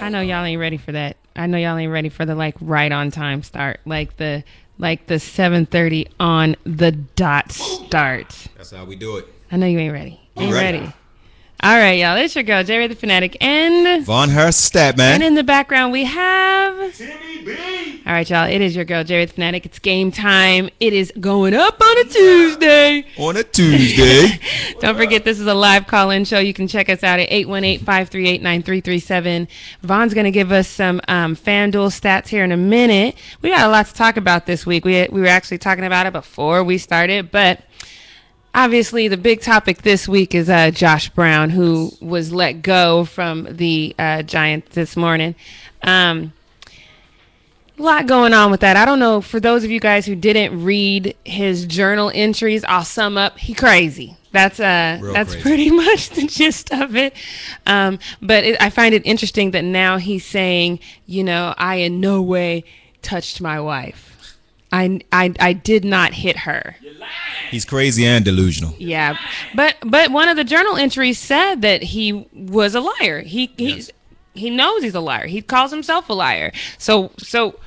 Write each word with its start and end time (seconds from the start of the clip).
I 0.00 0.08
know 0.10 0.20
y'all 0.20 0.44
ain't 0.44 0.60
ready 0.60 0.76
for 0.76 0.92
that. 0.92 1.16
I 1.34 1.46
know 1.46 1.58
y'all 1.58 1.76
ain't 1.76 1.92
ready 1.92 2.08
for 2.08 2.24
the 2.24 2.34
like 2.34 2.54
right 2.60 2.92
on 2.92 3.10
time 3.10 3.42
start, 3.42 3.80
like 3.84 4.16
the 4.16 4.44
like 4.78 5.06
the 5.06 5.14
7:30 5.14 6.08
on 6.20 6.56
the 6.64 6.92
dot 6.92 7.52
start. 7.52 8.48
That's 8.56 8.70
how 8.72 8.84
we 8.84 8.96
do 8.96 9.16
it. 9.16 9.26
I 9.50 9.56
know 9.56 9.66
you 9.66 9.78
ain't 9.78 9.92
ready. 9.92 10.20
Ain't 10.36 10.52
ready. 10.52 10.78
ready. 10.80 10.92
All 11.62 11.74
right, 11.74 11.92
y'all. 11.92 12.18
It's 12.18 12.34
your 12.34 12.44
girl, 12.44 12.62
Jerry 12.62 12.86
the 12.86 12.94
Fanatic, 12.94 13.34
and 13.40 14.04
Von 14.04 14.28
Harris 14.28 14.58
stat 14.58 15.00
and 15.00 15.22
in 15.22 15.34
the 15.34 15.42
background 15.42 15.90
we 15.90 16.04
have. 16.04 16.94
Timmy 16.94 17.44
B. 17.44 18.02
All 18.06 18.12
right, 18.12 18.28
y'all. 18.28 18.46
It 18.46 18.60
is 18.60 18.76
your 18.76 18.84
girl, 18.84 19.02
Jerry 19.04 19.24
the 19.24 19.32
Fanatic. 19.32 19.64
It's 19.64 19.78
game 19.78 20.12
time. 20.12 20.68
It 20.80 20.92
is 20.92 21.10
going 21.18 21.54
up 21.54 21.80
on 21.80 21.98
a 21.98 22.04
Tuesday. 22.04 23.06
On 23.16 23.38
a 23.38 23.42
Tuesday. 23.42 24.38
Don't 24.80 24.96
forget, 24.96 25.24
this 25.24 25.40
is 25.40 25.46
a 25.46 25.54
live 25.54 25.86
call 25.86 26.10
in 26.10 26.26
show. 26.26 26.38
You 26.38 26.52
can 26.52 26.68
check 26.68 26.90
us 26.90 27.02
out 27.02 27.20
at 27.20 27.32
818 27.32 27.78
538 27.78 28.42
9337. 28.42 29.48
Vaughn's 29.80 30.12
going 30.12 30.24
to 30.24 30.30
give 30.30 30.52
us 30.52 30.68
some 30.68 31.00
um, 31.08 31.34
FanDuel 31.34 31.88
stats 31.88 32.28
here 32.28 32.44
in 32.44 32.52
a 32.52 32.56
minute. 32.58 33.16
We 33.40 33.48
got 33.48 33.66
a 33.66 33.70
lot 33.70 33.86
to 33.86 33.94
talk 33.94 34.18
about 34.18 34.44
this 34.44 34.66
week. 34.66 34.84
We, 34.84 35.08
we 35.10 35.22
were 35.22 35.26
actually 35.26 35.58
talking 35.58 35.84
about 35.84 36.06
it 36.06 36.12
before 36.12 36.62
we 36.62 36.76
started, 36.76 37.30
but 37.30 37.62
obviously 38.56 39.06
the 39.06 39.16
big 39.18 39.42
topic 39.42 39.82
this 39.82 40.08
week 40.08 40.34
is 40.34 40.48
uh, 40.48 40.70
Josh 40.72 41.10
Brown, 41.10 41.50
who 41.50 41.92
was 42.00 42.32
let 42.32 42.62
go 42.62 43.04
from 43.04 43.46
the 43.56 43.94
uh, 43.98 44.22
Giants 44.22 44.74
this 44.74 44.96
morning. 44.96 45.36
Um, 45.82 46.32
a 47.78 47.82
lot 47.82 48.06
going 48.06 48.32
on 48.32 48.50
with 48.50 48.60
that. 48.60 48.76
I 48.78 48.86
don't 48.86 48.98
know. 48.98 49.20
For 49.20 49.38
those 49.38 49.62
of 49.62 49.70
you 49.70 49.78
guys 49.78 50.06
who 50.06 50.16
didn't 50.16 50.64
read 50.64 51.14
his 51.24 51.66
journal 51.66 52.10
entries, 52.14 52.64
I'll 52.64 52.84
sum 52.86 53.18
up. 53.18 53.38
He 53.38 53.52
crazy. 53.52 54.16
That's 54.32 54.58
uh, 54.58 54.98
Real 55.02 55.12
that's 55.12 55.32
crazy. 55.32 55.42
pretty 55.42 55.70
much 55.84 56.08
the 56.10 56.26
gist 56.26 56.72
of 56.72 56.96
it. 56.96 57.14
Um, 57.66 57.98
but 58.22 58.44
it, 58.44 58.62
I 58.62 58.70
find 58.70 58.94
it 58.94 59.04
interesting 59.04 59.50
that 59.50 59.62
now 59.62 59.98
he's 59.98 60.24
saying, 60.24 60.80
you 61.04 61.22
know, 61.22 61.54
I 61.58 61.76
in 61.76 62.00
no 62.00 62.22
way 62.22 62.64
touched 63.02 63.42
my 63.42 63.60
wife. 63.60 64.05
I, 64.76 65.00
I, 65.12 65.34
I 65.40 65.52
did 65.52 65.84
not 65.84 66.12
hit 66.14 66.36
her. 66.38 66.76
He's 67.50 67.64
crazy 67.64 68.04
and 68.04 68.24
delusional. 68.24 68.74
Yeah, 68.78 69.16
but 69.54 69.76
but 69.84 70.10
one 70.10 70.28
of 70.28 70.36
the 70.36 70.44
journal 70.44 70.76
entries 70.76 71.18
said 71.18 71.62
that 71.62 71.82
he 71.82 72.26
was 72.34 72.74
a 72.74 72.80
liar. 72.80 73.20
He 73.22 73.52
he 73.56 73.74
Yes. 73.76 73.90
he 74.34 74.50
knows 74.50 74.82
he's 74.82 74.94
a 74.94 75.00
liar. 75.00 75.26
He 75.26 75.40
calls 75.42 75.70
himself 75.70 76.08
a 76.10 76.12
liar. 76.12 76.50
So 76.78 77.12
so 77.18 77.58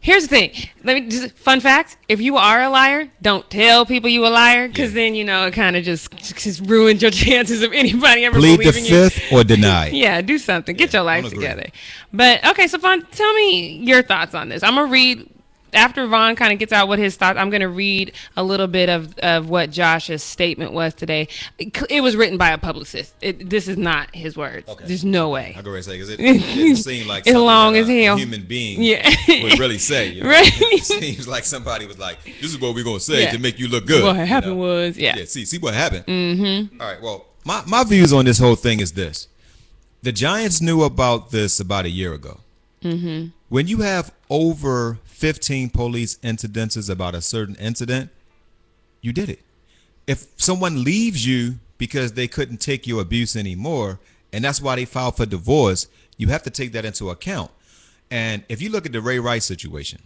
here's 0.00 0.22
the 0.22 0.28
thing. 0.28 0.52
Let 0.82 0.94
me 1.02 1.08
just 1.10 1.36
fun 1.36 1.60
fact: 1.60 1.98
if 2.08 2.20
you 2.22 2.38
are 2.38 2.62
a 2.62 2.70
liar, 2.70 3.10
don't 3.20 3.48
tell 3.50 3.84
people 3.84 4.08
you 4.08 4.26
a 4.26 4.28
liar 4.28 4.66
because 4.68 4.94
then 4.94 5.14
you 5.14 5.24
know 5.24 5.46
it 5.46 5.52
kind 5.52 5.76
of 5.76 5.84
just 5.84 6.10
just 6.16 6.60
ruins 6.66 7.02
your 7.02 7.10
chances 7.26 7.62
of 7.62 7.72
anybody 7.74 8.24
ever 8.24 8.38
Plead 8.38 8.60
the 8.60 8.64
believing 8.64 8.84
you. 8.86 8.90
fifth 9.08 9.20
or 9.32 9.44
deny. 9.54 9.88
Yeah, 9.88 10.22
do 10.22 10.38
something. 10.38 10.74
Get 10.74 10.94
Yeah, 10.94 11.00
your 11.00 11.04
life 11.06 11.28
together. 11.28 11.66
But 12.14 12.44
okay, 12.46 12.66
so 12.66 12.78
Vaughn, 12.78 13.04
tell 13.12 13.34
me 13.34 13.76
your 13.84 14.02
thoughts 14.02 14.34
on 14.34 14.48
this. 14.48 14.62
I'm 14.62 14.74
gonna 14.76 14.90
read 14.90 15.28
after 15.72 16.06
Vaughn 16.06 16.36
kind 16.36 16.52
of 16.52 16.58
gets 16.58 16.72
out 16.72 16.88
what 16.88 16.98
his 16.98 17.16
thoughts. 17.16 17.38
I'm 17.38 17.50
gonna 17.50 17.68
read 17.68 18.12
a 18.36 18.42
little 18.42 18.66
bit 18.66 18.88
of 18.88 19.16
of 19.18 19.48
what 19.48 19.70
Josh's 19.70 20.22
statement 20.22 20.72
was 20.72 20.94
today. 20.94 21.28
It, 21.58 21.76
it 21.90 22.00
was 22.00 22.16
written 22.16 22.38
by 22.38 22.50
a 22.50 22.58
publicist. 22.58 23.14
It, 23.20 23.48
this 23.50 23.68
is 23.68 23.76
not 23.76 24.14
his 24.14 24.36
words. 24.36 24.68
Okay. 24.68 24.84
There's 24.86 25.04
no 25.04 25.30
way. 25.30 25.54
I 25.58 25.62
go 25.62 25.74
and 25.74 25.84
say 25.84 25.92
because 25.92 26.10
it, 26.10 26.18
it 26.20 26.76
seemed 26.76 27.06
like 27.06 27.24
something 27.24 27.42
long 27.42 27.76
as 27.76 27.88
a 27.88 28.02
hell. 28.04 28.16
human 28.16 28.42
being 28.44 28.82
Yeah. 28.82 29.08
would 29.42 29.58
really 29.58 29.78
say. 29.78 30.08
You 30.12 30.22
know? 30.24 30.30
Right. 30.30 30.52
It 30.78 30.84
seems 30.84 31.26
like 31.28 31.44
somebody 31.44 31.86
was 31.86 31.98
like, 31.98 32.22
"This 32.24 32.52
is 32.52 32.58
what 32.60 32.74
we're 32.74 32.84
gonna 32.84 33.00
say 33.00 33.22
Yeah. 33.22 33.32
to 33.32 33.38
make 33.38 33.58
you 33.58 33.68
look 33.68 33.86
good." 33.86 34.02
What 34.04 34.16
you 34.16 34.22
happened 34.24 34.52
know? 34.58 34.66
was, 34.66 34.96
yeah. 34.98 35.16
Yeah. 35.16 35.24
See, 35.24 35.44
see 35.44 35.58
what 35.58 35.74
happened. 35.74 36.06
Mm-hmm. 36.06 36.78
right. 36.80 37.00
Well, 37.02 37.26
my 37.44 37.62
my 37.66 37.84
views 37.84 38.12
on 38.12 38.24
this 38.24 38.38
whole 38.38 38.54
thing 38.56 38.80
is 38.80 38.92
this: 38.92 39.28
the 40.02 40.12
Giants 40.12 40.60
knew 40.60 40.82
about 40.82 41.30
this 41.30 41.58
about 41.60 41.84
a 41.84 41.90
year 41.90 42.12
ago. 42.14 42.40
Mm-hmm. 42.82 43.28
When 43.48 43.66
you 43.66 43.78
have 43.78 44.12
over 44.30 44.98
15 45.18 45.70
police 45.70 46.16
incidences 46.18 46.88
about 46.88 47.12
a 47.12 47.20
certain 47.20 47.56
incident, 47.56 48.10
you 49.00 49.12
did 49.12 49.28
it. 49.28 49.40
If 50.06 50.28
someone 50.36 50.84
leaves 50.84 51.26
you 51.26 51.58
because 51.76 52.12
they 52.12 52.28
couldn't 52.28 52.58
take 52.58 52.86
your 52.86 53.02
abuse 53.02 53.34
anymore, 53.34 53.98
and 54.32 54.44
that's 54.44 54.62
why 54.62 54.76
they 54.76 54.84
filed 54.84 55.16
for 55.16 55.26
divorce, 55.26 55.88
you 56.18 56.28
have 56.28 56.44
to 56.44 56.50
take 56.50 56.70
that 56.70 56.84
into 56.84 57.10
account. 57.10 57.50
And 58.12 58.44
if 58.48 58.62
you 58.62 58.70
look 58.70 58.86
at 58.86 58.92
the 58.92 59.00
Ray 59.00 59.18
Rice 59.18 59.44
situation, 59.44 60.02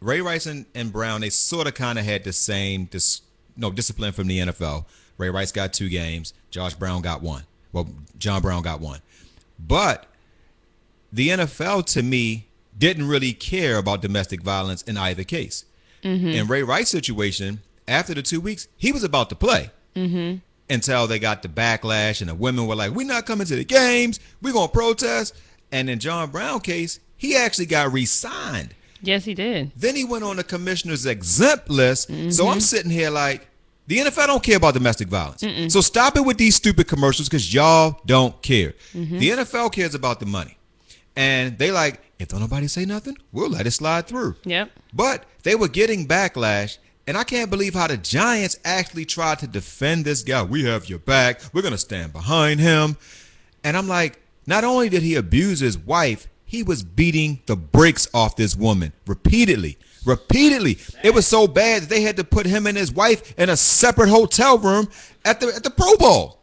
Ray 0.00 0.22
Rice 0.22 0.46
and, 0.46 0.64
and 0.74 0.90
Brown, 0.90 1.20
they 1.20 1.28
sort 1.28 1.66
of 1.66 1.74
kind 1.74 1.98
of 1.98 2.06
had 2.06 2.24
the 2.24 2.32
same 2.32 2.86
dis, 2.86 3.20
no 3.58 3.70
discipline 3.70 4.12
from 4.12 4.26
the 4.26 4.38
NFL. 4.38 4.86
Ray 5.18 5.28
Rice 5.28 5.52
got 5.52 5.74
two 5.74 5.90
games, 5.90 6.32
Josh 6.50 6.72
Brown 6.72 7.02
got 7.02 7.20
one. 7.20 7.42
Well, 7.72 7.90
John 8.16 8.40
Brown 8.40 8.62
got 8.62 8.80
one. 8.80 9.00
But 9.58 10.06
the 11.12 11.28
NFL 11.28 11.84
to 11.92 12.02
me 12.02 12.45
didn't 12.78 13.08
really 13.08 13.32
care 13.32 13.78
about 13.78 14.02
domestic 14.02 14.42
violence 14.42 14.82
in 14.82 14.96
either 14.96 15.24
case. 15.24 15.64
Mm-hmm. 16.02 16.28
In 16.28 16.46
Ray 16.46 16.62
Rice's 16.62 16.90
situation, 16.90 17.60
after 17.88 18.14
the 18.14 18.22
two 18.22 18.40
weeks, 18.40 18.68
he 18.76 18.92
was 18.92 19.02
about 19.02 19.28
to 19.30 19.34
play 19.34 19.70
mm-hmm. 19.94 20.38
until 20.68 21.06
they 21.06 21.18
got 21.18 21.42
the 21.42 21.48
backlash 21.48 22.20
and 22.20 22.30
the 22.30 22.34
women 22.34 22.66
were 22.66 22.76
like, 22.76 22.92
"We're 22.92 23.06
not 23.06 23.26
coming 23.26 23.46
to 23.46 23.56
the 23.56 23.64
games. 23.64 24.20
We're 24.42 24.52
gonna 24.52 24.68
protest." 24.68 25.34
And 25.72 25.90
in 25.90 25.98
John 25.98 26.30
Brown 26.30 26.60
case, 26.60 27.00
he 27.16 27.36
actually 27.36 27.66
got 27.66 27.92
re-signed. 27.92 28.74
Yes, 29.02 29.24
he 29.24 29.34
did. 29.34 29.72
Then 29.76 29.96
he 29.96 30.04
went 30.04 30.24
on 30.24 30.36
the 30.36 30.44
commissioner's 30.44 31.06
exempt 31.06 31.68
list. 31.68 32.08
So 32.08 32.14
I'm 32.14 32.24
mm-hmm. 32.24 32.58
sitting 32.60 32.90
here 32.90 33.10
like, 33.10 33.46
the 33.86 33.98
NFL 33.98 34.26
don't 34.26 34.42
care 34.42 34.56
about 34.56 34.74
domestic 34.74 35.08
violence. 35.08 35.44
So 35.72 35.80
stop 35.80 36.16
it 36.16 36.24
with 36.24 36.38
these 36.38 36.56
stupid 36.56 36.88
commercials 36.88 37.28
because 37.28 37.52
y'all 37.52 38.00
don't 38.06 38.40
care. 38.42 38.74
The 38.94 39.30
NFL 39.30 39.72
cares 39.72 39.94
about 39.94 40.20
the 40.20 40.26
money. 40.26 40.55
And 41.16 41.58
they 41.58 41.70
like, 41.70 42.00
if 42.18 42.28
don't 42.28 42.40
nobody 42.40 42.68
say 42.68 42.84
nothing, 42.84 43.16
we'll 43.32 43.50
let 43.50 43.66
it 43.66 43.72
slide 43.72 44.06
through. 44.06 44.36
Yep. 44.44 44.70
But 44.92 45.24
they 45.42 45.54
were 45.54 45.68
getting 45.68 46.06
backlash. 46.06 46.78
And 47.08 47.16
I 47.16 47.24
can't 47.24 47.50
believe 47.50 47.74
how 47.74 47.86
the 47.86 47.96
Giants 47.96 48.58
actually 48.64 49.04
tried 49.04 49.38
to 49.38 49.46
defend 49.46 50.04
this 50.04 50.22
guy. 50.22 50.42
We 50.42 50.64
have 50.64 50.88
your 50.88 50.98
back. 50.98 51.40
We're 51.52 51.62
going 51.62 51.72
to 51.72 51.78
stand 51.78 52.12
behind 52.12 52.58
him. 52.60 52.96
And 53.62 53.76
I'm 53.76 53.86
like, 53.86 54.20
not 54.46 54.64
only 54.64 54.88
did 54.88 55.02
he 55.02 55.14
abuse 55.14 55.60
his 55.60 55.78
wife, 55.78 56.26
he 56.44 56.62
was 56.62 56.82
beating 56.82 57.42
the 57.46 57.56
brakes 57.56 58.08
off 58.12 58.36
this 58.36 58.56
woman 58.56 58.92
repeatedly. 59.06 59.78
Repeatedly. 60.04 60.78
It 61.02 61.14
was 61.14 61.26
so 61.26 61.48
bad 61.48 61.82
that 61.82 61.88
they 61.88 62.02
had 62.02 62.16
to 62.16 62.24
put 62.24 62.46
him 62.46 62.66
and 62.66 62.76
his 62.76 62.92
wife 62.92 63.36
in 63.38 63.50
a 63.50 63.56
separate 63.56 64.08
hotel 64.08 64.58
room 64.58 64.88
at 65.24 65.40
the 65.40 65.48
at 65.48 65.64
the 65.64 65.70
Pro 65.70 65.96
Bowl. 65.96 66.40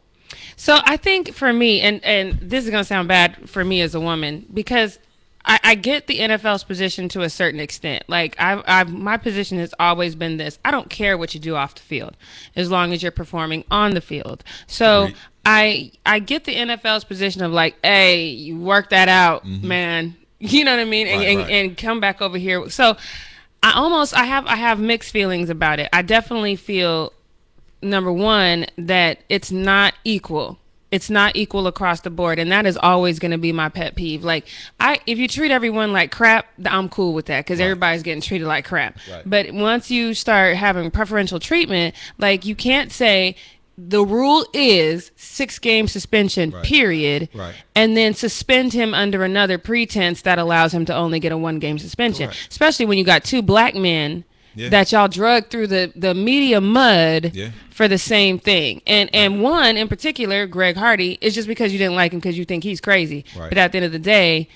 So 0.56 0.78
I 0.84 0.96
think 0.96 1.32
for 1.32 1.52
me, 1.52 1.80
and 1.80 2.04
and 2.04 2.38
this 2.40 2.64
is 2.64 2.70
gonna 2.70 2.84
sound 2.84 3.08
bad 3.08 3.48
for 3.48 3.64
me 3.64 3.80
as 3.80 3.94
a 3.94 4.00
woman 4.00 4.46
because 4.52 4.98
I, 5.44 5.60
I 5.62 5.74
get 5.74 6.06
the 6.06 6.20
NFL's 6.20 6.64
position 6.64 7.08
to 7.10 7.22
a 7.22 7.30
certain 7.30 7.60
extent. 7.60 8.04
Like 8.08 8.36
I, 8.38 8.62
I, 8.66 8.84
my 8.84 9.16
position 9.16 9.58
has 9.58 9.74
always 9.78 10.14
been 10.14 10.36
this: 10.36 10.58
I 10.64 10.70
don't 10.70 10.88
care 10.90 11.18
what 11.18 11.34
you 11.34 11.40
do 11.40 11.56
off 11.56 11.74
the 11.74 11.82
field, 11.82 12.16
as 12.56 12.70
long 12.70 12.92
as 12.92 13.02
you're 13.02 13.12
performing 13.12 13.64
on 13.70 13.92
the 13.92 14.00
field. 14.00 14.44
So. 14.66 15.04
Agreed. 15.04 15.16
I 15.46 15.92
I 16.06 16.20
get 16.20 16.44
the 16.44 16.54
NFL's 16.54 17.04
position 17.04 17.42
of 17.42 17.52
like, 17.52 17.76
hey, 17.82 18.28
you 18.28 18.58
work 18.58 18.88
that 18.88 19.10
out, 19.10 19.44
mm-hmm. 19.44 19.68
man. 19.68 20.16
You 20.40 20.64
know 20.64 20.72
what 20.72 20.80
I 20.80 20.84
mean, 20.84 21.06
and, 21.06 21.20
Right, 21.20 21.28
and, 21.38 21.50
and 21.50 21.76
come 21.76 22.00
back 22.00 22.20
over 22.20 22.36
here. 22.36 22.68
So, 22.68 22.96
I 23.62 23.72
almost 23.72 24.12
I 24.12 24.24
have 24.24 24.46
I 24.46 24.56
have 24.56 24.78
mixed 24.78 25.10
feelings 25.10 25.48
about 25.48 25.80
it. 25.80 25.88
I 25.90 26.02
definitely 26.02 26.54
feel 26.54 27.14
number 27.84 28.12
one 28.12 28.66
that 28.78 29.18
it's 29.28 29.50
not 29.52 29.94
equal 30.04 30.58
it's 30.90 31.10
not 31.10 31.34
equal 31.34 31.66
across 31.66 32.00
the 32.02 32.10
board 32.10 32.38
and 32.38 32.52
that 32.52 32.66
is 32.66 32.76
always 32.76 33.18
going 33.18 33.32
to 33.32 33.38
be 33.38 33.52
my 33.52 33.68
pet 33.68 33.94
peeve 33.96 34.22
like 34.22 34.46
i 34.80 34.98
if 35.06 35.18
you 35.18 35.26
treat 35.26 35.50
everyone 35.50 35.92
like 35.92 36.10
crap 36.12 36.46
i'm 36.66 36.88
cool 36.88 37.12
with 37.12 37.26
that 37.26 37.44
because 37.44 37.58
everybody's 37.60 38.02
getting 38.02 38.20
treated 38.20 38.46
like 38.46 38.64
crap 38.64 38.96
Right. 39.10 39.22
but 39.26 39.52
once 39.52 39.90
you 39.90 40.14
start 40.14 40.56
having 40.56 40.90
preferential 40.90 41.40
treatment 41.40 41.94
like 42.18 42.44
you 42.44 42.54
can't 42.54 42.92
say 42.92 43.34
the 43.76 44.04
rule 44.04 44.46
is 44.52 45.10
six 45.16 45.58
game 45.58 45.88
suspension 45.88 46.50
Right. 46.52 46.64
period 46.64 47.28
Right. 47.34 47.54
and 47.74 47.96
then 47.96 48.14
suspend 48.14 48.72
him 48.72 48.94
under 48.94 49.24
another 49.24 49.58
pretense 49.58 50.22
that 50.22 50.38
allows 50.38 50.72
him 50.72 50.84
to 50.84 50.94
only 50.94 51.18
get 51.18 51.32
a 51.32 51.36
one 51.38 51.58
game 51.58 51.78
suspension 51.80 52.30
especially 52.48 52.86
when 52.86 52.98
you 52.98 53.04
got 53.04 53.24
two 53.24 53.42
black 53.42 53.74
men 53.74 54.22
Yeah. 54.54 54.68
that 54.70 54.92
y'all 54.92 55.08
drug 55.08 55.48
through 55.48 55.66
the, 55.68 55.92
the 55.96 56.14
media 56.14 56.60
mud 56.60 57.32
Yeah. 57.34 57.50
for 57.70 57.88
the 57.88 57.98
same 57.98 58.38
thing. 58.38 58.82
And 58.86 59.10
and 59.14 59.42
one 59.42 59.76
in 59.76 59.88
particular, 59.88 60.46
Greg 60.46 60.76
Hardy, 60.76 61.18
is 61.20 61.34
just 61.34 61.48
because 61.48 61.72
you 61.72 61.78
didn't 61.78 61.96
like 61.96 62.12
him 62.12 62.20
because 62.20 62.38
you 62.38 62.44
think 62.44 62.64
he's 62.64 62.80
crazy. 62.80 63.24
Right. 63.36 63.48
But 63.48 63.58
at 63.58 63.72
the 63.72 63.78
end 63.78 63.84
of 63.86 63.92
the 63.92 63.98
day, 63.98 64.48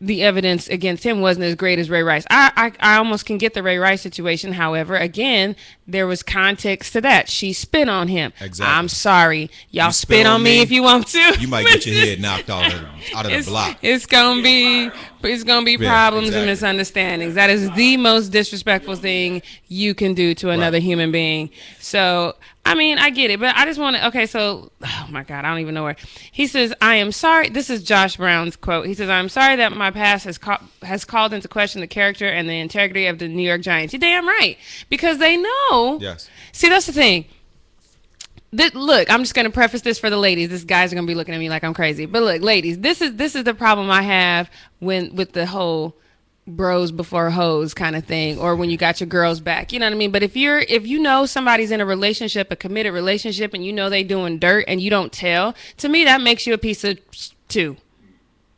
the 0.00 0.22
evidence 0.22 0.68
against 0.68 1.04
him 1.04 1.20
wasn't 1.22 1.44
as 1.46 1.54
great 1.54 1.78
as 1.78 1.88
Ray 1.88 2.02
Rice. 2.02 2.24
I, 2.30 2.52
I 2.80 2.94
I 2.94 2.96
almost 2.98 3.24
can 3.24 3.38
get 3.38 3.54
the 3.54 3.62
Ray 3.62 3.78
Rice 3.78 4.02
situation. 4.02 4.52
However, 4.52 4.94
again, 4.96 5.56
there 5.88 6.06
was 6.06 6.22
context 6.22 6.92
to 6.94 7.00
that. 7.02 7.28
She 7.28 7.52
spit 7.52 7.88
on 7.88 8.08
him. 8.08 8.32
Exactly. 8.40 8.72
I'm 8.74 8.88
sorry. 8.88 9.50
Y'all 9.70 9.86
You 9.86 9.92
spit, 9.92 10.26
on 10.26 10.42
me, 10.42 10.60
if 10.60 10.70
you 10.70 10.82
want 10.82 11.06
to. 11.08 11.36
You 11.38 11.48
might 11.48 11.66
get 11.66 11.86
your 11.86 11.94
head 11.94 12.20
knocked 12.20 12.50
out 12.50 12.72
of, 12.72 12.80
out 13.14 13.26
of 13.26 13.32
the 13.32 13.42
block. 13.50 13.78
It's 13.82 14.06
gonna 14.06 14.42
be 14.42 14.90
it's 15.22 15.42
gonna 15.44 15.64
be 15.64 15.72
Yeah, 15.72 15.88
problems 15.88 16.28
exactly. 16.28 16.40
and 16.42 16.50
misunderstandings. 16.50 17.34
That 17.34 17.50
is 17.50 17.70
the 17.72 17.96
most 17.96 18.28
disrespectful 18.28 18.96
thing 18.96 19.42
you 19.68 19.94
can 19.94 20.14
do 20.14 20.34
to 20.36 20.50
another 20.50 20.76
Right. 20.76 20.82
human 20.82 21.10
being. 21.12 21.50
So 21.80 22.34
I 22.64 22.74
mean, 22.74 22.98
I 22.98 23.10
get 23.10 23.30
it, 23.30 23.38
but 23.38 23.56
I 23.56 23.64
just 23.64 23.78
want 23.78 23.94
to. 23.94 24.08
Okay, 24.08 24.26
so 24.26 24.72
oh 24.84 25.06
my 25.08 25.22
god, 25.22 25.44
I 25.44 25.50
don't 25.50 25.60
even 25.60 25.72
know 25.74 25.84
where 25.84 25.94
he 26.32 26.48
says. 26.48 26.74
I 26.80 26.96
am 26.96 27.12
sorry. 27.12 27.48
This 27.48 27.70
is 27.70 27.84
Josh 27.84 28.16
Brown's 28.16 28.56
quote. 28.56 28.86
He 28.88 28.94
says, 28.94 29.08
"I'm 29.08 29.28
sorry 29.28 29.54
that 29.56 29.76
my 29.76 29.92
past 29.92 30.24
has 30.24 30.36
ca- 30.36 30.60
has 30.82 31.04
called 31.04 31.32
into 31.32 31.46
question 31.46 31.80
the 31.80 31.86
character 31.86 32.26
and 32.26 32.48
the 32.48 32.58
integrity 32.58 33.06
of 33.06 33.20
the 33.20 33.28
New 33.28 33.44
York 33.46 33.60
Giants." 33.62 33.92
You're 33.94 34.00
damn 34.00 34.26
right, 34.26 34.58
because 34.88 35.18
they 35.18 35.36
know. 35.36 35.75
Yes. 36.00 36.28
See, 36.52 36.68
that's 36.68 36.86
the 36.86 36.92
thing. 36.92 37.26
Th- 38.56 38.74
look, 38.74 39.10
I'm 39.10 39.22
just 39.22 39.34
to 39.44 39.50
preface 39.50 39.82
this 39.82 39.98
for 39.98 40.08
the 40.08 40.16
ladies. 40.16 40.48
This 40.48 40.64
guys 40.64 40.92
are 40.92 40.96
to 41.06 41.10
be 41.10 41.14
looking 41.14 41.34
at 41.34 41.38
me 41.38 41.48
like 41.48 41.64
I'm 41.64 41.74
crazy. 41.74 42.06
But 42.06 42.22
look, 42.22 42.42
ladies, 42.42 42.78
this 42.78 43.02
is 43.02 43.16
this 43.16 43.34
is 43.34 43.44
the 43.44 43.54
problem 43.54 43.90
I 43.90 44.02
have 44.02 44.50
when 44.78 45.14
with 45.14 45.32
the 45.32 45.46
whole 45.46 45.96
bros 46.46 46.92
before 46.92 47.30
hoes 47.30 47.74
kind 47.74 47.96
of 47.96 48.04
thing 48.04 48.38
or 48.38 48.54
when 48.54 48.70
you 48.70 48.76
got 48.76 49.00
your 49.00 49.08
girls 49.08 49.40
back. 49.40 49.72
You 49.72 49.80
know 49.80 49.86
what 49.86 49.92
I 49.92 49.96
mean? 49.96 50.12
But 50.12 50.22
if 50.22 50.36
you're 50.36 50.60
if 50.60 50.86
you 50.86 50.98
know 51.00 51.26
somebody's 51.26 51.70
in 51.70 51.80
a 51.80 51.86
relationship, 51.86 52.50
a 52.52 52.56
committed 52.56 52.94
relationship 52.94 53.52
and 53.52 53.64
you 53.64 53.72
know 53.72 53.90
they 53.90 54.04
doing 54.04 54.38
dirt 54.38 54.64
and 54.68 54.80
you 54.80 54.90
don't 54.90 55.12
tell, 55.12 55.54
to 55.78 55.88
me 55.88 56.04
that 56.04 56.20
makes 56.20 56.46
you 56.46 56.54
a 56.54 56.58
piece 56.58 56.84
of 56.84 56.98
two. 57.48 57.76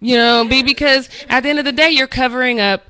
You 0.01 0.17
know, 0.17 0.47
be 0.49 0.63
because 0.63 1.09
at 1.29 1.41
the 1.41 1.49
end 1.49 1.59
of 1.59 1.65
the 1.65 1.73
day 1.73 1.91
you're 1.91 2.07
covering 2.07 2.61
up 2.61 2.85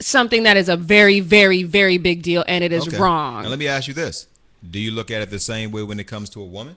something 0.00 0.42
that 0.44 0.56
is 0.56 0.68
a 0.68 0.76
very 0.76 1.20
very 1.20 1.62
very 1.62 1.98
big 1.98 2.22
deal 2.22 2.44
and 2.46 2.62
it 2.64 2.72
is 2.72 2.86
Okay. 2.88 2.98
wrong. 2.98 3.42
Now 3.44 3.48
let 3.48 3.58
me 3.58 3.68
ask 3.68 3.88
you 3.88 3.94
this: 3.94 4.26
Do 4.68 4.78
you 4.78 4.90
look 4.90 5.10
at 5.10 5.22
it 5.22 5.30
the 5.30 5.38
same 5.38 5.70
way 5.70 5.82
when 5.82 5.98
it 6.00 6.04
comes 6.06 6.30
to 6.30 6.40
a 6.42 6.46
woman? 6.46 6.76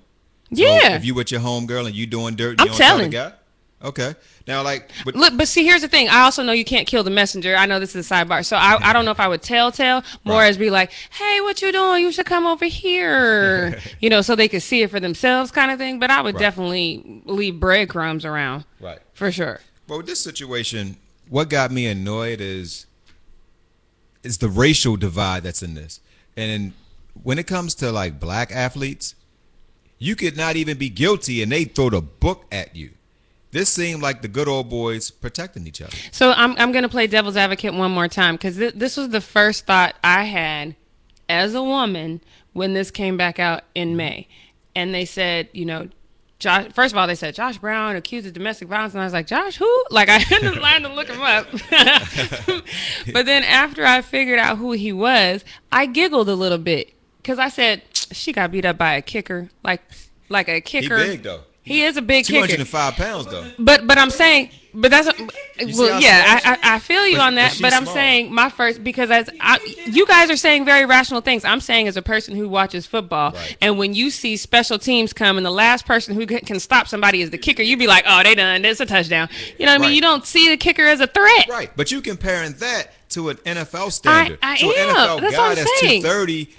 yeah. 0.49 0.95
If 0.95 1.03
you 1.05 1.13
with 1.15 1.31
your 1.31 1.41
homegirl 1.41 1.87
and 1.87 1.95
you 1.95 2.05
doing 2.05 2.35
dirt, 2.35 2.59
you 2.59 2.63
I'm 2.63 2.67
don't 2.67 2.77
tell 2.77 2.95
telling. 2.97 3.11
the 3.11 3.17
guy. 3.17 3.33
Okay. 3.79 4.15
Now, 4.47 4.63
like, 4.63 4.89
but, 5.05 5.13
Look, 5.15 5.37
but 5.37 5.47
see, 5.47 5.63
here's 5.63 5.81
the 5.83 5.87
thing. 5.87 6.09
I 6.09 6.21
also 6.21 6.41
know 6.41 6.51
you 6.51 6.65
can't 6.65 6.87
kill 6.87 7.03
the 7.03 7.11
messenger. 7.11 7.55
I 7.55 7.67
know 7.67 7.79
this 7.79 7.95
is 7.95 8.09
a 8.09 8.13
sidebar, 8.15 8.43
so 8.43 8.57
I, 8.57 8.77
I 8.81 8.91
don't 8.91 9.05
know 9.05 9.11
if 9.11 9.19
I 9.19 9.27
would 9.27 9.43
tell 9.43 9.71
tell 9.71 10.03
more 10.23 10.39
Right. 10.39 10.47
as 10.47 10.57
be 10.57 10.71
like, 10.71 10.91
hey, 11.11 11.41
what 11.41 11.61
you 11.61 11.71
doing? 11.71 12.01
You 12.03 12.11
should 12.11 12.25
come 12.25 12.47
over 12.47 12.65
here, 12.65 13.77
you 13.99 14.09
know, 14.09 14.21
so 14.23 14.35
they 14.35 14.47
could 14.47 14.63
see 14.63 14.81
it 14.81 14.89
for 14.89 14.99
themselves, 14.99 15.51
kind 15.51 15.69
of 15.69 15.77
thing. 15.77 15.99
But 15.99 16.09
I 16.09 16.21
would 16.21 16.33
Right. 16.35 16.41
definitely 16.41 17.21
leave 17.25 17.59
breadcrumbs 17.59 18.25
around 18.25 18.65
right. 18.79 18.97
for 19.13 19.31
sure. 19.31 19.59
Well, 19.87 19.99
with 19.99 20.07
this 20.07 20.21
situation, 20.21 20.97
what 21.29 21.47
got 21.49 21.71
me 21.71 21.85
annoyed 21.85 22.41
is 22.41 22.86
is 24.23 24.37
the 24.39 24.49
racial 24.49 24.97
divide 24.97 25.43
that's 25.43 25.63
in 25.63 25.73
this. 25.73 25.99
And 26.35 26.73
when 27.23 27.39
it 27.39 27.47
comes 27.47 27.75
to 27.75 27.91
like 27.91 28.19
black 28.19 28.51
athletes, 28.51 29.15
you 29.99 30.15
could 30.15 30.37
not 30.37 30.55
even 30.55 30.77
be 30.77 30.89
guilty 30.89 31.41
and 31.41 31.51
they 31.51 31.63
throw 31.63 31.89
the 31.89 32.01
book 32.01 32.45
at 32.51 32.75
you. 32.75 32.91
This 33.51 33.69
seemed 33.69 34.01
like 34.01 34.21
the 34.21 34.27
good 34.27 34.47
old 34.47 34.69
boys 34.69 35.09
protecting 35.09 35.65
each 35.65 35.81
other. 35.81 35.95
So 36.11 36.31
I'm 36.31 36.55
I'm 36.57 36.71
gonna 36.71 36.89
play 36.89 37.07
devil's 37.07 37.37
advocate 37.37 37.73
one 37.73 37.91
more 37.91 38.07
time 38.07 38.35
because 38.35 38.57
th- 38.57 38.73
this 38.75 38.97
was 38.97 39.09
the 39.09 39.21
first 39.21 39.65
thought 39.65 39.95
I 40.03 40.25
had 40.25 40.75
as 41.29 41.55
a 41.55 41.63
woman 41.63 42.21
when 42.53 42.73
this 42.73 42.91
came 42.91 43.17
back 43.17 43.39
out 43.39 43.63
in 43.73 43.95
May, 43.95 44.27
and 44.75 44.93
they 44.93 45.05
said, 45.05 45.49
you 45.53 45.65
know. 45.65 45.89
Josh, 46.39 46.71
first 46.71 46.93
of 46.93 46.97
all, 46.97 47.07
they 47.07 47.15
said 47.15 47.33
Josh 47.33 47.57
Brown 47.57 47.95
accused 47.95 48.27
of 48.27 48.33
domestic 48.33 48.67
violence, 48.67 48.93
and 48.93 49.01
I 49.01 49.05
was 49.05 49.13
like, 49.13 49.25
Josh, 49.25 49.57
who? 49.57 49.83
Like, 49.89 50.09
I 50.09 50.17
had 50.19 50.41
to 50.41 50.59
line 50.59 50.83
to 50.83 50.93
look 50.93 51.07
him 51.07 51.21
up. 51.21 51.47
but 53.11 53.25
then 53.25 53.43
after 53.43 53.85
I 53.85 54.01
figured 54.01 54.37
out 54.37 54.57
who 54.57 54.73
he 54.73 54.93
was, 54.93 55.43
I 55.71 55.87
giggled 55.87 56.29
a 56.29 56.35
little 56.35 56.59
bit 56.59 56.93
because 57.17 57.39
I 57.39 57.49
said 57.49 57.81
she 57.93 58.33
got 58.33 58.51
beat 58.51 58.65
up 58.65 58.77
by 58.77 58.93
a 58.93 59.01
kicker, 59.01 59.49
like 59.63 59.81
like 60.29 60.47
a 60.47 60.61
kicker. 60.61 60.97
He 60.99 61.11
big 61.11 61.23
though. 61.23 61.41
He 61.67 61.83
is 61.83 61.97
a 61.97 62.01
big 62.01 62.25
Two 62.25 62.33
kicker. 62.33 62.41
hundred 62.45 62.59
and 62.59 62.69
five 62.69 62.95
pounds 62.95 63.25
though. 63.27 63.45
But 63.59 63.85
but 63.87 63.97
I'm 63.97 64.09
saying, 64.09 64.49
but 64.73 64.91
that's 64.91 65.07
see 65.17 65.25
well, 65.79 65.99
yeah. 66.01 66.39
I, 66.43 66.51
I 66.53 66.75
I 66.75 66.79
feel 66.79 67.05
you 67.07 67.17
But- 67.17 67.21
on 67.27 67.35
that. 67.35 67.51
she's 67.53 67.61
But 67.61 67.73
I'm 67.73 67.83
small. 67.83 67.95
saying 67.95 68.33
my 68.33 68.49
first 68.49 68.83
because 68.83 69.09
as 69.11 69.29
I, 69.39 69.59
you 69.87 70.05
guys 70.05 70.29
are 70.29 70.35
saying 70.37 70.65
very 70.65 70.85
rational 70.85 71.21
things. 71.21 71.43
I'm 71.45 71.59
saying 71.61 71.87
as 71.87 71.97
a 71.97 72.01
person 72.01 72.35
who 72.35 72.47
watches 72.47 72.85
football, 72.85 73.31
Right. 73.31 73.57
and 73.61 73.77
when 73.77 73.93
you 73.93 74.09
see 74.11 74.37
special 74.37 74.77
teams 74.79 75.13
come, 75.13 75.37
and 75.37 75.45
the 75.45 75.51
last 75.51 75.85
person 75.85 76.13
who 76.15 76.25
can 76.27 76.59
stop 76.59 76.87
somebody 76.87 77.21
is 77.21 77.29
the 77.31 77.37
kicker, 77.37 77.63
you'd 77.63 77.79
be 77.79 77.87
like, 77.87 78.03
oh, 78.07 78.21
they 78.23 78.35
done. 78.35 78.63
It's 78.65 78.79
a 78.79 78.85
touchdown. 78.85 79.29
You 79.57 79.65
know 79.65 79.71
what 79.71 79.75
I 79.75 79.77
mean? 79.79 79.89
Right. 79.89 79.95
You 79.95 80.01
don't 80.01 80.25
see 80.25 80.49
the 80.49 80.57
kicker 80.57 80.85
as 80.85 80.99
a 80.99 81.07
threat. 81.07 81.47
Right, 81.49 81.71
but 81.75 81.91
you 81.91 82.01
comparing 82.01 82.53
that 82.53 82.91
to 83.11 83.29
an 83.29 83.37
NFL 83.37 83.91
standard. 83.91 84.37
I 84.43 84.57
to 84.57 84.65
an 84.67 84.73
am. 84.77 84.95
NFL 84.95 85.21
That's 85.21 85.35
guy 85.35 85.55
that's 85.55 85.79
saying. 85.81 86.01
230, 86.03 86.49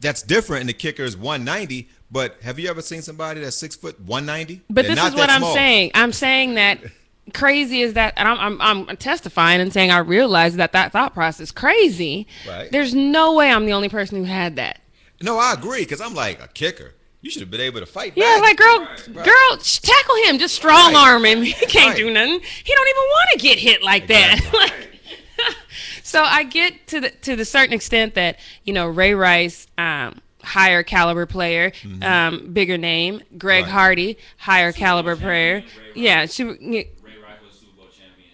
that's 0.00 0.22
different, 0.22 0.60
and 0.62 0.68
the 0.68 0.72
kicker 0.74 1.02
is 1.04 1.16
190. 1.16 1.88
But 2.10 2.40
have 2.42 2.58
you 2.58 2.68
ever 2.70 2.80
seen 2.80 3.02
somebody 3.02 3.40
that's 3.40 3.56
six 3.56 3.76
foot 3.76 4.00
190? 4.00 4.62
But 4.70 4.86
They're 4.86 4.94
this 4.94 5.04
is 5.08 5.14
what 5.14 5.28
I'm 5.30 5.40
small. 5.40 5.54
saying. 5.54 5.90
I'm 5.94 6.12
saying 6.12 6.54
that 6.54 6.80
crazy 7.34 7.82
is 7.82 7.92
that, 7.94 8.14
and 8.16 8.26
I'm, 8.26 8.58
I'm, 8.60 8.88
I'm 8.88 8.96
testifying 8.96 9.60
and 9.60 9.70
saying 9.72 9.90
I 9.90 9.98
realize 9.98 10.56
that 10.56 10.72
that 10.72 10.92
thought 10.92 11.12
process 11.12 11.40
is 11.40 11.52
crazy. 11.52 12.26
Right. 12.48 12.70
There's 12.72 12.94
no 12.94 13.34
way 13.34 13.50
I'm 13.50 13.66
the 13.66 13.72
only 13.74 13.90
person 13.90 14.16
who 14.16 14.24
had 14.24 14.56
that. 14.56 14.80
No, 15.20 15.38
I 15.38 15.52
agree 15.52 15.80
because 15.82 16.00
I'm 16.00 16.14
like 16.14 16.42
a 16.42 16.48
kicker. 16.48 16.94
You 17.20 17.30
should 17.30 17.42
have 17.42 17.50
been 17.50 17.60
able 17.60 17.80
to 17.80 17.86
fight 17.86 18.12
Yeah, 18.16 18.24
back. 18.36 18.42
like 18.42 18.56
girl, 18.56 18.78
right. 18.78 19.26
girl, 19.26 19.56
tackle 19.58 20.14
him. 20.24 20.38
Just 20.38 20.54
strong 20.54 20.94
Right. 20.94 21.08
arm 21.12 21.24
him. 21.24 21.42
He 21.42 21.52
can't 21.52 21.88
Right. 21.88 21.96
do 21.96 22.10
nothing. 22.10 22.40
He 22.64 22.74
don't 22.74 22.88
even 22.88 23.02
want 23.02 23.30
to 23.32 23.38
get 23.38 23.58
hit 23.58 23.82
like 23.82 24.06
that. 24.06 24.40
Like- 24.54 24.84
so 26.02 26.22
I 26.22 26.44
get 26.44 26.86
to 26.88 27.00
the 27.00 27.10
to 27.10 27.36
the 27.36 27.44
certain 27.44 27.72
extent 27.74 28.14
that 28.14 28.38
you 28.64 28.72
know 28.72 28.86
Ray 28.88 29.14
Rice, 29.14 29.66
um, 29.76 30.20
higher 30.48 30.82
caliber 30.82 31.26
player, 31.26 31.72
um, 32.02 32.52
bigger 32.52 32.78
name. 32.78 33.22
Greg 33.36 33.64
Right. 33.64 33.72
Hardy, 33.72 34.18
higher 34.38 34.72
caliber 34.72 35.16
player. 35.16 35.62
Yeah, 35.94 36.26
she. 36.26 36.44
Ray 36.44 36.54
Rice 36.56 37.38
was 37.44 37.54
Super 37.54 37.76
Bowl 37.76 37.86
champion. 37.96 38.30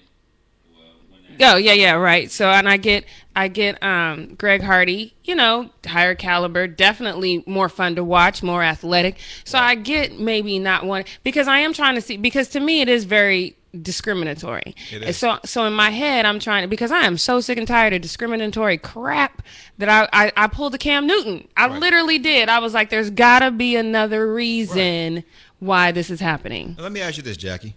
Well, 1.39 1.55
Oh 1.55 1.57
yeah, 1.57 1.73
yeah, 1.73 1.93
right. 1.93 2.31
So 2.31 2.49
and 2.49 2.69
I 2.69 2.77
get 2.77 3.05
I 3.35 3.49
get 3.49 3.83
um 3.83 4.35
Greg 4.37 4.63
Hardy, 4.63 5.15
you 5.25 5.35
know, 5.35 5.71
higher 5.87 6.15
caliber, 6.15 6.67
definitely 6.67 7.43
more 7.47 7.69
fun 7.69 7.97
to 7.97 8.05
watch, 8.05 8.43
more 8.43 8.63
athletic. 8.63 9.19
So 9.45 9.59
I 9.59 9.75
get 9.75 10.19
maybe 10.19 10.59
not 10.59 10.85
one 10.85 11.05
because 11.23 11.49
I 11.49 11.59
am 11.59 11.73
trying 11.73 11.97
to 11.97 12.01
see 12.01 12.17
because 12.17 12.49
to 12.49 12.61
me 12.61 12.81
it 12.81 12.89
is 12.89 13.05
very 13.05 13.57
discriminatory. 13.83 14.75
It 14.93 15.03
And. 15.03 15.15
So 15.15 15.39
so 15.45 15.65
in 15.65 15.73
my 15.73 15.91
head 15.91 16.25
I'm 16.27 16.39
trying 16.39 16.63
to 16.63 16.69
because 16.69 16.91
I 16.91 17.01
am 17.03 17.17
so 17.19 17.41
sick 17.41 17.59
and 17.59 17.67
tired 17.67 17.93
of 17.93 18.01
discriminatory 18.03 18.79
crap 18.79 19.43
that 19.79 19.89
I 19.89 20.09
I, 20.13 20.33
I 20.37 20.47
pulled 20.47 20.73
the 20.73 20.79
Cam 20.79 21.07
Newton. 21.07 21.49
I 21.57 21.67
Right. 21.67 21.81
literally 21.81 22.19
did. 22.19 22.49
I 22.49 22.59
was 22.61 22.75
like, 22.75 22.91
there's 22.91 23.11
gotta 23.11 23.51
be 23.51 23.77
another 23.77 24.33
reason 24.33 25.25
why 25.59 25.93
this 25.93 26.11
is 26.11 26.21
happening. 26.21 26.75
Now, 26.77 26.85
let 26.85 26.93
me 26.93 27.01
ask 27.01 27.17
you 27.17 27.23
this, 27.23 27.37
Jackie. 27.37 27.75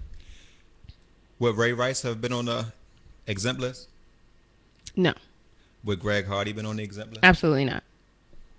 Would 1.40 1.56
Ray 1.58 1.74
Rice 1.74 2.02
have 2.02 2.20
been 2.22 2.34
on 2.34 2.46
the 2.46 2.68
exempt 3.28 3.62
list? 3.62 3.90
No, 4.96 5.14
Would 5.84 6.00
Greg 6.00 6.26
Hardy 6.26 6.54
been 6.54 6.66
on 6.66 6.78
the 6.78 6.84
exempt 6.84 7.14
list? 7.14 7.24
absolutely 7.24 7.66
not. 7.66 7.84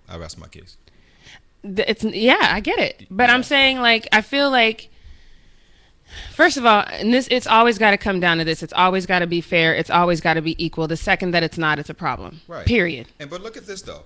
Oh, 0.08 0.14
I 0.14 0.18
rest 0.18 0.38
my 0.38 0.46
case. 0.48 0.76
It's 1.64 2.04
yeah 2.04 2.38
i 2.52 2.60
get 2.60 2.78
it 2.78 3.06
but 3.10 3.28
i'm 3.30 3.42
saying 3.42 3.80
like 3.80 4.06
i 4.12 4.20
feel 4.20 4.48
like 4.48 4.88
first 6.34 6.56
of 6.56 6.64
all 6.66 6.84
and 6.88 7.12
this 7.12 7.28
it's 7.30 7.46
always 7.46 7.78
got 7.78 7.90
to 7.92 7.96
come 7.98 8.20
down 8.20 8.38
to 8.38 8.44
this 8.44 8.62
it's 8.62 8.72
always 8.72 9.06
got 9.06 9.18
to 9.20 9.26
be 9.26 9.40
fair 9.40 9.74
it's 9.74 9.90
always 9.90 10.20
got 10.20 10.34
to 10.34 10.42
be 10.42 10.54
equal 10.64 10.86
the 10.88 10.96
second 10.96 11.30
that 11.32 11.42
it's 11.42 11.58
not 11.58 11.78
it's 11.78 11.90
a 11.90 11.94
problem 11.94 12.40
Right. 12.48 12.66
period 12.66 13.06
And 13.20 13.28
but 13.30 13.42
look 13.42 13.56
at 13.56 13.66
this 13.66 13.82
though. 13.82 14.04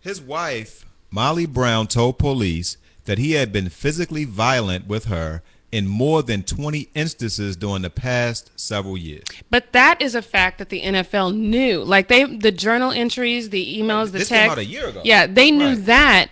His 0.00 0.20
wife, 0.20 0.86
Molly 1.10 1.44
Brown, 1.46 1.86
told 1.88 2.18
police 2.18 2.76
that 3.06 3.18
he 3.18 3.32
had 3.32 3.52
been 3.52 3.68
physically 3.68 4.24
violent 4.24 4.86
with 4.86 5.06
her 5.06 5.42
in 5.72 5.86
more 5.86 6.22
than 6.22 6.42
20 6.44 6.88
instances 6.94 7.56
during 7.56 7.82
the 7.82 7.90
past 7.90 8.50
several 8.58 8.96
years. 8.96 9.24
but 9.50 9.72
that 9.72 10.00
is 10.00 10.14
a 10.14 10.22
fact 10.22 10.56
that 10.58 10.70
the 10.70 10.80
nfl 10.82 11.34
knew 11.34 11.82
like 11.84 12.08
they 12.08 12.24
the 12.24 12.50
journal 12.52 12.90
entries 12.90 13.50
the 13.50 13.78
emails 13.78 14.06
the 14.12 14.18
This 14.18 14.28
text 14.28 14.42
came 14.42 14.50
out 14.50 14.58
a 14.58 14.64
year 14.64 14.88
ago. 14.88 15.02
yeah 15.04 15.26
they 15.26 15.50
knew 15.50 15.74
Right. 15.74 15.84
that 15.86 16.26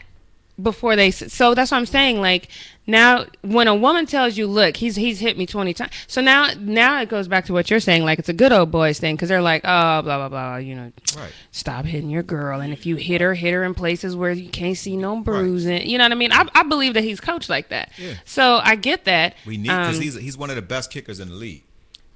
before 0.63 0.97
they 0.97 1.11
so 1.11 1.55
that's 1.55 1.71
what 1.71 1.77
i'm 1.77 1.85
saying 1.87 2.19
like 2.21 2.49
now 2.87 3.27
when 3.43 3.69
a 3.69 3.75
woman 3.75 4.07
tells 4.07 4.39
you 4.39 4.47
look 4.47 4.77
he's 4.77 4.97
he's 4.97 5.19
hit 5.21 5.37
me 5.37 5.45
20 5.45 5.75
times 5.75 5.93
so 6.07 6.21
now 6.23 6.49
now 6.59 6.99
it 7.03 7.09
goes 7.11 7.29
back 7.29 7.45
to 7.45 7.53
what 7.53 7.69
you're 7.69 7.79
saying 7.81 8.05
like 8.05 8.19
it's 8.19 8.29
a 8.31 8.33
good 8.33 8.53
old 8.53 8.71
boys 8.71 8.99
thing 8.99 9.15
because 9.17 9.29
they're 9.29 9.43
like 9.43 9.61
oh 9.65 10.01
blah 10.03 10.03
blah 10.03 10.29
blah 10.31 10.57
you 10.57 10.75
know 10.75 10.91
Right. 11.17 11.31
stop 11.51 11.85
hitting 11.85 12.09
your 12.09 12.23
girl 12.23 12.61
and 12.61 12.73
if 12.73 12.87
you 12.87 12.97
hit 12.97 13.21
her 13.21 13.35
hit 13.35 13.53
her 13.53 13.65
in 13.65 13.75
places 13.75 14.17
where 14.17 14.31
you 14.33 14.49
can't 14.49 14.79
see 14.79 14.97
no 14.97 15.21
bruising 15.21 15.87
you 15.87 15.99
know 15.99 16.05
what 16.05 16.13
i 16.13 16.15
mean 16.15 16.33
i, 16.33 16.47
I 16.55 16.63
believe 16.63 16.95
that 16.95 17.05
he's 17.05 17.21
coached 17.21 17.51
like 17.51 17.69
that 17.69 17.91
Yeah. 17.99 18.15
so 18.25 18.59
i 18.63 18.77
get 18.77 19.05
that 19.05 19.35
We 19.45 19.59
need 19.59 19.65
because 19.65 19.97
Um, 19.97 20.03
he's 20.03 20.15
he's 20.15 20.39
one 20.39 20.49
of 20.49 20.57
the 20.57 20.63
best 20.63 20.91
kickers 20.91 21.21
in 21.21 21.29
the 21.29 21.35
league. 21.35 21.65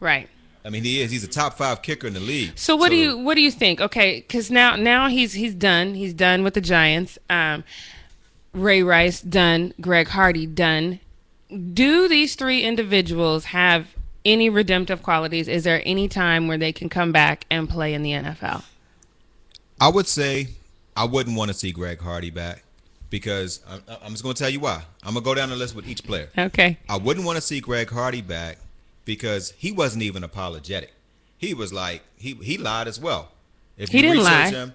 right 0.01 0.29
I 0.63 0.69
mean, 0.69 0.85
he 0.85 1.01
is. 1.01 1.11
He's 1.11 1.25
a 1.25 1.27
top 1.29 1.55
five 1.57 1.81
kicker 1.81 2.07
in 2.07 2.13
the 2.13 2.21
league. 2.21 2.53
So 2.55 2.77
what 2.77 2.91
do 2.91 2.97
you 2.97 3.17
what 3.17 3.35
do 3.35 3.41
you 3.41 3.51
think? 3.51 3.81
Okay, 3.81 4.17
because 4.21 4.51
now 4.51 4.77
now 4.77 5.09
he's 5.09 5.33
he's 5.33 5.55
done. 5.55 5.95
He's 5.95 6.13
done 6.13 6.43
with 6.45 6.53
the 6.53 6.61
Giants. 6.61 7.19
Um, 7.31 7.65
Ray 8.53 8.83
Rice 8.83 9.21
done. 9.21 9.75
Greg 9.81 10.09
Hardy 10.09 10.47
done. 10.47 11.01
Do 11.73 12.09
these 12.09 12.35
three 12.35 12.63
individuals 12.63 13.47
have 13.47 13.89
any 14.25 14.49
redemptive 14.51 15.03
qualities? 15.03 15.49
Is 15.49 15.65
there 15.65 15.83
any 15.85 16.09
time 16.09 16.47
where 16.49 16.59
they 16.59 16.73
can 16.73 16.89
come 16.89 17.13
back 17.13 17.45
and 17.51 17.69
play 17.69 17.95
in 17.95 18.03
the 18.03 18.13
NFL? 18.13 18.65
I 19.81 19.89
would 19.89 20.07
say 20.07 20.49
I 20.97 21.05
wouldn't 21.05 21.37
want 21.37 21.49
to 21.51 21.55
see 21.55 21.73
Greg 21.73 22.01
Hardy 22.01 22.31
back 22.31 22.63
because 23.09 23.61
I'm, 23.69 23.83
I'm 24.03 24.11
just 24.13 24.23
going 24.23 24.35
to 24.35 24.43
tell 24.43 24.51
you 24.51 24.61
why. 24.61 24.83
I'm 25.03 25.15
going 25.15 25.25
to 25.25 25.29
go 25.29 25.35
down 25.35 25.49
the 25.49 25.57
list 25.57 25.75
with 25.75 25.89
each 25.89 26.05
player. 26.05 26.29
Okay. 26.37 26.79
I 26.89 26.99
wouldn't 26.99 27.25
want 27.27 27.37
to 27.37 27.43
see 27.43 27.61
Greg 27.61 27.91
Hardy 27.91 28.21
back 28.23 28.59
because 29.05 29.53
he 29.57 29.73
wasn't 29.73 30.03
even 30.03 30.23
apologetic. 30.23 30.93
he 31.39 31.55
was 31.55 31.73
like 31.73 32.03
he 32.17 32.35
he 32.35 32.59
lied 32.59 32.87
as 32.87 33.01
well. 33.01 33.31
If 33.79 33.89
He 33.89 34.03
didn't 34.03 34.19
research 34.19 34.33
lie. 34.33 34.51
Him, 34.51 34.75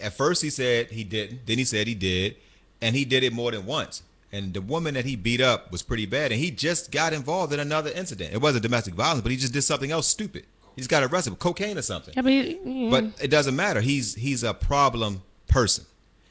at 0.00 0.12
first 0.12 0.42
he 0.42 0.50
said 0.50 0.90
he 0.90 1.02
didn't. 1.02 1.46
Then 1.46 1.58
he 1.58 1.64
said 1.64 1.86
he 1.86 1.94
did, 1.94 2.36
and 2.82 2.94
he 2.96 3.04
did 3.04 3.22
it 3.22 3.32
more 3.32 3.50
than 3.50 3.66
once. 3.66 4.02
And 4.32 4.52
the 4.52 4.60
woman 4.60 4.94
that 4.94 5.04
he 5.04 5.14
beat 5.14 5.40
up 5.40 5.70
was 5.70 5.82
pretty 5.82 6.06
bad, 6.06 6.32
and 6.32 6.40
he 6.40 6.50
just 6.50 6.90
got 6.90 7.12
involved 7.12 7.52
in 7.52 7.60
another 7.60 7.90
incident. 7.90 8.34
It 8.34 8.40
wasn't 8.40 8.62
domestic 8.64 8.94
violence, 8.94 9.22
but 9.22 9.30
he 9.30 9.36
just 9.38 9.52
did 9.52 9.62
something 9.62 9.92
else 9.92 10.08
stupid. 10.08 10.44
He 10.74 10.80
just 10.80 10.90
got 10.90 11.04
arrested 11.04 11.30
with 11.30 11.38
cocaine 11.38 11.78
or 11.78 11.82
something. 11.82 12.14
Yeah, 12.16 12.22
but, 12.22 12.32
he- 12.32 12.88
But 12.90 13.04
it 13.22 13.28
doesn't 13.30 13.54
matter. 13.54 13.80
He's 13.80 14.16
he's 14.16 14.42
a 14.42 14.52
problem 14.52 15.22
person. 15.46 15.84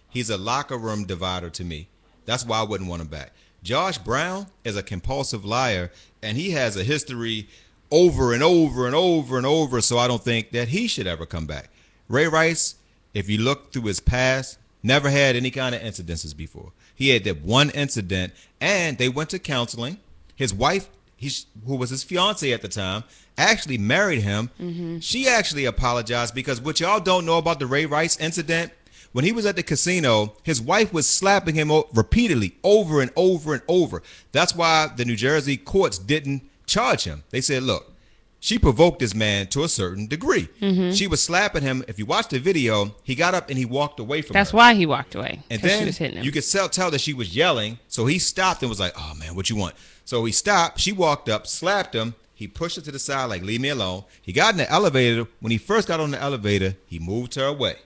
He's 0.10 0.30
a 0.30 0.38
locker 0.38 0.78
room 0.78 1.06
divider 1.06 1.50
to 1.52 1.64
me. 1.64 1.88
That's 2.26 2.46
why 2.46 2.60
I 2.60 2.64
wouldn't 2.64 2.90
want 2.90 3.02
him 3.02 3.08
back. 3.08 3.32
Josh 3.64 3.98
Brown 3.98 4.48
is 4.66 4.76
a 4.76 4.84
compulsive 4.84 5.46
liar, 5.46 5.92
and 6.22 6.36
he 6.38 6.52
has 6.52 6.76
a 6.76 6.84
history 6.84 7.48
over 7.90 8.34
and 8.34 8.44
over 8.44 8.86
and 8.86 8.96
over 8.96 9.38
and 9.38 9.46
over. 9.46 9.80
So 9.80 9.98
I 9.98 10.10
don't 10.10 10.22
think 10.22 10.52
that 10.52 10.68
he 10.70 10.88
should 10.88 11.08
ever 11.08 11.26
come 11.26 11.46
back. 11.46 11.70
Ray 12.10 12.28
Rice, 12.28 12.76
if 13.14 13.30
you 13.30 13.38
look 13.38 13.72
through 13.72 13.84
his 13.84 14.02
past, 14.02 14.58
never 14.84 15.10
had 15.10 15.36
any 15.36 15.50
kind 15.50 15.74
of 15.74 15.82
incidences 15.82 16.36
before. 16.36 16.72
He 16.94 17.10
had 17.10 17.24
that 17.24 17.42
one 17.42 17.70
incident, 17.72 18.34
and 18.62 18.98
they 18.98 19.10
went 19.10 19.30
to 19.32 19.40
counseling. 19.40 19.98
His 20.36 20.54
wife, 20.54 20.90
who 21.66 21.76
was 21.76 21.90
his 21.90 22.04
fiance 22.04 22.52
at 22.52 22.62
the 22.62 22.68
time, 22.68 23.04
actually 23.38 23.78
married 23.78 24.22
him. 24.22 24.52
Mm-hmm. 24.60 25.00
She 25.00 25.28
actually 25.28 25.66
apologized 25.66 26.36
because 26.36 26.62
what 26.62 26.80
y'all 26.80 27.00
don't 27.00 27.26
know 27.26 27.38
about 27.38 27.60
the 27.60 27.66
Ray 27.66 27.86
Rice 27.86 28.20
incident, 28.20 28.72
when 29.14 29.24
he 29.24 29.32
was 29.32 29.46
at 29.46 29.56
the 29.56 29.64
casino, 29.64 30.34
his 30.44 30.60
wife 30.60 30.92
was 30.92 31.08
slapping 31.08 31.56
him 31.56 31.72
repeatedly 31.94 32.56
over 32.64 33.00
and 33.00 33.12
over 33.16 33.54
and 33.54 33.62
over. 33.68 34.02
That's 34.32 34.56
why 34.56 34.90
the 34.96 35.06
New 35.06 35.16
Jersey 35.16 35.56
courts 35.56 36.00
didn't 36.00 36.42
charge 36.66 37.04
him. 37.04 37.24
They 37.30 37.42
said, 37.42 37.64
look, 37.64 37.93
she 38.44 38.60
provoked 38.60 39.00
this 39.00 39.16
man 39.16 39.48
to 39.48 39.64
a 39.64 39.70
certain 39.70 40.06
degree. 40.06 40.50
Mm-hmm. 40.60 40.92
She 40.92 41.08
was 41.08 41.24
slapping 41.24 41.64
him. 41.64 41.86
If 41.88 41.98
you 41.98 42.06
watch 42.06 42.28
the 42.28 42.40
video, 42.40 42.94
he 43.02 43.16
got 43.16 43.34
up 43.34 43.48
and 43.48 43.58
he 43.58 43.64
walked 43.64 44.02
away 44.02 44.22
from 44.22 44.34
her. 44.34 44.40
that's 44.40 44.52
her. 44.52 44.58
why 44.58 44.74
he 44.74 44.86
walked 44.86 45.16
away. 45.16 45.40
And 45.50 45.62
then 45.62 45.80
she 45.80 45.86
was 45.86 45.98
hitting 45.98 46.18
him. 46.18 46.26
you 46.26 46.32
could 46.34 46.44
tell, 46.44 46.68
tell 46.68 46.92
that 46.92 47.00
she 47.00 47.14
was 47.14 47.34
yelling. 47.34 47.80
So 47.88 48.06
he 48.06 48.20
stopped 48.20 48.62
and 48.62 48.70
was 48.70 48.82
like, 48.82 48.92
"Oh 48.98 49.14
man, 49.16 49.36
what 49.36 49.50
you 49.50 49.56
want?" 49.56 49.76
So 50.04 50.26
he 50.26 50.34
stopped. 50.34 50.82
She 50.82 50.92
walked 50.92 51.30
up, 51.30 51.48
slapped 51.48 51.96
him. 51.96 52.16
He 52.34 52.50
pushed 52.50 52.76
her 52.76 52.82
to 52.82 52.92
the 52.92 53.00
side, 53.00 53.28
like, 53.28 53.44
"Leave 53.44 53.62
me 53.62 53.70
alone." 53.70 54.04
He 54.22 54.34
got 54.34 54.54
in 54.54 54.58
the 54.58 54.70
elevator. 54.70 55.26
When 55.40 55.52
he 55.52 55.58
first 55.58 55.88
got 55.88 56.02
on 56.02 56.12
the 56.12 56.20
elevator, 56.22 56.76
he 56.86 57.00
moved 57.00 57.36
her 57.36 57.46
away. 57.46 57.78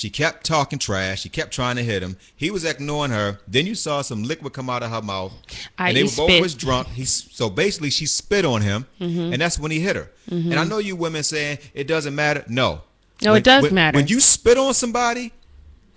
She 0.00 0.08
kept 0.08 0.46
talking 0.46 0.78
trash. 0.78 1.20
She 1.20 1.28
kept 1.28 1.52
trying 1.52 1.76
to 1.76 1.82
hit 1.84 2.02
him. 2.02 2.16
He 2.34 2.50
was 2.50 2.64
ignoring 2.64 3.10
her. 3.10 3.38
Then 3.46 3.66
you 3.66 3.74
saw 3.74 4.00
some 4.00 4.22
liquid 4.22 4.54
come 4.54 4.70
out 4.70 4.82
of 4.82 4.90
her 4.90 5.02
mouth, 5.02 5.30
I 5.76 5.88
and 5.88 5.96
they 5.98 6.04
were 6.04 6.08
both 6.16 6.40
was 6.40 6.54
drunk. 6.54 6.88
He 6.88 7.04
so 7.04 7.50
basically 7.50 7.90
she 7.90 8.06
spit 8.06 8.46
on 8.46 8.62
him, 8.62 8.86
Mm-hmm. 8.98 9.34
and 9.34 9.42
that's 9.42 9.58
when 9.58 9.70
he 9.70 9.78
hit 9.78 9.96
her. 9.96 10.10
Mm-hmm. 10.30 10.52
And 10.52 10.58
I 10.58 10.64
know 10.64 10.78
you 10.78 10.96
women 10.96 11.22
saying 11.22 11.58
it 11.74 11.86
doesn't 11.86 12.14
matter. 12.14 12.44
No, 12.48 12.80
No, 13.22 13.34
it 13.34 13.44
does 13.44 13.64
when- 13.64 13.74
matter. 13.74 13.96
When 13.98 14.06
you 14.06 14.20
spit 14.20 14.56
on 14.56 14.72
somebody, 14.72 15.32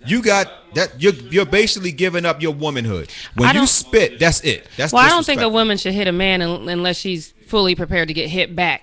you 0.04 0.22
got 0.22 0.52
that. 0.74 1.00
You're 1.00 1.14
you're 1.14 1.46
basically 1.46 1.90
giving 1.92 2.26
up 2.26 2.42
your 2.42 2.52
womanhood. 2.52 3.10
When 3.36 3.54
you 3.54 3.66
spit, 3.66 4.18
that's 4.18 4.42
it. 4.42 4.68
That's 4.76 4.92
Well, 4.92 5.02
I 5.02 5.08
don't 5.08 5.24
think 5.24 5.40
a 5.40 5.48
woman 5.48 5.78
should 5.78 5.94
hit 5.94 6.08
a 6.08 6.12
man 6.12 6.42
unless 6.42 6.98
she's 6.98 7.32
fully 7.46 7.74
prepared 7.74 8.08
to 8.08 8.14
get 8.14 8.28
hit 8.28 8.54
back. 8.54 8.82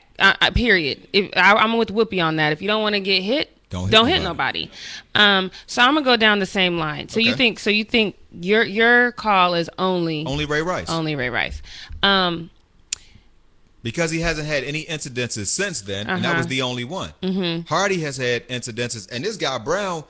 Period. 0.55 1.07
If 1.13 1.29
I, 1.37 1.53
I'm 1.53 1.77
with 1.77 1.89
Whoopi 1.89 2.23
on 2.25 2.37
that. 2.37 2.53
If 2.53 2.61
you 2.63 2.67
don't 2.67 2.81
want 2.81 2.95
to 2.95 2.99
get 3.01 3.21
hit, 3.21 3.55
Don't 3.71 3.89
don't 3.89 4.05
hit 4.07 4.17
hit, 4.17 4.23
nobody. 4.23 4.69
Um, 5.15 5.49
so 5.65 5.81
I'm 5.81 5.93
gonna 5.95 6.05
go 6.05 6.17
down 6.17 6.39
the 6.39 6.45
same 6.45 6.77
line. 6.77 7.09
So 7.09 7.19
you 7.19 7.33
think? 7.35 7.57
So 7.57 7.69
you 7.69 7.83
think 7.83 8.17
your 8.39 8.63
your 8.63 9.13
call 9.13 9.55
is 9.55 9.69
only 9.79 10.25
only 10.27 10.45
Ray 10.45 10.61
Rice 10.61 10.89
only 10.89 11.15
Ray 11.15 11.29
Rice? 11.29 11.61
Um, 12.03 12.49
because 13.83 14.11
he 14.11 14.19
hasn't 14.19 14.47
had 14.47 14.63
any 14.63 14.85
incidences 14.85 15.47
since 15.47 15.81
then, 15.81 16.07
and 16.07 16.23
that 16.23 16.29
Uh-huh. 16.31 16.37
was 16.39 16.47
the 16.47 16.61
only 16.61 16.83
one. 16.83 17.13
Mm-hmm. 17.23 17.67
Hardy 17.67 17.99
has 18.01 18.17
had 18.17 18.47
incidences, 18.49 19.09
and 19.11 19.25
this 19.25 19.37
guy 19.37 19.57
Brown. 19.57 20.03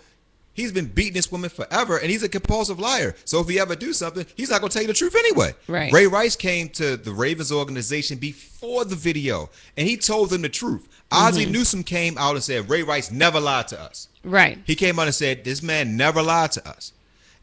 He's 0.54 0.74
been 0.74 0.88
beating 0.88 1.14
this 1.14 1.32
woman 1.32 1.50
forever, 1.50 1.98
and 1.98 2.12
he's 2.12 2.24
a 2.24 2.30
compulsive 2.30 2.78
liar. 2.78 3.16
So 3.24 3.40
if 3.40 3.48
he 3.48 3.58
ever 3.58 3.74
do 3.74 3.94
something, 3.94 4.26
he's 4.36 4.50
not 4.50 4.60
gonna 4.60 4.70
tell 4.70 4.82
you 4.82 4.88
the 4.90 4.94
truth 4.94 5.16
anyway. 5.16 5.56
Right. 5.66 5.94
Ray 5.94 6.08
Rice 6.08 6.36
came 6.36 6.68
to 6.72 6.98
the 6.98 7.14
Ravens 7.14 7.54
organization 7.54 8.18
before 8.18 8.84
the 8.84 8.98
video, 8.98 9.50
and 9.78 9.88
he 9.88 9.96
told 9.96 10.30
them 10.30 10.42
the 10.42 10.50
truth. 10.50 10.90
Ozzie 11.12 11.44
Mm-hmm. 11.44 11.52
Newsome 11.52 11.84
came 11.84 12.18
out 12.18 12.36
and 12.36 12.44
said 12.44 12.70
Ray 12.70 12.84
Rice 12.84 13.12
never 13.12 13.40
lied 13.40 13.68
to 13.70 13.80
us. 13.82 14.08
right. 14.24 14.58
He 14.66 14.76
came 14.76 15.00
out 15.00 15.08
and 15.08 15.16
said, 15.16 15.44
This 15.44 15.62
man 15.62 15.98
never 15.98 16.22
lied 16.22 16.52
to 16.54 16.68
us. 16.68 16.94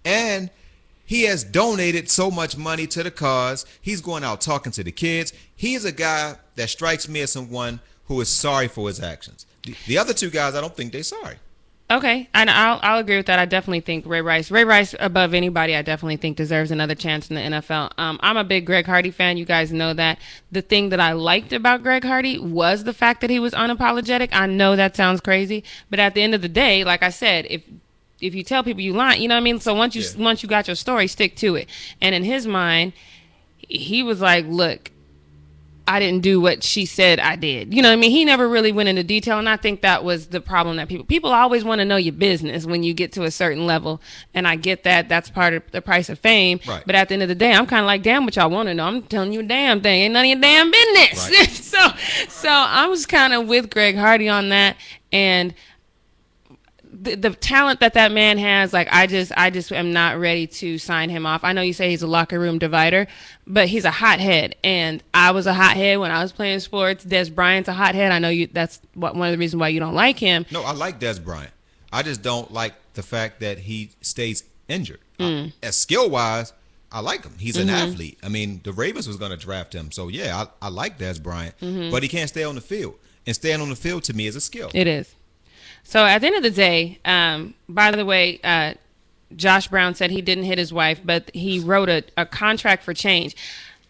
And 0.05 0.51
he 1.05 1.23
has 1.25 1.43
donated 1.45 2.11
so 2.11 2.31
much 2.31 2.57
money 2.57 2.87
to 2.89 3.03
the 3.03 3.11
cause. 3.11 3.65
He's 3.81 4.01
going 4.01 4.25
out 4.25 4.41
talking 4.41 4.73
to 4.73 4.85
the 4.85 4.93
kids. 4.93 5.33
He's 5.57 5.85
a 5.85 5.93
guy 5.93 6.37
that 6.57 6.69
strikes 6.71 7.09
me 7.09 7.21
as 7.23 7.33
someone 7.33 7.81
who 8.07 8.21
is 8.21 8.29
sorry 8.29 8.69
for 8.69 8.89
his 8.89 9.01
actions. 9.01 9.47
The, 9.65 9.75
the 9.87 9.99
other 9.99 10.15
two 10.15 10.31
guys, 10.31 10.55
I 10.55 10.61
don't 10.61 10.75
think 10.77 10.93
they're 10.93 11.03
sorry. 11.03 11.37
Okay, 11.91 12.29
and 12.35 12.51
I'll 12.51 12.79
I'll 12.83 12.99
agree 12.99 13.17
with 13.17 13.27
that. 13.27 13.39
I 13.39 13.47
definitely 13.47 13.81
think 13.81 14.05
Ray 14.05 14.21
Rice, 14.21 14.51
Ray 14.51 14.65
Rice 14.65 14.95
above 15.01 15.33
anybody, 15.33 15.75
I 15.75 15.81
definitely 15.81 16.19
think 16.19 16.37
deserves 16.37 16.71
another 16.71 16.95
chance 16.95 17.31
in 17.31 17.37
the 17.37 17.41
NFL. 17.41 17.93
Um, 17.97 18.19
I'm 18.23 18.37
a 18.37 18.45
big 18.45 18.67
Greg 18.67 18.85
Hardy 18.85 19.11
fan. 19.11 19.39
You 19.39 19.47
guys 19.47 19.73
know 19.73 19.95
that. 19.95 20.19
The 20.53 20.61
thing 20.61 20.91
that 20.91 21.01
I 21.01 21.13
liked 21.13 21.51
about 21.55 21.83
Greg 21.83 22.05
Hardy 22.05 22.39
was 22.39 22.85
the 22.85 22.93
fact 22.93 23.23
that 23.23 23.31
he 23.31 23.39
was 23.39 23.55
unapologetic. 23.55 24.29
I 24.33 24.47
know 24.47 24.77
that 24.77 24.97
sounds 24.97 25.23
crazy, 25.23 25.65
but 25.89 25.99
at 25.99 26.15
the 26.15 26.21
end 26.23 26.35
of 26.35 26.43
the 26.43 26.49
day, 26.49 26.85
like 26.85 27.03
I 27.03 27.09
said, 27.09 27.47
if 27.49 27.63
if 28.21 28.35
you 28.35 28.43
tell 28.43 28.63
people 28.63 28.83
you 28.83 28.93
lie, 28.93 29.15
you 29.15 29.27
know 29.27 29.37
what 29.37 29.41
I 29.41 29.45
mean. 29.45 29.59
So 29.61 29.73
once 29.75 29.95
you 29.97 30.03
Yeah. 30.03 30.23
once 30.23 30.43
you 30.43 30.49
got 30.49 30.67
your 30.69 30.77
story, 30.77 31.07
stick 31.07 31.37
to 31.37 31.55
it. 31.55 31.69
And 32.03 32.15
in 32.15 32.23
his 32.23 32.47
mind, 32.47 32.93
he 33.67 34.03
was 34.03 34.21
like, 34.21 34.45
"Look, 34.47 34.91
I 35.89 36.01
didn't 36.01 36.21
do 36.21 36.39
what 36.39 36.63
she 36.63 36.85
said 36.85 37.19
I 37.19 37.35
did. 37.35 37.73
You 37.73 37.81
know 37.81 37.89
what 37.89 37.95
I 37.95 37.97
mean? 37.97 38.11
He 38.11 38.27
never 38.27 38.47
really 38.47 38.73
went 38.73 38.91
into 38.91 39.03
detail, 39.03 39.39
and 39.39 39.49
I 39.49 39.57
think 39.57 39.81
that 39.81 40.05
was 40.05 40.27
the 40.27 40.41
problem 40.41 40.77
that 40.77 40.87
people 40.87 41.07
people 41.07 41.31
always 41.31 41.65
want 41.65 41.79
to 41.79 41.87
know 41.87 41.97
your 41.97 42.13
business 42.13 42.67
when 42.67 42.83
you 42.83 42.93
get 42.93 43.13
to 43.13 43.23
a 43.23 43.31
certain 43.31 43.67
level, 43.67 44.03
and 44.35 44.47
I 44.47 44.57
get 44.57 44.85
that 44.85 45.09
that's 45.09 45.31
part 45.31 45.55
of 45.55 45.63
the 45.71 45.81
price 45.81 46.11
of 46.11 46.19
fame. 46.19 46.61
Right. 46.69 46.83
But 46.85 46.95
at 46.95 47.09
the 47.09 47.15
end 47.15 47.23
of 47.23 47.31
the 47.31 47.35
day, 47.35 47.55
I'm 47.55 47.67
kind 47.67 47.81
of 47.81 47.87
like, 47.87 48.03
damn, 48.03 48.27
what 48.27 48.37
y'all 48.37 48.51
want 48.51 48.69
to 48.69 48.75
know? 48.75 48.85
I'm 48.85 49.03
telling 49.03 49.33
you 49.33 49.41
a 49.41 49.45
damn 49.45 49.81
thing, 49.81 50.03
ain't 50.03 50.13
none 50.13 50.27
of 50.27 50.29
your 50.29 50.41
damn 50.41 50.71
business. 50.71 51.31
Right. 51.31 51.49
so, 51.49 51.89
so 52.29 52.51
I 52.51 52.87
was 52.87 53.07
kind 53.07 53.33
of 53.33 53.49
with 53.49 53.71
Greg 53.71 53.97
Hardy 53.97 54.29
on 54.29 54.51
that, 54.51 54.77
and 55.11 55.55
the, 56.91 57.15
the 57.15 57.31
talent 57.31 57.81
that 57.81 57.95
that 57.95 58.13
man 58.13 58.39
has, 58.39 58.73
like 58.73 58.89
I 58.91 59.07
just, 59.07 59.33
I 59.37 59.51
just 59.51 59.73
am 59.73 59.93
not 59.93 60.19
ready 60.19 60.47
to 60.47 60.79
sign 60.79 61.11
him 61.11 61.27
off. 61.27 61.45
I 61.45 61.53
know 61.53 61.63
you 61.63 61.73
say 61.73 61.91
he's 61.91 62.03
a 62.03 62.07
locker 62.07 62.39
room 62.39 62.59
divider, 62.59 63.07
but 63.47 63.69
he's 63.69 63.85
a 63.85 63.91
hothead, 63.91 64.55
and 64.65 65.03
I 65.15 65.31
was 65.33 65.47
a 65.47 65.55
hothead 65.55 65.99
when 65.99 66.11
I 66.11 66.23
was 66.23 66.33
playing 66.33 66.61
sports. 66.61 67.05
Dez 67.05 67.35
Bryant's 67.35 67.69
a 67.69 67.73
hothead. 67.73 68.13
I 68.13 68.19
know 68.19 68.29
you. 68.29 68.47
That's 68.47 68.81
what, 68.95 69.15
one 69.15 69.29
of 69.29 69.33
the 69.33 69.39
reasons 69.39 69.61
why 69.61 69.69
you 69.69 69.81
don't 69.81 69.95
like 69.95 70.19
him. 70.19 70.47
No, 70.51 70.63
I 70.63 70.73
like 70.73 70.99
Dez 71.01 71.23
Bryant. 71.23 71.53
I 71.93 72.03
just 72.03 72.23
don't 72.23 72.53
like 72.53 72.75
the 72.95 73.03
fact 73.03 73.41
that 73.41 73.59
he 73.59 73.91
stays 74.01 74.45
injured. 74.69 75.01
Mm. 75.19 75.49
I- 75.63 75.67
as 75.67 75.77
skill 75.77 76.11
wise, 76.11 76.53
I 76.91 77.01
like 77.01 77.25
him. 77.25 77.35
He's 77.39 77.57
an 77.57 77.69
Mm-hmm. 77.69 77.91
athlete. 77.93 78.19
I 78.23 78.29
mean, 78.29 78.61
the 78.65 78.73
Ravens 78.73 79.07
was 79.07 79.17
going 79.17 79.31
to 79.31 79.37
draft 79.37 79.75
him, 79.75 79.91
so 79.93 80.09
yeah, 80.09 80.45
I, 80.63 80.67
I 80.67 80.69
like 80.71 80.99
Dez 80.99 81.23
Bryant, 81.23 81.55
Mm-hmm. 81.61 81.91
but 81.91 82.03
he 82.03 82.09
can't 82.09 82.29
stay 82.29 82.45
on 82.45 82.55
the 82.55 82.61
field. 82.61 82.95
And 83.27 83.35
staying 83.35 83.61
on 83.61 83.69
the 83.69 83.77
field 83.77 84.05
to 84.05 84.15
me 84.15 84.27
is 84.27 84.37
a 84.37 84.41
skill. 84.41 84.71
It 84.73 84.87
is. 84.87 85.15
So 85.89 86.05
at 86.05 86.19
the 86.19 86.27
end 86.27 86.37
of 86.37 86.43
the 86.43 86.51
day, 86.51 86.99
um, 87.07 87.55
by 87.67 87.91
the 87.93 88.05
way, 88.05 88.41
uh, 88.45 88.75
Josh 89.35 89.69
Brown 89.69 89.95
said 89.95 90.11
he 90.11 90.21
didn't 90.21 90.45
hit 90.45 90.59
his 90.59 90.71
wife, 90.71 91.01
but 91.03 91.31
he 91.35 91.61
wrote 91.61 91.89
a, 91.89 92.05
a 92.19 92.27
contract 92.27 92.83
for 92.83 92.93
change. 92.93 93.35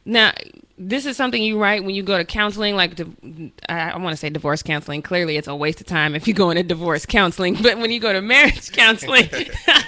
Now, 0.05 0.33
this 0.79 1.07
is 1.07 1.17
something 1.17 1.43
you 1.43 1.61
write 1.61 1.83
when 1.83 1.97
you 1.97 2.05
go 2.05 2.17
to 2.17 2.25
counseling, 2.25 2.77
like 2.77 2.95
di- 2.95 3.53
I, 3.69 3.97
want 3.97 4.13
to 4.13 4.17
say 4.17 4.31
divorce 4.31 4.63
counseling. 4.63 5.03
Clearly, 5.03 5.39
it's 5.39 5.49
a 5.49 5.57
waste 5.57 5.81
of 5.81 5.89
time 5.89 6.15
if 6.15 6.29
you 6.29 6.35
go 6.35 6.51
into 6.51 6.63
divorce 6.63 7.05
counseling. 7.05 7.57
But 7.61 7.79
when 7.79 7.91
you 7.91 7.99
go 7.99 8.13
to 8.13 8.23
marriage 8.23 8.71
counseling, 8.73 9.29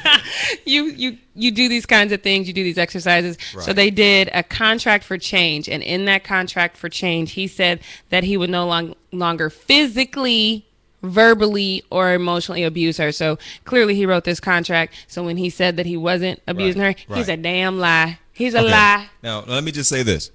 you 0.66 0.86
you 0.86 1.16
you 1.36 1.52
do 1.52 1.68
these 1.68 1.86
kinds 1.86 2.12
of 2.12 2.22
things. 2.22 2.48
You 2.48 2.54
do 2.54 2.64
these 2.64 2.76
exercises. 2.76 3.38
So 3.60 3.72
they 3.72 3.90
did 3.90 4.30
a 4.34 4.42
contract 4.42 5.04
for 5.04 5.16
change, 5.16 5.68
and 5.68 5.80
in 5.80 6.06
that 6.06 6.24
contract 6.24 6.76
for 6.76 6.88
change, 6.88 7.32
he 7.32 7.46
said 7.46 7.78
that 8.08 8.24
he 8.24 8.36
would 8.36 8.50
no 8.50 8.66
long, 8.66 8.96
longer 9.12 9.48
physically 9.48 10.66
verbally 11.02 11.82
or 11.90 12.12
emotionally 12.12 12.62
abuse 12.62 12.96
her. 12.98 13.12
So 13.12 13.38
clearly 13.64 13.94
he 13.94 14.06
wrote 14.06 14.24
this 14.24 14.40
contract. 14.40 14.94
So 15.08 15.22
when 15.24 15.36
he 15.36 15.50
said 15.50 15.76
that 15.76 15.86
he 15.86 15.96
wasn't 15.96 16.40
abusing 16.46 16.82
Right, 16.82 16.98
her, 17.08 17.14
he's 17.16 17.28
a 17.28 17.36
damn 17.36 17.78
lie. 17.78 18.18
He's 18.32 18.54
a 18.54 18.60
Okay. 18.60 18.70
lie. 18.70 19.08
Now, 19.22 19.44
let 19.46 19.64
me 19.64 19.72
just 19.72 19.88
say 19.88 20.02
this. 20.02 20.30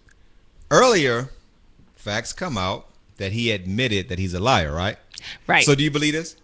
Earlier, 0.72 1.29
facts 1.95 2.34
come 2.34 2.57
out 2.57 2.88
that 3.17 3.31
he 3.31 3.51
admitted 3.51 4.10
that 4.10 4.19
he's 4.19 4.34
a 4.34 4.39
liar, 4.39 4.74
right? 4.74 4.98
Right. 5.48 5.65
So 5.65 5.75
do 5.75 5.84
you 5.84 5.91
believe 5.91 6.13
this? 6.13 6.36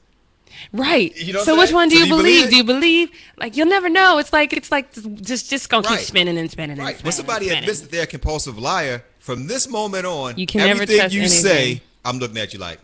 right. 0.74 1.16
You 1.18 1.34
know 1.34 1.44
so 1.44 1.58
which 1.58 1.72
one 1.72 1.88
do 1.90 1.96
So 1.96 2.00
you 2.00 2.06
do 2.06 2.10
you 2.12 2.18
believe? 2.18 2.36
believe 2.44 2.50
do 2.50 2.56
you 2.58 2.64
believe? 2.64 3.10
Like 3.38 3.56
you'll 3.58 3.68
never 3.68 3.90
know. 3.90 4.18
It's 4.18 4.34
like 4.34 4.54
it's 4.54 4.72
like 4.72 4.92
just 5.22 5.50
just 5.50 5.70
gonna 5.70 5.88
Right. 5.88 5.98
keep 6.00 6.08
spinning 6.08 6.38
and 6.38 6.50
spinning 6.52 6.72
and 6.72 6.80
Right. 6.82 6.96
spinning. 6.96 7.06
When 7.06 7.14
somebody 7.14 7.46
and 7.48 7.52
spinning. 7.54 7.64
admits 7.64 7.80
that 7.82 7.92
they're 7.92 8.04
a 8.04 8.08
compulsive 8.08 8.58
liar, 8.60 9.04
from 9.20 9.48
this 9.48 9.68
moment 9.68 10.06
on, 10.06 10.38
You 10.38 10.46
can 10.46 10.60
never 10.60 10.72
everything 10.72 10.98
trust 11.00 11.14
you 11.16 11.22
anything. 11.22 11.42
say, 11.42 11.82
I'm 12.04 12.20
looking 12.20 12.38
at 12.38 12.54
you 12.54 12.60
like, 12.60 12.80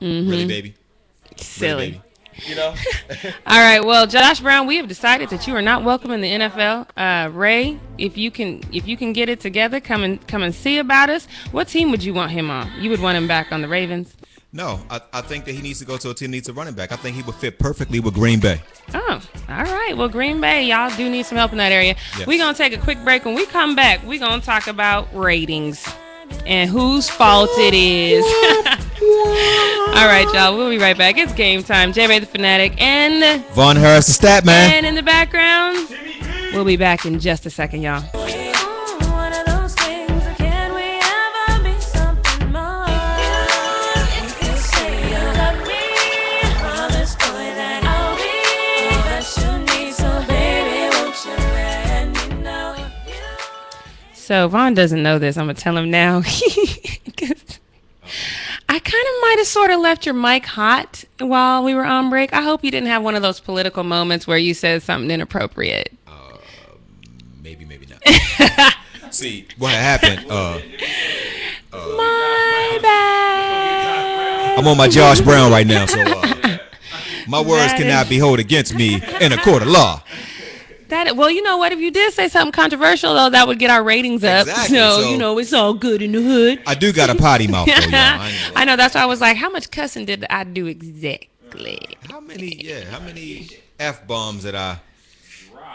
really, 0.00 0.46
baby? 0.46 0.74
Really, 1.30 1.36
silly. 1.36 1.90
baby? 1.90 2.02
You 2.46 2.54
know? 2.54 2.74
All 3.46 3.58
right. 3.58 3.82
Well, 3.82 4.06
Josh 4.06 4.40
Brown, 4.40 4.66
we 4.66 4.76
have 4.76 4.88
decided 4.88 5.30
that 5.30 5.46
you 5.46 5.54
are 5.56 5.62
not 5.62 5.84
welcome 5.84 6.10
in 6.10 6.20
the 6.20 6.30
NFL. 6.30 6.86
Uh, 6.96 7.30
Ray, 7.30 7.78
if 7.96 8.18
you 8.18 8.30
can, 8.30 8.62
if 8.72 8.86
you 8.86 8.96
can 8.96 9.12
get 9.12 9.28
it 9.28 9.40
together, 9.40 9.80
come 9.80 10.02
and 10.02 10.26
come 10.26 10.42
and 10.42 10.54
see 10.54 10.78
about 10.78 11.08
us. 11.08 11.26
What 11.50 11.68
team 11.68 11.90
would 11.90 12.04
you 12.04 12.12
want 12.12 12.32
him 12.32 12.50
on? 12.50 12.70
You 12.78 12.90
would 12.90 13.00
want 13.00 13.16
him 13.16 13.26
back 13.26 13.52
on 13.52 13.62
the 13.62 13.68
Ravens. 13.68 14.14
No, 14.52 14.80
I, 14.88 15.00
I 15.12 15.20
think 15.20 15.44
that 15.46 15.52
he 15.52 15.60
needs 15.60 15.80
to 15.80 15.84
go 15.84 15.96
to 15.98 16.10
a 16.10 16.14
team 16.14 16.30
that 16.30 16.36
needs 16.36 16.48
a 16.48 16.52
running 16.52 16.74
back. 16.74 16.92
I 16.92 16.96
think 16.96 17.16
he 17.16 17.22
would 17.22 17.34
fit 17.34 17.58
perfectly 17.58 18.00
with 18.00 18.14
Green 18.14 18.40
Bay. 18.40 18.62
Oh, 18.94 19.20
all 19.48 19.64
right. 19.64 19.94
Well, 19.96 20.08
Green 20.08 20.40
Bay, 20.40 20.64
y'all 20.64 20.94
do 20.96 21.10
need 21.10 21.26
some 21.26 21.36
help 21.36 21.52
in 21.52 21.58
that 21.58 21.72
area. 21.72 21.94
Yes. 22.16 22.26
We're 22.26 22.38
going 22.38 22.54
to 22.54 22.58
take 22.58 22.72
a 22.72 22.78
quick 22.80 23.02
break. 23.04 23.24
When 23.24 23.34
we 23.34 23.44
come 23.46 23.74
back, 23.76 24.02
we're 24.04 24.18
going 24.20 24.40
to 24.40 24.46
talk 24.46 24.66
about 24.66 25.14
ratings 25.14 25.86
and 26.46 26.70
whose 26.70 27.08
fault 27.08 27.50
it 27.58 27.74
is. 27.74 28.24
all 29.96 30.06
right, 30.06 30.26
y'all. 30.32 30.56
We'll 30.56 30.70
be 30.70 30.78
right 30.78 30.96
back. 30.96 31.18
It's 31.18 31.32
game 31.32 31.62
time. 31.62 31.92
J 31.92 32.06
Ray 32.06 32.18
the 32.18 32.26
Fanatic 32.26 32.80
and, 32.80 33.44
Von 33.54 33.76
Harris, 33.76 34.06
the 34.06 34.12
stat 34.12 34.44
man. 34.44 34.72
and 34.72 34.86
in 34.86 34.94
the 34.94 35.02
background, 35.02 35.88
we'll 36.52 36.64
be 36.64 36.76
back 36.76 37.04
in 37.04 37.18
just 37.18 37.46
a 37.46 37.50
second, 37.50 37.82
y'all. 37.82 38.45
So 54.26 54.48
Vaughn 54.48 54.74
doesn't 54.74 55.00
know 55.04 55.20
this. 55.20 55.36
I'm 55.36 55.44
gonna 55.46 55.54
tell 55.54 55.76
him 55.76 55.88
now. 55.88 56.20
I 58.68 58.78
kind 58.80 58.84
of 58.84 59.14
might 59.22 59.36
have 59.38 59.46
sort 59.46 59.70
of 59.70 59.78
left 59.78 60.04
your 60.04 60.16
mic 60.16 60.44
hot 60.46 61.04
while 61.20 61.62
we 61.62 61.74
were 61.74 61.84
on 61.84 62.10
break. 62.10 62.32
I 62.32 62.42
hope 62.42 62.64
you 62.64 62.72
didn't 62.72 62.88
have 62.88 63.04
one 63.04 63.14
of 63.14 63.22
those 63.22 63.38
political 63.38 63.84
moments 63.84 64.26
where 64.26 64.36
you 64.36 64.52
said 64.52 64.82
something 64.82 65.12
inappropriate. 65.12 65.92
Maybe, 67.40 67.64
maybe 67.64 67.86
not. 67.86 68.74
See, 69.14 69.46
what 69.58 69.72
happened? 69.74 70.26
Uh, 70.28 70.58
My 71.72 72.78
bad. 72.82 74.58
I'm 74.58 74.66
on 74.66 74.76
my 74.76 74.88
Josh 74.88 75.20
Brown 75.20 75.52
right 75.52 75.68
now, 75.68 75.86
so 75.86 76.00
uh, 76.00 76.58
my 77.28 77.40
words 77.40 77.70
That 77.72 77.76
cannot 77.78 78.06
is- 78.06 78.10
be 78.10 78.16
held 78.18 78.40
against 78.40 78.74
me 78.74 79.00
in 79.20 79.30
a 79.32 79.36
court 79.36 79.62
of 79.62 79.68
law. 79.68 80.02
That 80.88 81.16
well, 81.16 81.30
you 81.30 81.42
know 81.42 81.56
what? 81.56 81.72
If 81.72 81.80
you 81.80 81.90
did 81.90 82.12
say 82.14 82.28
something 82.28 82.52
controversial, 82.52 83.14
though, 83.14 83.30
that 83.30 83.48
would 83.48 83.58
get 83.58 83.70
our 83.70 83.82
ratings 83.82 84.22
up. 84.24 84.46
Exactly, 84.46 84.76
So, 84.76 85.00
so- 85.02 85.10
you 85.10 85.18
know, 85.18 85.38
it's 85.38 85.52
all 85.52 85.74
good 85.74 86.00
in 86.02 86.12
the 86.12 86.22
hood. 86.22 86.62
I 86.66 86.74
do 86.74 86.92
got 86.92 87.10
a 87.10 87.14
potty 87.14 87.46
mouth, 87.54 87.66
though. 87.66 87.72
I 87.72 87.80
gonna- 87.80 88.52
I 88.56 88.64
know. 88.64 88.76
That's 88.76 88.94
why 88.94 89.02
I 89.02 89.06
was 89.06 89.20
like, 89.20 89.36
how 89.36 89.50
much 89.50 89.70
cussing 89.70 90.04
did 90.04 90.24
I 90.30 90.44
do 90.44 90.66
exactly? 90.66 91.80
How 92.10 92.20
many? 92.20 92.64
Yeah, 92.64 92.84
how 92.84 93.00
many 93.00 93.48
f 93.78 94.06
bombs 94.06 94.42
did 94.44 94.54
I? 94.54 94.78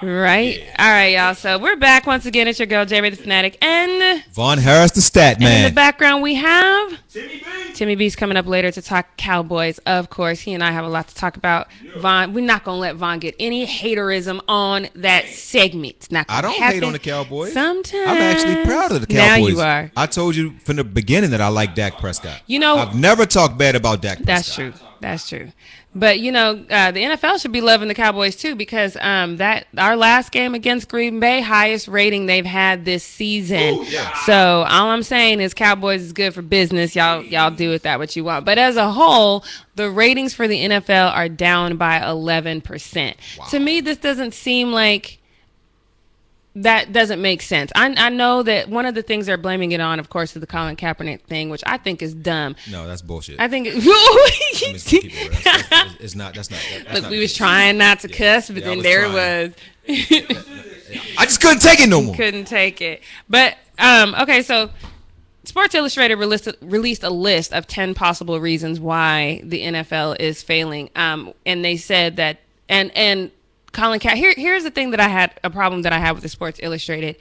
Right. 0.01 0.63
All 0.79 0.89
right, 0.89 1.13
y'all. 1.13 1.35
So 1.35 1.59
we're 1.59 1.75
back 1.75 2.07
once 2.07 2.25
again. 2.25 2.47
It's 2.47 2.57
your 2.57 2.65
girl, 2.65 2.85
J 2.85 3.01
Ray 3.01 3.11
the 3.11 3.17
Fanatic, 3.17 3.63
and. 3.63 4.23
Von 4.31 4.57
Harris, 4.57 4.91
the 4.91 5.01
stat 5.01 5.37
And 5.39 5.43
in 5.47 5.63
the 5.63 5.75
background, 5.75 6.23
we 6.23 6.33
have 6.35 6.97
Timmy 7.09 7.37
B. 7.37 7.73
Timmy 7.75 7.95
B's 7.95 8.15
coming 8.15 8.35
up 8.35 8.47
later 8.47 8.71
to 8.71 8.81
talk 8.81 9.15
Cowboys. 9.17 9.77
Of 9.79 10.09
course, 10.09 10.39
he 10.39 10.53
and 10.55 10.63
I 10.63 10.71
have 10.71 10.85
a 10.85 10.89
lot 10.89 11.07
to 11.09 11.15
talk 11.15 11.37
about. 11.37 11.67
Vaughn, 11.97 12.33
we're 12.33 12.43
not 12.43 12.63
gonna 12.63 12.79
let 12.79 12.95
Vaughn 12.95 13.19
get 13.19 13.35
any 13.39 13.67
haterism 13.67 14.41
on 14.47 14.87
that 14.95 15.27
segment. 15.27 15.95
It's 15.97 16.11
not 16.11 16.25
I 16.29 16.41
don't 16.41 16.55
happen. 16.55 16.79
hate 16.79 16.83
on 16.83 16.93
the 16.93 16.99
Cowboys. 16.99 17.53
Sometimes 17.53 18.07
I'm 18.07 18.17
actually 18.17 18.65
proud 18.65 18.91
of 18.91 19.01
the 19.01 19.07
Cowboys. 19.07 19.17
Now 19.27 19.35
Cowboys. 19.35 19.53
you 19.53 19.61
are. 19.61 19.91
I 19.95 20.05
told 20.07 20.35
you 20.35 20.55
from 20.63 20.77
the 20.77 20.83
beginning 20.83 21.29
that 21.29 21.41
I 21.41 21.49
like 21.49 21.75
Dak 21.75 21.99
Prescott. 21.99 22.41
You 22.47 22.57
know- 22.57 22.77
I've 22.77 22.95
never 22.95 23.27
talked 23.27 23.57
bad 23.57 23.75
about 23.75 24.01
Dak 24.01 24.17
Prescott. 24.17 24.25
That's 24.25 24.55
true. 24.55 24.73
That's 24.99 25.29
true. 25.29 25.51
But 25.93 26.19
you 26.19 26.31
know, 26.31 26.63
uh, 26.69 26.91
the 26.91 27.01
NFL 27.03 27.41
should 27.41 27.51
be 27.51 27.59
loving 27.59 27.89
the 27.89 27.93
Cowboys 27.93 28.35
too 28.35 28.55
because 28.55 28.95
um, 29.01 29.37
that 29.37 29.67
our 29.77 29.97
last 29.97 30.31
game 30.31 30.55
against 30.55 30.87
Green 30.87 31.19
Bay, 31.19 31.41
highest 31.41 31.87
rating 31.89 32.27
they've 32.27 32.45
had 32.45 32.85
this 32.85 33.03
season. 33.03 33.85
So 34.25 34.63
all 34.69 34.87
I'm 34.89 35.03
saying 35.03 35.41
is 35.41 35.53
Cowboys 35.53 36.01
is 36.01 36.13
good 36.13 36.33
for 36.33 36.41
business. 36.41 36.95
Y'all 36.95 37.21
y'all 37.23 37.51
do 37.51 37.69
with 37.69 37.83
that 37.83 37.99
what 37.99 38.15
you 38.15 38.23
want. 38.23 38.45
But 38.45 38.57
as 38.57 38.77
a 38.77 38.89
whole, 38.91 39.43
the 39.75 39.89
ratings 39.89 40.33
for 40.33 40.47
the 40.47 40.63
NFL 40.65 41.13
are 41.13 41.27
down 41.27 41.75
by 41.75 42.01
11 42.07 42.61
percent. 42.61 43.17
To 43.49 43.59
me, 43.59 43.81
this 43.81 43.97
doesn't 43.97 44.33
seem 44.33 44.71
like 44.71 45.20
that 46.55 46.91
doesn't 46.91 47.21
make 47.21 47.41
sense. 47.41 47.71
I, 47.75 47.93
I 47.97 48.09
know 48.09 48.43
that 48.43 48.67
one 48.69 48.85
of 48.85 48.93
the 48.93 49.01
things 49.01 49.25
they're 49.25 49.37
blaming 49.37 49.71
it 49.71 49.79
on, 49.79 49.99
of 49.99 50.09
course, 50.09 50.35
is 50.35 50.41
the 50.41 50.47
Colin 50.47 50.75
Kaepernick 50.75 51.21
thing, 51.21 51.49
which 51.49 51.63
I 51.65 51.77
think 51.77 52.01
is 52.01 52.13
dumb. 52.13 52.55
No, 52.69 52.87
that's 52.87 53.01
bullshit. 53.01 53.39
I 53.39 53.47
think. 53.47 53.67
It's, 53.69 54.93
it. 54.93 55.11
That's- 55.43 55.69
that's- 55.69 55.95
it's 55.99 56.15
not. 56.15 56.33
That's 56.35 56.51
not. 56.51 56.59
That's 56.73 56.93
Look, 56.93 57.03
not 57.03 57.11
we 57.11 57.19
was 57.19 57.33
trying 57.33 57.77
not 57.77 57.99
to 58.01 58.07
cuss, 58.09 58.49
but 58.49 58.57
Yeah, 58.63 58.69
then 58.69 58.79
there 58.79 59.07
trying. 59.09 59.53
it 59.87 60.29
was. 60.29 60.45
I 61.17 61.25
just 61.25 61.41
couldn't 61.41 61.61
take 61.61 61.79
it 61.79 61.89
no 61.89 62.01
more. 62.01 62.15
Couldn't 62.15 62.45
take 62.45 62.81
it. 62.81 63.01
But 63.29 63.57
um, 63.79 64.13
okay, 64.21 64.41
so 64.41 64.69
Sports 65.43 65.73
Illustrated 65.73 66.15
released, 66.15 66.49
released 66.61 67.03
a 67.03 67.09
list 67.09 67.53
of 67.53 67.67
ten 67.67 67.93
possible 67.93 68.39
reasons 68.41 68.79
why 68.79 69.41
the 69.43 69.61
NFL 69.61 70.19
is 70.19 70.43
failing. 70.43 70.89
Um, 70.95 71.33
and 71.45 71.63
they 71.63 71.77
said 71.77 72.17
that 72.17 72.39
and 72.67 72.91
and 72.95 73.31
Colin 73.71 73.99
Ka- 73.99 74.15
here 74.15 74.33
here's 74.35 74.63
the 74.63 74.71
thing 74.71 74.91
that 74.91 74.99
I 74.99 75.07
had 75.07 75.39
a 75.43 75.49
problem 75.49 75.83
that 75.83 75.93
I 75.93 75.99
had 75.99 76.11
with 76.13 76.23
the 76.23 76.29
Sports 76.29 76.59
Illustrated 76.61 77.17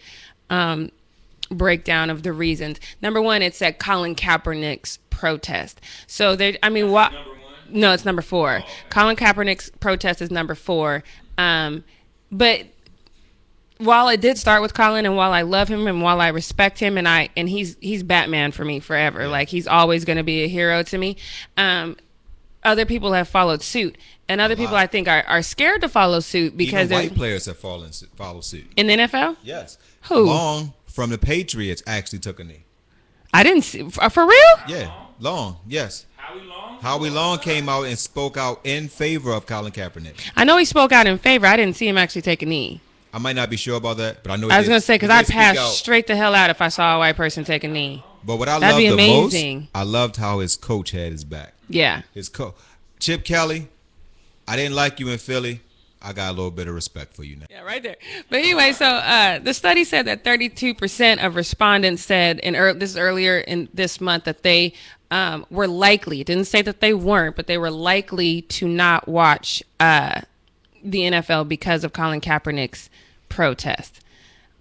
um, 0.49 0.91
breakdown 1.51 2.11
of 2.11 2.23
the 2.23 2.33
reasons. 2.33 2.81
Number 3.01 3.21
one, 3.23 3.43
it 3.43 3.55
said 3.55 3.79
Colin 3.79 4.15
Kaepernick's 4.15 4.99
protest. 5.11 5.81
So 6.07 6.37
there, 6.37 6.57
I 6.63 6.69
mean, 6.71 6.91
what? 6.91 7.13
No, 7.69 7.93
it's 7.93 8.05
number 8.05 8.23
four. 8.23 8.63
Colin 8.89 9.17
Kaepernick's 9.17 9.71
protest 9.81 10.21
is 10.21 10.31
number 10.31 10.55
four. 10.55 11.05
Um, 11.39 11.85
but 12.33 12.67
while 13.79 14.09
it 14.09 14.21
did 14.21 14.37
start 14.39 14.61
with 14.61 14.75
Colin, 14.75 15.07
and 15.07 15.17
while 15.17 15.33
I 15.33 15.43
love 15.43 15.69
him, 15.69 15.87
and 15.87 16.03
while 16.03 16.21
I 16.21 16.29
respect 16.29 16.79
him, 16.79 16.99
and 16.99 17.09
I 17.09 17.31
and 17.37 17.49
he's 17.49 17.77
he's 17.81 18.03
Batman 18.03 18.53
for 18.53 18.65
me 18.65 18.81
forever. 18.81 19.27
Like 19.27 19.49
he's 19.49 19.67
always 19.67 20.05
going 20.05 20.19
to 20.19 20.23
be 20.23 20.45
a 20.45 20.49
hero 20.49 20.83
to 20.83 20.99
me. 20.99 21.17
Um, 21.57 21.97
other 22.63 22.85
people 22.85 23.13
have 23.15 23.29
followed 23.29 23.63
suit, 23.63 23.97
and 24.31 24.41
other 24.41 24.57
people 24.57 24.77
I 24.77 24.87
think 24.87 25.09
are, 25.09 25.23
are 25.27 25.43
scared 25.43 25.81
to 25.83 25.89
follow 25.89 26.21
suit 26.21 26.57
because 26.57 26.87
Even 26.91 26.97
white 26.99 27.15
players 27.15 27.47
have 27.47 27.59
fallen 27.59 27.91
follow 28.17 28.41
suit. 28.41 28.67
in 28.77 28.87
the 28.87 28.95
NFL. 28.97 29.37
Yes. 29.43 29.77
Who? 30.03 30.27
Long 30.27 30.73
from 30.87 31.11
the 31.11 31.19
Patriots 31.19 31.83
actually 31.87 32.21
took 32.21 32.41
a 32.41 32.45
knee. 32.45 32.65
I 33.35 33.43
didn't 33.43 33.63
see 33.63 33.89
for 33.91 34.09
for 34.11 34.27
real. 34.27 34.57
Yeah. 34.69 34.93
Long. 35.21 35.59
Yes. 35.69 36.07
Howie 36.17 36.41
Long? 36.47 36.81
Howie 36.81 37.11
Long 37.11 37.39
came 37.39 37.69
out 37.69 37.85
and 37.85 37.99
spoke 37.99 38.37
out 38.37 38.61
in 38.65 38.89
favor 38.89 39.33
of 39.33 39.47
Colin 39.47 39.73
Kaepernick. 39.73 40.15
I 40.37 40.45
know 40.45 40.57
he 40.57 40.65
spoke 40.65 40.93
out 40.93 41.07
in 41.07 41.19
favor. 41.19 41.47
I 41.47 41.57
didn't 41.57 41.77
see 41.77 41.87
him 41.89 41.99
actually 41.99 42.23
take 42.23 42.43
a 42.43 42.47
knee. 42.47 42.81
I 43.13 43.19
might 43.19 43.35
not 43.37 43.51
be 43.51 43.57
sure 43.57 43.77
about 43.77 43.97
that, 43.99 44.23
but 44.23 44.31
I 44.33 44.37
know. 44.37 44.47
he 44.49 44.53
I 44.53 44.59
was 44.59 44.67
did- 44.67 44.71
gonna 44.71 44.81
say 44.81 44.95
because 44.95 45.11
I'd 45.11 45.27
pass 45.27 45.59
straight 45.77 46.07
the 46.07 46.17
hell 46.17 46.35
out 46.35 46.49
if 46.51 46.61
I 46.63 46.69
saw 46.69 46.97
a 46.97 46.99
white 46.99 47.17
person 47.17 47.45
take 47.45 47.65
a 47.65 47.69
knee. 47.69 48.05
But 48.25 48.37
what 48.37 48.49
I 48.49 48.59
That'd 48.59 48.75
loved 48.75 48.79
be 48.83 48.89
the 48.89 48.95
amazing. 48.95 49.59
most, 49.61 49.69
I 49.75 49.83
loved 49.83 50.17
how 50.17 50.39
his 50.41 50.57
coach 50.57 50.91
had 50.93 51.11
his 51.13 51.25
back. 51.25 51.55
Yeah. 51.69 52.03
His 52.15 52.29
coach, 52.29 52.55
Chip 52.99 53.25
Kelly. 53.25 53.69
I 54.47 54.57
didn't 54.57 54.75
like 54.75 55.01
you 55.01 55.09
in 55.09 55.19
Philly. 55.19 55.61
I 56.03 56.13
got 56.13 56.31
a 56.31 56.33
little 56.33 56.51
bit 56.51 56.67
of 56.67 56.75
respect 56.75 57.15
for 57.15 57.25
you 57.25 57.37
now. 57.37 57.47
Yeah, 57.51 57.61
right 57.61 57.83
there. 57.83 57.97
But 58.31 58.39
anyway, 58.39 58.73
so 58.73 58.87
uh, 58.87 59.39
the 59.39 59.53
study 59.53 59.85
said 59.85 60.07
that 60.07 60.25
32% 60.25 61.25
of 61.25 61.37
respondents 61.37 62.03
said, 62.03 62.39
in 62.39 62.55
ear 62.55 62.73
this 62.73 62.91
is 62.91 62.97
earlier 62.97 63.39
in 63.39 63.69
this 63.75 64.01
month, 64.01 64.25
that 64.25 64.43
they 64.43 64.73
um, 65.11 65.45
were 65.51 65.67
likely, 65.69 66.25
didn't 66.25 66.47
say 66.47 66.63
that 66.63 66.81
they 66.81 66.95
weren't, 66.95 67.37
but 67.37 67.47
they 67.47 67.59
were 67.59 67.71
likely 67.71 68.43
to 68.43 68.67
not 68.67 69.09
watch 69.09 69.63
uh, 69.79 70.23
the 70.83 71.01
NFL 71.01 71.49
because 71.49 71.85
of 71.85 71.93
Colin 71.93 72.23
Kaepernick's 72.23 72.89
protest. 73.29 74.01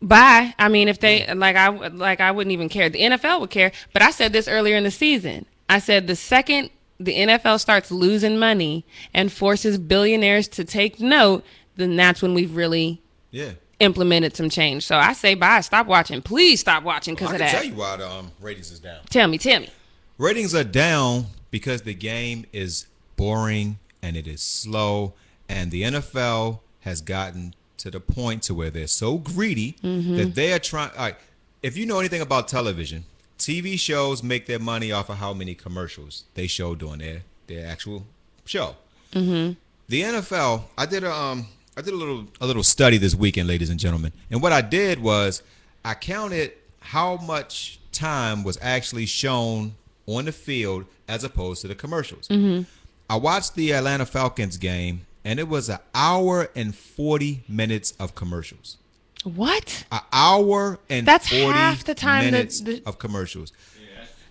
Bye. 0.02 0.54
I 0.58 0.70
mean, 0.70 0.88
if 0.88 1.00
they 1.00 1.32
like, 1.34 1.56
I 1.56 1.70
like 1.70 2.22
I 2.22 2.32
wouldn't 2.32 2.54
even 2.54 2.70
care. 2.70 2.90
The 2.90 3.02
NFL 3.02 3.42
would 3.42 3.50
care. 3.50 3.72
But 3.94 4.02
I 4.02 4.12
said 4.12 4.32
this 4.34 4.48
earlier 4.48 4.76
in 4.76 4.84
the 4.84 4.92
season. 4.92 5.46
I 5.68 5.80
said 5.80 6.08
the 6.08 6.16
second 6.16 6.70
the 7.00 7.16
NFL 7.16 7.60
starts 7.60 7.92
losing 7.92 8.38
money 8.38 8.86
and 9.14 9.32
forces 9.32 9.78
billionaires 9.78 10.48
to 10.50 10.64
take 10.66 11.00
note, 11.00 11.46
then 11.78 11.96
that's 11.96 12.22
when 12.22 12.34
we've 12.34 12.56
really 12.56 13.02
Yeah. 13.32 13.52
implemented 13.80 14.36
some 14.36 14.50
change. 14.50 14.84
So 14.86 14.98
I 14.98 15.14
say 15.14 15.34
bye. 15.36 15.62
Stop 15.62 15.88
watching. 15.88 16.22
Please 16.22 16.60
stop 16.60 16.84
watching 16.84 17.16
because 17.16 17.30
I 17.30 17.36
of 17.36 17.40
can 17.40 17.46
that. 17.48 17.52
tell 17.54 17.64
you 17.64 17.74
why 17.76 17.96
the 17.98 18.10
um, 18.10 18.32
ratings 18.42 18.72
is 18.72 18.80
down. 18.80 19.00
Tell 19.10 19.28
me, 19.28 19.38
tell 19.38 19.62
me. 19.62 19.70
Ratings 20.18 20.54
are 20.54 20.66
down 20.66 21.28
because 21.52 21.84
the 21.84 21.94
game 21.94 22.46
is 22.52 22.88
boring 23.16 23.80
and 24.04 24.18
it 24.18 24.28
is 24.28 24.42
slow, 24.42 25.14
and 25.48 25.72
the 25.72 25.84
NFL 25.84 26.60
has 26.82 27.02
gotten 27.02 27.54
to 27.78 27.90
the 27.90 28.00
point 28.02 28.44
to 28.44 28.54
where 28.54 28.70
they're 28.70 28.88
so 28.88 29.18
greedy 29.18 29.76
Mm-hmm. 29.84 30.18
that 30.18 30.36
they 30.36 30.52
are 30.54 30.60
trying. 30.60 30.92
Right, 30.98 31.16
if 31.64 31.78
you 31.78 31.86
know 31.86 32.00
anything 32.00 32.22
about 32.22 32.48
television, 32.50 33.06
TV 33.40 33.80
shows 33.80 34.22
make 34.22 34.46
their 34.46 34.60
money 34.60 34.92
off 34.92 35.10
of 35.10 35.18
how 35.18 35.34
many 35.34 35.56
commercials 35.56 36.26
they 36.36 36.46
show 36.46 36.76
during 36.76 37.00
their 37.00 37.22
their 37.48 37.66
actual 37.66 38.06
show. 38.46 38.76
Mm-hmm. 39.14 39.54
The 39.88 40.02
NFL, 40.02 40.66
I 40.78 40.86
did 40.86 41.04
a 41.04 41.12
um, 41.12 41.48
I 41.76 41.82
did 41.82 41.94
a 41.94 41.98
little 41.98 42.28
a 42.42 42.46
little 42.46 42.64
study 42.64 42.98
this 42.98 43.16
weekend, 43.16 43.48
ladies 43.48 43.70
and 43.70 43.80
gentlemen, 43.80 44.12
and 44.30 44.42
what 44.42 44.52
I 44.52 44.62
did 44.62 45.02
was 45.02 45.42
I 45.84 45.96
counted 45.96 46.52
how 46.82 47.16
much 47.18 47.80
time 47.92 48.44
was 48.44 48.60
actually 48.62 49.06
shown 49.06 49.76
on 50.06 50.26
the 50.26 50.32
field 50.32 50.86
as 51.08 51.24
opposed 51.24 51.62
to 51.62 51.68
the 51.68 51.76
commercials. 51.76 52.28
Mm-hmm. 52.28 52.64
I 53.10 53.16
watched 53.16 53.56
the 53.56 53.74
Atlanta 53.74 54.06
Falcons 54.06 54.58
game, 54.58 55.08
and 55.24 55.40
it 55.40 55.48
was 55.48 55.70
an 55.70 55.80
hour 55.96 56.50
and 56.56 56.76
forty 56.76 57.44
minutes 57.48 57.94
of 58.00 58.14
commercials. 58.14 58.78
What? 59.24 59.86
An 59.92 60.00
hour 60.14 60.80
and 60.90 61.06
That's 61.08 61.28
40 61.30 61.46
half 61.46 61.84
the 61.84 61.96
time 61.96 62.26
minutes 62.26 62.62
the- 62.62 62.82
of 62.86 62.98
commercials. 63.00 63.52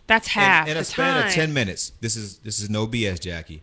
That's 0.06 0.28
half 0.28 0.66
in, 0.66 0.70
in 0.70 0.74
the 0.76 0.80
a 0.80 0.84
span 0.84 1.14
time. 1.20 1.26
of 1.28 1.32
10 1.34 1.52
minutes 1.52 1.92
this 2.00 2.16
is 2.16 2.38
this 2.38 2.60
is 2.60 2.70
no 2.70 2.86
bs 2.86 3.20
jackie 3.20 3.60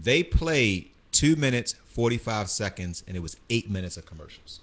they 0.00 0.22
played 0.22 0.88
2 1.10 1.34
minutes 1.34 1.74
45 1.86 2.48
seconds 2.48 3.02
and 3.08 3.16
it 3.16 3.20
was 3.20 3.36
8 3.50 3.68
minutes 3.68 3.96
of 3.96 4.06
commercials 4.06 4.60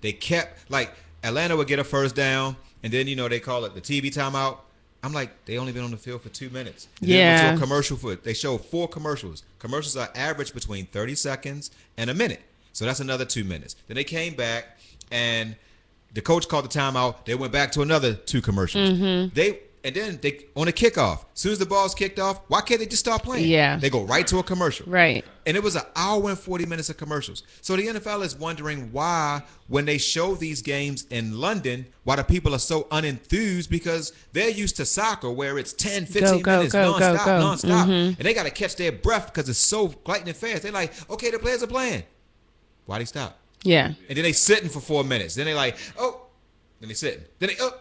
they 0.00 0.12
kept 0.12 0.68
like 0.72 0.92
atlanta 1.22 1.56
would 1.56 1.68
get 1.68 1.78
a 1.78 1.84
first 1.84 2.16
down 2.16 2.56
and 2.82 2.92
then 2.92 3.06
you 3.06 3.14
know 3.14 3.28
they 3.28 3.38
call 3.38 3.64
it 3.64 3.76
the 3.76 3.80
tv 3.80 4.06
timeout 4.12 4.56
i'm 5.04 5.12
like 5.12 5.30
they 5.44 5.56
only 5.56 5.70
been 5.70 5.84
on 5.84 5.92
the 5.92 5.96
field 5.96 6.20
for 6.20 6.30
2 6.30 6.50
minutes 6.50 6.88
And 7.00 7.08
then 7.08 7.16
it 7.16 7.44
went 7.44 7.58
Yeah. 7.60 7.64
commercial 7.64 7.96
for 7.96 8.16
they 8.16 8.34
showed 8.34 8.64
four 8.64 8.88
commercials 8.88 9.44
commercials 9.60 9.96
are 9.96 10.10
average 10.16 10.52
between 10.52 10.86
30 10.86 11.14
seconds 11.14 11.70
and 11.96 12.10
a 12.10 12.14
minute 12.14 12.42
so 12.72 12.84
that's 12.86 12.98
another 12.98 13.24
2 13.24 13.44
minutes 13.44 13.76
then 13.86 13.94
they 13.94 14.02
came 14.02 14.34
back 14.34 14.80
and 15.12 15.54
the 16.14 16.20
coach 16.20 16.48
called 16.48 16.64
the 16.64 16.68
timeout. 16.78 17.24
They 17.24 17.34
went 17.34 17.52
back 17.52 17.72
to 17.72 17.82
another 17.82 18.14
two 18.14 18.42
commercials. 18.42 18.90
Mm-hmm. 18.90 19.34
They 19.34 19.60
and 19.84 19.96
then 19.96 20.18
they 20.22 20.44
on 20.54 20.68
a 20.68 20.72
kickoff. 20.72 21.24
As 21.34 21.40
soon 21.40 21.52
as 21.52 21.58
the 21.58 21.66
ball's 21.66 21.92
kicked 21.94 22.20
off, 22.20 22.40
why 22.46 22.60
can't 22.60 22.78
they 22.78 22.86
just 22.86 23.00
start 23.00 23.24
playing? 23.24 23.48
Yeah. 23.48 23.78
they 23.78 23.90
go 23.90 24.04
right 24.04 24.24
to 24.28 24.38
a 24.38 24.42
commercial. 24.44 24.86
Right. 24.88 25.24
And 25.44 25.56
it 25.56 25.62
was 25.62 25.74
an 25.74 25.82
hour 25.96 26.28
and 26.28 26.38
forty 26.38 26.66
minutes 26.66 26.88
of 26.88 26.96
commercials. 26.98 27.42
So 27.62 27.74
the 27.74 27.86
NFL 27.88 28.22
is 28.22 28.36
wondering 28.36 28.92
why, 28.92 29.42
when 29.66 29.84
they 29.84 29.98
show 29.98 30.36
these 30.36 30.62
games 30.62 31.04
in 31.10 31.40
London, 31.40 31.86
why 32.04 32.14
the 32.14 32.22
people 32.22 32.54
are 32.54 32.60
so 32.60 32.84
unenthused 32.92 33.70
because 33.70 34.12
they're 34.32 34.50
used 34.50 34.76
to 34.76 34.84
soccer 34.84 35.30
where 35.32 35.58
it's 35.58 35.72
10, 35.72 36.06
15 36.06 36.42
go, 36.42 36.56
minutes 36.58 36.72
go, 36.74 36.92
go, 36.92 36.98
nonstop, 37.00 37.24
go. 37.24 37.30
nonstop, 37.40 37.86
Mhm. 37.86 38.06
and 38.18 38.18
they 38.18 38.34
got 38.34 38.44
to 38.44 38.50
catch 38.50 38.76
their 38.76 38.92
breath 38.92 39.26
because 39.34 39.48
it's 39.48 39.58
so 39.58 39.92
lightning 40.06 40.34
fast. 40.34 40.62
They're 40.62 40.70
like, 40.70 40.92
okay, 41.10 41.30
the 41.32 41.40
players 41.40 41.62
are 41.64 41.66
playing. 41.68 42.04
Why 42.86 42.98
do 42.98 43.00
they 43.00 43.06
stop? 43.06 43.36
Yeah. 43.64 43.92
and 44.08 44.16
then 44.16 44.24
they 44.24 44.32
sitting 44.32 44.68
for 44.68 44.80
four 44.80 45.04
minutes. 45.04 45.34
Then 45.34 45.46
they 45.46 45.54
like, 45.54 45.76
oh, 45.98 46.22
then 46.80 46.88
they 46.88 46.94
sitting. 46.94 47.22
Then 47.38 47.50
they 47.50 47.56
oh, 47.60 47.78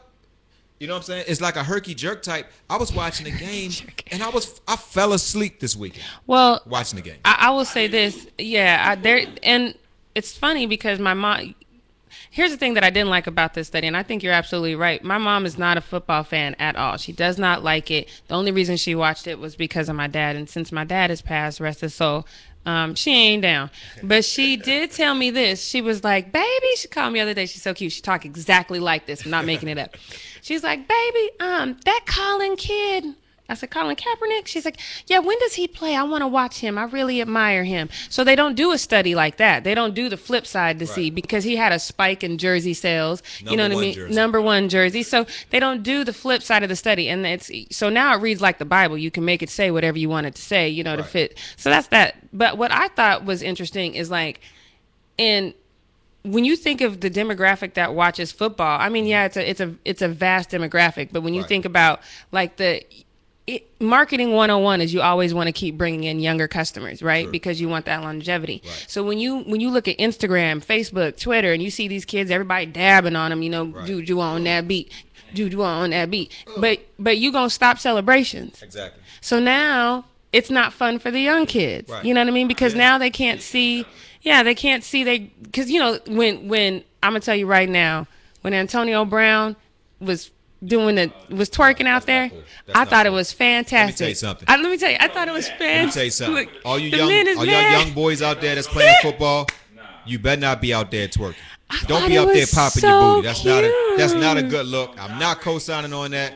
you 0.79 0.87
know 0.87 0.93
what 0.93 0.99
I'm 0.99 1.03
saying? 1.03 1.25
It's 1.27 1.41
like 1.41 1.55
a 1.55 1.63
herky 1.63 1.93
jerk 1.93 2.23
type. 2.23 2.47
I 2.69 2.77
was 2.77 2.91
watching 2.93 3.25
the 3.25 3.31
game 3.37 3.71
and 4.11 4.23
I 4.23 4.29
was 4.29 4.61
I 4.67 4.75
fell 4.75 5.13
asleep 5.13 5.59
this 5.59 5.75
weekend 5.75 6.05
Well, 6.27 6.61
watching 6.65 6.97
the 6.97 7.03
game. 7.03 7.19
I, 7.25 7.37
I 7.39 7.49
will 7.51 7.65
say 7.65 7.87
this. 7.87 8.27
Yeah, 8.37 8.83
I, 8.89 8.95
there 8.95 9.25
and 9.43 9.75
it's 10.15 10.35
funny 10.37 10.65
because 10.65 10.99
my 10.99 11.13
mom. 11.13 11.55
Here's 12.29 12.51
the 12.51 12.57
thing 12.57 12.75
that 12.75 12.83
I 12.83 12.89
didn't 12.89 13.09
like 13.09 13.27
about 13.27 13.53
this 13.53 13.67
study, 13.67 13.87
and 13.87 13.95
I 13.95 14.03
think 14.03 14.23
you're 14.23 14.33
absolutely 14.33 14.75
right. 14.75 15.03
My 15.03 15.17
mom 15.17 15.45
is 15.45 15.57
not 15.57 15.77
a 15.77 15.81
football 15.81 16.23
fan 16.23 16.55
at 16.59 16.75
all. 16.77 16.95
She 16.97 17.11
does 17.11 17.37
not 17.37 17.61
like 17.63 17.89
it. 17.91 18.09
The 18.27 18.35
only 18.35 18.51
reason 18.51 18.77
she 18.77 18.95
watched 18.95 19.27
it 19.27 19.37
was 19.39 19.55
because 19.55 19.87
of 19.89 19.95
my 19.95 20.07
dad, 20.07 20.35
and 20.35 20.49
since 20.49 20.71
my 20.71 20.83
dad 20.85 21.09
has 21.09 21.21
passed, 21.21 21.59
rest 21.59 21.81
his 21.81 21.93
soul, 21.93 22.25
um, 22.65 22.95
she 22.95 23.11
ain't 23.11 23.41
down. 23.41 23.71
But 24.03 24.23
she 24.25 24.57
did 24.57 24.91
tell 24.91 25.15
me 25.15 25.31
this. 25.31 25.65
She 25.65 25.81
was 25.81 26.03
like, 26.03 26.31
"Baby," 26.31 26.67
she 26.77 26.87
called 26.87 27.13
me 27.13 27.19
the 27.19 27.23
other 27.23 27.33
day. 27.33 27.45
She's 27.45 27.61
so 27.61 27.73
cute. 27.73 27.91
She 27.91 28.01
talked 28.01 28.25
exactly 28.25 28.79
like 28.79 29.05
this. 29.05 29.25
I'm 29.25 29.31
not 29.31 29.45
making 29.45 29.69
it 29.69 29.77
up. 29.77 29.95
She's 30.41 30.63
like, 30.63 30.87
"Baby, 30.87 31.29
um, 31.39 31.77
that 31.85 32.01
Colin 32.05 32.55
kid." 32.55 33.15
I 33.51 33.55
said, 33.55 33.69
Colin 33.69 33.95
Kaepernick? 33.95 34.47
She's 34.47 34.65
like, 34.65 34.79
yeah, 35.07 35.19
when 35.19 35.37
does 35.39 35.53
he 35.53 35.67
play? 35.67 35.95
I 35.95 36.03
want 36.03 36.21
to 36.21 36.27
watch 36.27 36.59
him. 36.59 36.77
I 36.77 36.83
really 36.83 37.21
admire 37.21 37.63
him. 37.63 37.89
So 38.09 38.23
they 38.23 38.35
don't 38.35 38.55
do 38.55 38.71
a 38.71 38.77
study 38.77 39.13
like 39.13 39.37
that. 39.37 39.63
They 39.63 39.75
don't 39.75 39.93
do 39.93 40.09
the 40.09 40.17
flip 40.17 40.47
side 40.47 40.79
to 40.79 40.87
see 40.87 41.09
because 41.09 41.43
he 41.43 41.55
had 41.55 41.71
a 41.71 41.79
spike 41.79 42.23
in 42.23 42.37
jersey 42.37 42.73
sales. 42.73 43.21
you 43.39 43.57
know 43.57 43.63
what 43.63 43.77
I 43.77 43.81
mean? 43.81 43.93
jersey. 43.93 44.15
Number 44.15 44.41
one 44.41 44.69
jersey. 44.69 45.03
So 45.03 45.25
they 45.49 45.59
don't 45.59 45.83
do 45.83 46.03
the 46.03 46.13
flip 46.13 46.41
side 46.41 46.63
of 46.63 46.69
the 46.69 46.75
study. 46.75 47.09
And 47.09 47.25
it's 47.25 47.51
so 47.71 47.89
now 47.89 48.15
it 48.15 48.21
reads 48.21 48.41
like 48.41 48.57
the 48.57 48.65
Bible. 48.65 48.97
You 48.97 49.11
can 49.11 49.25
make 49.25 49.43
it 49.43 49.49
say 49.49 49.69
whatever 49.69 49.99
you 49.99 50.09
want 50.09 50.27
it 50.27 50.35
to 50.35 50.41
say, 50.41 50.69
you 50.69 50.83
know, 50.83 50.95
to 50.95 51.03
fit. 51.03 51.37
So 51.57 51.69
that's 51.69 51.87
that. 51.87 52.15
But 52.31 52.57
what 52.57 52.71
I 52.71 52.87
thought 52.87 53.25
was 53.25 53.41
interesting 53.41 53.95
is 53.95 54.09
like, 54.09 54.39
in 55.17 55.53
when 56.23 56.45
you 56.45 56.55
think 56.55 56.81
of 56.81 57.01
the 57.01 57.09
demographic 57.09 57.73
that 57.73 57.93
watches 57.93 58.31
football, 58.31 58.79
I 58.79 58.89
mean, 58.89 59.03
mm-hmm. 59.03 59.09
yeah, 59.09 59.25
it's 59.25 59.37
a 59.37 59.49
it's 59.49 59.59
a 59.59 59.75
it's 59.85 60.01
a 60.01 60.07
vast 60.07 60.51
demographic. 60.51 61.09
But 61.11 61.21
when 61.23 61.33
you 61.33 61.41
Right. 61.41 61.49
think 61.49 61.65
about 61.65 62.01
like 62.31 62.57
the 62.57 62.83
it, 63.47 63.67
marketing 63.81 64.33
101 64.33 64.81
is 64.81 64.93
you 64.93 65.01
always 65.01 65.33
want 65.33 65.47
to 65.47 65.51
keep 65.51 65.77
bringing 65.77 66.03
in 66.03 66.19
younger 66.19 66.47
customers, 66.47 67.01
right? 67.01 67.23
Sure. 67.25 67.31
Because 67.31 67.59
you 67.59 67.67
want 67.69 67.85
that 67.85 68.01
longevity. 68.01 68.61
Right. 68.63 68.85
So 68.87 69.03
when 69.03 69.17
you 69.19 69.39
when 69.41 69.59
you 69.61 69.69
look 69.71 69.87
at 69.87 69.97
Instagram, 69.97 70.63
Facebook, 70.63 71.19
Twitter, 71.19 71.51
and 71.51 71.61
you 71.61 71.71
see 71.71 71.87
these 71.87 72.05
kids, 72.05 72.29
everybody 72.31 72.65
dabbing 72.67 73.15
on 73.15 73.31
them, 73.31 73.41
you 73.41 73.49
know, 73.49 73.65
Right. 73.65 73.87
you 73.89 74.21
on 74.21 74.43
that 74.43 74.67
beat, 74.67 74.91
dude 75.33 75.53
you 75.53 75.63
on 75.63 75.89
that 75.89 76.11
beat. 76.11 76.31
But 76.57 76.79
but 76.99 77.17
you 77.17 77.31
gonna 77.31 77.49
stop 77.49 77.79
celebrations. 77.79 78.61
Exactly. 78.61 79.01
So 79.21 79.39
now 79.39 80.05
it's 80.31 80.49
not 80.49 80.71
fun 80.71 80.99
for 80.99 81.11
the 81.11 81.19
young 81.19 81.45
kids. 81.45 81.89
Right. 81.89 82.05
You 82.05 82.13
know 82.13 82.21
what 82.21 82.27
I 82.27 82.31
mean? 82.31 82.47
Because 82.47 82.73
Yeah. 82.73 82.79
now 82.79 82.97
they 82.99 83.09
can't 83.09 83.41
see. 83.41 83.85
Yeah, 84.21 84.43
they 84.43 84.53
can't 84.55 84.83
see 84.83 85.03
they 85.03 85.19
because 85.41 85.69
you 85.71 85.79
know 85.79 85.99
when 86.07 86.47
when 86.47 86.83
I'm 87.01 87.11
gonna 87.13 87.21
tell 87.21 87.35
you 87.35 87.47
right 87.47 87.67
now 87.67 88.05
when 88.41 88.53
Antonio 88.53 89.03
Brown 89.03 89.55
was 89.99 90.29
doing 90.63 90.95
the 90.95 91.11
was 91.29 91.49
twerking 91.49 91.87
out 91.87 92.05
there, 92.05 92.31
I 92.73 92.85
thought 92.85 93.05
it 93.05 93.11
was 93.11 93.31
fantastic. 93.31 93.97
tell 93.97 94.09
you 94.09 94.15
something. 94.15 94.45
I, 94.47 94.57
let 94.57 94.71
me 94.71 94.77
tell 94.77 94.91
you, 94.91 94.97
I 94.99 95.07
thought 95.07 95.27
it 95.27 95.31
was 95.31 95.47
Let 95.47 95.57
fantastic. 95.59 95.85
me 95.85 95.91
tell 95.91 96.03
you 96.05 96.11
something. 96.11 96.35
Look, 96.35 96.65
all 96.65 96.79
you 96.79 96.89
young, 96.89 97.37
all 97.37 97.45
y'all 97.45 97.71
young 97.71 97.93
boys 97.93 98.21
out 98.21 98.41
there 98.41 98.55
that's 98.55 98.67
playing 98.67 98.95
football, 99.01 99.47
you 100.05 100.19
better 100.19 100.41
not 100.41 100.61
be 100.61 100.73
out 100.73 100.91
there 100.91 101.07
twerking. 101.07 101.35
Don't 101.87 102.07
be 102.07 102.17
out 102.17 102.27
there 102.27 102.45
popping 102.47 102.81
so 102.81 102.87
your 102.87 103.15
booty. 103.15 103.27
That's 103.27 103.45
not 103.45 103.63
a 103.63 103.95
that's 103.97 104.13
not 104.13 104.37
a 104.37 104.43
good 104.43 104.65
look. 104.65 104.95
I'm 104.99 105.17
not 105.19 105.41
co-signing 105.41 105.93
on 105.93 106.11
that. 106.11 106.33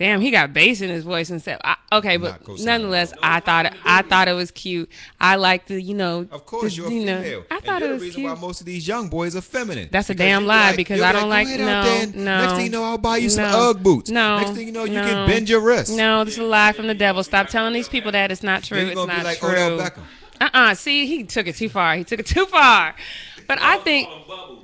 Damn, 0.00 0.22
he 0.22 0.30
got 0.30 0.54
bass 0.54 0.80
in 0.80 0.88
his 0.88 1.04
voice 1.04 1.28
and 1.28 1.42
said, 1.42 1.58
I, 1.62 1.76
"Okay, 1.92 2.16
Not 2.16 2.38
but 2.38 2.44
co-signing. 2.44 2.64
nonetheless, 2.64 3.12
I 3.22 3.40
thought 3.40 3.66
it, 3.66 3.74
I 3.84 4.00
thought 4.00 4.28
it 4.28 4.32
was 4.32 4.50
cute. 4.50 4.88
I 5.20 5.36
like 5.36 5.66
the, 5.66 5.78
you 5.80 5.92
know, 5.94 6.26
Of 6.32 6.46
course, 6.46 6.74
the- 6.74 6.76
you're 6.82 6.90
a 6.90 6.90
you 6.94 7.04
know, 7.04 7.22
female. 7.22 7.44
I 7.50 7.54
and 7.56 7.64
thought 7.66 7.80
you're 7.82 7.90
it 7.90 7.92
was 7.92 8.00
the 8.00 8.06
reason 8.06 8.20
cute. 8.22 8.32
why 8.34 8.40
most 8.40 8.60
of 8.60 8.66
these 8.66 8.88
young 8.88 9.08
boys 9.10 9.36
are 9.36 9.42
feminine. 9.42 9.90
That's 9.92 10.08
a 10.08 10.14
damn 10.14 10.46
lie, 10.46 10.68
like- 10.68 10.76
because 10.78 11.02
I 11.02 11.12
don't 11.12 11.28
like, 11.28 11.48
like- 11.48 11.58
"Go 11.58 11.64
ahead 11.64 11.76
out 11.76 11.84
there 11.84 12.06
no, 12.14 12.24
no, 12.24 12.40
Next 12.44 12.52
thing 12.54 12.64
you 12.64 12.70
know, 12.72 12.82
I'll 12.82 12.96
buy 12.96 13.18
you 13.18 13.28
some 13.28 13.44
no, 13.44 13.70
UGG 13.70 13.82
boots. 13.82 14.10
No, 14.10 14.38
Next 14.38 14.50
thing 14.52 14.66
you 14.68 14.72
know, 14.72 14.84
you 14.84 14.94
no, 14.94 15.02
can 15.04 15.28
bend 15.28 15.50
your 15.50 15.60
wrist. 15.60 15.94
No, 15.94 16.24
this 16.24 16.32
is 16.34 16.40
a 16.40 16.44
lie 16.44 16.72
from 16.72 16.86
the 16.86 16.94
devil. 16.94 17.22
Stop 17.22 17.48
telling 17.48 17.74
these 17.74 17.88
people 17.90 18.10
that 18.12 18.32
it's 18.32 18.42
not 18.42 18.62
true. 18.64 18.78
It's 18.78 18.94
gonna 18.94 19.12
be 19.12 19.16
not 19.18 19.24
like 19.26 19.38
true. 19.38 19.50
Odell 19.50 19.78
Beckham. 19.78 20.00
Uh-uh. 20.40 20.74
See, 20.76 21.04
he 21.04 21.24
took 21.24 21.46
it 21.46 21.56
too 21.56 21.68
far. 21.68 21.94
He 21.96 22.04
took 22.04 22.20
it 22.20 22.26
too 22.26 22.46
far. 22.46 22.94
But 23.46 23.58
I 23.60 23.76
think 23.78 24.08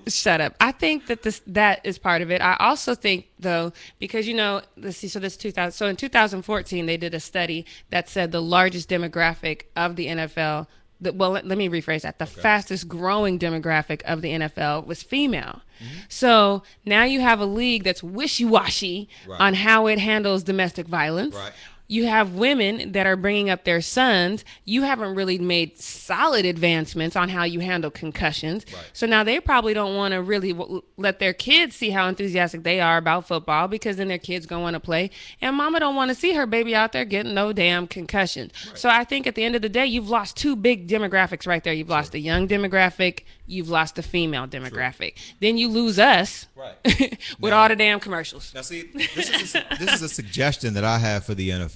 shut 0.09 0.41
up. 0.41 0.55
I 0.61 0.73
think 0.73 1.07
that 1.07 1.23
this 1.23 1.43
that 1.47 1.81
is 1.85 1.99
part 1.99 2.23
of 2.23 2.31
it. 2.31 2.41
I 2.41 2.57
also 2.61 2.95
think 2.95 3.27
though 3.39 3.73
because 3.99 4.27
you 4.27 4.35
know, 4.35 4.63
let's 4.77 4.97
see 4.97 5.09
so 5.09 5.19
this 5.19 5.37
2000 5.37 5.73
so 5.73 5.87
in 5.87 5.97
2014 5.97 6.87
they 6.87 6.97
did 6.97 7.15
a 7.15 7.21
study 7.21 7.67
that 7.91 8.09
said 8.09 8.33
the 8.33 8.43
largest 8.43 8.89
demographic 8.89 9.63
of 9.75 9.97
the 9.97 10.07
NFL 10.07 10.67
the, 11.01 11.13
well, 11.13 11.31
let, 11.31 11.47
let 11.47 11.59
me 11.59 11.69
rephrase 11.69 12.03
that. 12.03 12.19
The 12.19 12.27
fastest 12.27 12.89
growing 12.89 13.39
demographic 13.39 14.03
of 14.05 14.23
the 14.23 14.31
NFL 14.31 14.87
was 14.87 15.03
female. 15.03 15.61
Mm-hmm. 15.79 15.99
So 16.09 16.63
now 16.85 17.05
you 17.05 17.21
have 17.21 17.41
a 17.41 17.45
league 17.47 17.85
that's 17.85 18.03
wishy 18.03 18.45
washy 18.45 19.09
Right. 19.27 19.41
on 19.41 19.55
how 19.55 19.87
it 19.89 19.99
handles 19.99 20.43
domestic 20.43 20.87
violence. 20.87 21.35
Right. 21.35 21.53
You 21.89 22.07
have 22.07 22.35
women 22.35 22.93
that 22.93 23.07
are 23.07 23.17
bringing 23.17 23.49
up 23.51 23.65
their 23.65 23.81
sons. 23.81 24.45
You 24.65 24.83
haven't 24.83 25.15
really 25.15 25.39
made 25.39 25.79
solid 25.79 26.45
advancements 26.45 27.15
on 27.17 27.29
how 27.29 27.45
you 27.45 27.61
handle 27.61 27.91
concussions. 27.91 28.65
Right. 28.73 28.83
So 28.93 29.07
now 29.07 29.23
they 29.23 29.39
probably 29.41 29.73
don't 29.75 29.95
want 29.97 30.13
to 30.13 30.23
really 30.23 30.53
w- 30.53 30.83
let 30.97 31.19
their 31.19 31.33
kids 31.33 31.77
see 31.77 31.91
how 31.91 32.09
enthusiastic 32.09 32.63
they 32.65 32.81
are 32.81 32.97
about 32.97 33.29
football 33.29 33.69
because 33.69 33.97
then 33.99 34.09
their 34.09 34.19
kids 34.19 34.47
going 34.47 34.61
to 34.61 34.63
want 34.65 34.75
to 34.75 34.81
play. 34.81 35.11
And 35.41 35.55
mama 35.57 35.79
don't 35.81 35.95
want 35.95 36.09
to 36.11 36.15
see 36.15 36.33
her 36.35 36.47
baby 36.47 36.75
out 36.75 36.93
there 36.93 37.05
getting 37.05 37.35
no 37.35 37.53
damn 37.53 37.87
concussion. 37.87 38.51
So 38.75 38.89
I 38.89 39.05
think 39.05 39.27
at 39.27 39.35
the 39.35 39.45
end 39.45 39.55
of 39.55 39.63
the 39.63 39.69
day, 39.69 39.87
you've 39.87 40.09
lost 40.11 40.37
two 40.37 40.57
big 40.57 40.89
demographics 40.89 41.47
right 41.47 41.63
there. 41.63 41.73
You've 41.73 41.89
lost 41.91 42.13
the 42.13 42.21
young 42.21 42.49
demographic. 42.49 43.21
You've 43.47 43.69
lost 43.69 43.95
the 43.95 44.03
female 44.03 44.49
demographic. 44.49 45.15
Then 45.41 45.57
you 45.57 45.69
lose 45.69 45.99
us 46.01 46.47
Right. 46.57 46.75
with 47.39 47.51
Now- 47.53 47.59
all 47.63 47.69
the 47.69 47.77
damn 47.77 48.01
commercials. 48.01 48.53
Now, 48.55 48.63
see, 48.63 48.83
this 49.15 49.31
is 49.31 49.55
a, 49.55 49.65
this 49.79 49.93
is 49.95 50.03
a 50.03 50.09
suggestion 50.09 50.75
that 50.75 50.83
I 50.85 50.99
have 50.99 51.25
for 51.25 51.35
the 51.35 51.51
NFL. 51.51 51.76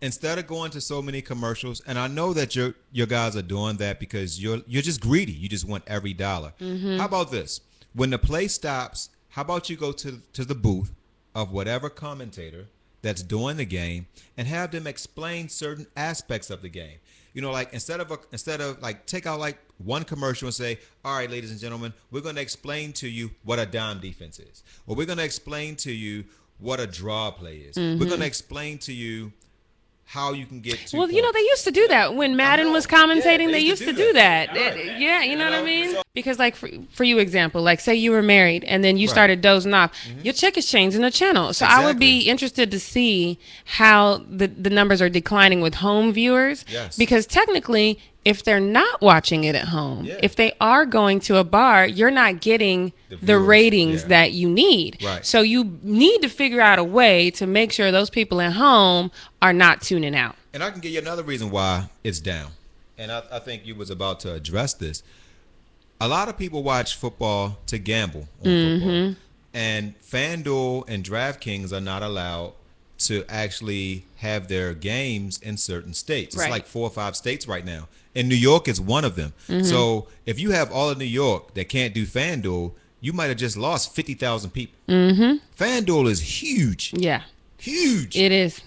Instead 0.00 0.38
of 0.38 0.46
going 0.46 0.70
to 0.72 0.80
so 0.80 1.00
many 1.00 1.22
commercials, 1.22 1.80
and 1.86 1.98
I 1.98 2.08
know 2.08 2.32
that 2.34 2.54
your 2.54 2.74
your 2.92 3.06
guys 3.06 3.36
are 3.36 3.42
doing 3.42 3.76
that 3.78 3.98
because 3.98 4.42
you're 4.42 4.60
you're 4.66 4.82
just 4.82 5.00
greedy. 5.00 5.32
You 5.32 5.48
just 5.48 5.66
want 5.66 5.84
every 5.86 6.12
dollar. 6.12 6.52
Mm-hmm. 6.60 6.98
How 6.98 7.06
about 7.06 7.30
this? 7.30 7.60
When 7.94 8.10
the 8.10 8.18
play 8.18 8.48
stops, 8.48 9.10
how 9.30 9.42
about 9.42 9.70
you 9.70 9.76
go 9.76 9.92
to 9.92 10.20
to 10.32 10.44
the 10.44 10.54
booth 10.54 10.92
of 11.34 11.52
whatever 11.52 11.88
commentator 11.88 12.66
that's 13.04 13.22
doing 13.22 13.58
the 13.58 13.64
game 13.64 14.06
and 14.36 14.48
have 14.48 14.70
them 14.70 14.86
explain 14.86 15.48
certain 15.48 15.86
aspects 15.96 16.50
of 16.50 16.62
the 16.62 16.68
game. 16.68 16.98
You 17.34 17.42
know, 17.42 17.50
like 17.50 17.72
instead 17.72 18.00
of 18.00 18.10
a, 18.10 18.18
instead 18.32 18.60
of 18.60 18.80
like 18.80 19.06
take 19.06 19.26
out 19.26 19.40
like 19.40 19.58
one 19.78 20.04
commercial 20.04 20.46
and 20.46 20.54
say, 20.54 20.78
"All 21.04 21.16
right, 21.16 21.28
ladies 21.28 21.50
and 21.50 21.60
gentlemen, 21.60 21.92
we're 22.10 22.20
going 22.20 22.36
to 22.36 22.40
explain 22.40 22.92
to 22.94 23.08
you 23.08 23.32
what 23.42 23.58
a 23.58 23.66
dime 23.66 23.98
defense 23.98 24.38
is, 24.38 24.62
or 24.86 24.94
we're 24.94 25.06
going 25.06 25.18
to 25.18 25.24
explain 25.24 25.74
to 25.76 25.92
you 25.92 26.24
what 26.58 26.80
a 26.80 26.86
draw 26.86 27.30
play 27.30 27.56
is. 27.56 27.76
We're 27.76 28.06
going 28.06 28.20
to 28.20 28.26
explain 28.26 28.78
to 28.78 28.92
you 28.92 29.32
how 30.06 30.32
you 30.32 30.46
can 30.46 30.60
get 30.60 30.78
to." 30.88 30.96
Well, 30.98 31.10
you 31.10 31.22
know, 31.22 31.32
they 31.32 31.40
used 31.40 31.64
to 31.64 31.70
do 31.70 31.88
that 31.88 32.14
when 32.14 32.36
Madden 32.36 32.72
was 32.72 32.86
commentating. 32.86 33.46
Yeah, 33.46 33.52
they 33.52 33.60
used 33.60 33.82
to 33.84 33.92
do 33.92 34.12
that. 34.12 34.56
It- 34.56 34.98
yeah, 35.00 35.22
you 35.22 35.34
know 35.36 35.44
what 35.46 35.54
I 35.54 35.62
mean? 35.64 35.96
Because, 36.14 36.38
like, 36.38 36.54
for, 36.54 36.68
for 36.90 37.02
you, 37.02 37.18
example, 37.18 37.60
like, 37.62 37.80
say 37.80 37.94
you 37.96 38.12
were 38.12 38.22
married 38.22 38.62
and 38.64 38.84
then 38.84 38.96
you 38.96 39.06
Right. 39.06 39.08
Mm-hmm. 39.08 39.14
started 39.14 39.40
dozing 39.40 39.74
off, 39.74 39.90
your 40.22 40.32
chick 40.34 40.56
is 40.56 40.66
changing 40.70 41.00
the 41.00 41.10
channel. 41.10 41.52
So 41.52 41.66
I 41.66 41.84
would 41.84 41.98
be 41.98 42.20
interested 42.28 42.70
to 42.70 42.78
see 42.78 43.38
how 43.64 44.18
the, 44.28 44.46
the 44.46 44.70
numbers 44.70 45.02
are 45.02 45.08
declining 45.08 45.60
with 45.60 45.74
home 45.74 46.12
viewers. 46.12 46.64
Yes. 46.68 46.96
Because 46.96 47.26
technically, 47.26 47.98
if 48.24 48.42
they're 48.42 48.60
not 48.60 49.00
watching 49.02 49.44
it 49.44 49.54
at 49.54 49.68
home, 49.68 50.04
Yeah. 50.04 50.18
if 50.22 50.34
they 50.36 50.52
are 50.60 50.86
going 50.86 51.20
to 51.20 51.36
a 51.36 51.44
bar, 51.44 51.86
you're 51.86 52.10
not 52.10 52.40
getting 52.40 52.92
The 53.10 53.16
the, 53.16 53.38
ratings 53.38 54.02
yeah. 54.02 54.08
that 54.08 54.32
you 54.32 54.48
need. 54.48 54.98
Right. 55.02 55.24
So 55.26 55.42
you 55.42 55.78
need 55.82 56.22
to 56.22 56.28
figure 56.28 56.60
out 56.60 56.78
a 56.78 56.84
way 56.84 57.30
to 57.32 57.46
make 57.46 57.70
sure 57.72 57.92
those 57.92 58.10
people 58.10 58.40
at 58.40 58.54
home 58.54 59.10
are 59.42 59.52
not 59.52 59.82
tuning 59.82 60.16
out. 60.16 60.36
And 60.54 60.62
I 60.62 60.70
can 60.70 60.80
give 60.80 60.92
you 60.92 60.98
another 61.00 61.22
reason 61.22 61.50
why 61.50 61.88
it's 62.02 62.20
down. 62.20 62.50
And 62.96 63.10
I, 63.12 63.22
I 63.30 63.38
think 63.40 63.66
you 63.66 63.74
was 63.74 63.90
about 63.90 64.20
to 64.20 64.32
address 64.32 64.72
this. 64.74 65.02
A 66.00 66.08
lot 66.08 66.28
of 66.28 66.38
people 66.38 66.62
watch 66.62 66.96
football 66.96 67.58
to 67.66 67.78
gamble 67.78 68.20
on 68.20 68.26
football. 68.44 68.88
Mm-hmm. 68.88 69.12
And 69.52 69.94
FanDuel 70.00 70.84
and 70.88 71.04
DraftKings 71.04 71.72
are 71.72 71.80
not 71.80 72.02
allowed 72.02 72.54
to 72.98 73.24
actually 73.28 74.04
have 74.16 74.48
their 74.48 74.72
games 74.74 75.38
in 75.40 75.56
certain 75.56 75.92
states. 75.94 76.34
It's 76.34 76.42
Right. 76.42 76.50
like 76.50 76.66
four 76.66 76.86
or 76.86 76.90
five 76.90 77.16
states 77.16 77.46
right 77.46 77.64
now. 77.64 77.88
And 78.16 78.28
New 78.28 78.36
York 78.36 78.68
is 78.68 78.80
one 78.80 79.04
of 79.04 79.16
them. 79.16 79.32
So 79.64 80.08
if 80.24 80.38
you 80.38 80.52
have 80.52 80.70
all 80.72 80.88
of 80.90 80.98
New 80.98 81.04
York 81.04 81.54
that 81.54 81.68
can't 81.68 81.92
do 81.92 82.06
FanDuel, 82.06 82.72
you 83.00 83.12
might 83.12 83.26
have 83.26 83.36
just 83.36 83.56
lost 83.56 83.94
50,000 83.94 84.50
people. 84.50 84.78
Mm-hmm. 84.88 85.62
FanDuel 85.62 86.08
is 86.08 86.42
huge. 86.42 86.92
Yeah. 86.96 87.22
Huge. 87.58 88.16
It 88.16 88.32
is. 88.32 88.60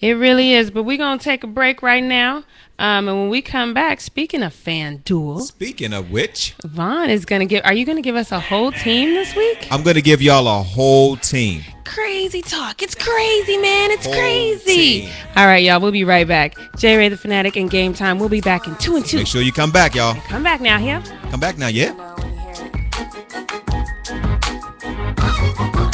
It 0.00 0.12
really 0.12 0.52
is. 0.52 0.70
But 0.70 0.84
we're 0.84 0.98
going 0.98 1.18
to 1.18 1.24
take 1.24 1.42
a 1.44 1.46
break 1.46 1.82
right 1.82 2.02
now. 2.02 2.44
Um, 2.78 3.08
and 3.08 3.18
when 3.18 3.28
we 3.30 3.40
come 3.40 3.72
back, 3.72 4.00
speaking 4.02 4.42
of 4.42 4.52
FanDuel, 4.52 5.40
Speaking 5.40 5.94
of 5.94 6.10
which, 6.10 6.54
Vaughn 6.64 7.08
is 7.08 7.24
going 7.24 7.40
to 7.40 7.46
give. 7.46 7.64
Are 7.64 7.72
you 7.72 7.86
going 7.86 7.96
to 7.96 8.02
give 8.02 8.16
us 8.16 8.32
a 8.32 8.40
whole 8.40 8.70
team 8.70 9.14
this 9.14 9.34
week? 9.34 9.66
I'm 9.70 9.82
going 9.82 9.96
to 9.96 10.02
give 10.02 10.20
y'all 10.20 10.46
a 10.46 10.62
whole 10.62 11.16
team. 11.16 11.62
Crazy 11.84 12.42
talk. 12.42 12.82
It's 12.82 12.94
crazy, 12.94 13.56
man. 13.56 13.90
It's 13.92 14.04
Whole 14.04 14.14
crazy. 14.14 14.74
team. 15.02 15.10
All 15.36 15.46
right, 15.46 15.62
y'all. 15.62 15.80
We'll 15.80 15.92
be 15.92 16.04
right 16.04 16.28
back. 16.28 16.54
J 16.76 16.96
Ray 16.98 17.08
the 17.08 17.16
Fanatic 17.16 17.56
and 17.56 17.70
Game 17.70 17.94
Time. 17.94 18.18
We'll 18.18 18.28
be 18.28 18.40
back 18.42 18.66
in 18.66 18.74
two 18.76 18.96
and 18.96 19.06
two. 19.06 19.18
Make 19.18 19.26
sure 19.26 19.40
you 19.40 19.52
come 19.52 19.70
back, 19.70 19.94
y'all. 19.94 20.14
Come 20.28 20.42
back 20.42 20.60
now, 20.60 20.78
here. 20.78 21.02
Come 21.30 21.40
back 21.40 21.56
now, 21.56 21.68
yeah? 21.68 21.94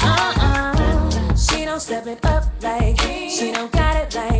Uh-uh. 0.04 1.34
She 1.36 1.64
don't 1.64 1.80
step 1.80 2.06
it 2.06 2.24
up 2.24 2.44
like 2.62 2.98
she 3.00 3.52
don't 3.52 3.70
got 3.72 3.96
it 3.96 4.14
like 4.14 4.31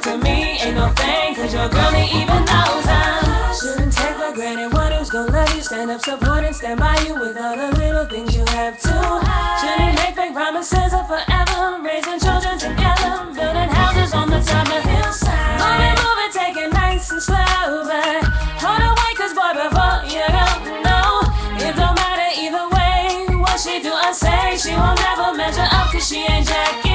talk 0.00 0.12
to 0.12 0.24
me, 0.24 0.58
ain't 0.60 0.76
no 0.76 0.88
thing, 0.94 1.34
cause 1.34 1.52
your 1.52 1.68
girl 1.68 1.92
ain't 1.94 2.14
even 2.14 2.44
knows 2.44 2.86
I'm. 2.86 3.54
Shouldn't 3.54 3.92
take 3.92 4.16
for 4.16 4.32
granted 4.34 4.72
one 4.72 4.92
who's 4.92 5.10
gonna 5.10 5.32
love 5.32 5.54
you, 5.54 5.62
stand 5.62 5.90
up, 5.90 6.00
support, 6.00 6.44
and 6.44 6.54
stand 6.54 6.80
by 6.80 6.98
you 7.06 7.14
with 7.14 7.36
all 7.36 7.56
the 7.56 7.76
little 7.76 8.06
things 8.06 8.34
you 8.34 8.44
have 8.56 8.78
to. 8.80 8.94
Shouldn't 9.60 9.94
make 9.96 10.14
fake 10.14 10.34
promises 10.34 10.92
of 10.92 11.06
forever, 11.06 11.82
raising 11.82 12.20
children 12.20 12.58
together, 12.58 13.28
building 13.34 13.70
houses 13.70 14.14
on 14.14 14.30
the 14.30 14.40
top 14.40 14.66
of 14.68 14.82
the 14.82 14.88
hillside. 14.88 15.60
Moving, 15.60 15.96
moving, 16.00 16.32
take 16.32 16.56
it 16.56 16.72
nice 16.72 17.10
and 17.10 17.22
slow, 17.22 17.84
but 17.84 18.24
hold 18.62 18.80
away, 18.80 19.12
cause 19.16 19.34
boy, 19.34 19.52
before 19.52 20.00
you 20.08 20.24
go, 20.32 20.48
no, 20.80 21.00
it 21.60 21.74
don't 21.76 21.96
matter 21.96 22.30
either 22.40 22.66
way. 22.72 23.36
What 23.36 23.58
she 23.60 23.82
do 23.82 23.92
or 23.92 24.14
say, 24.14 24.56
she 24.56 24.72
won't 24.72 24.98
never 25.00 25.36
measure 25.36 25.68
up, 25.70 25.92
cause 25.92 26.08
she 26.08 26.24
ain't 26.24 26.46
Jackie 26.46 26.89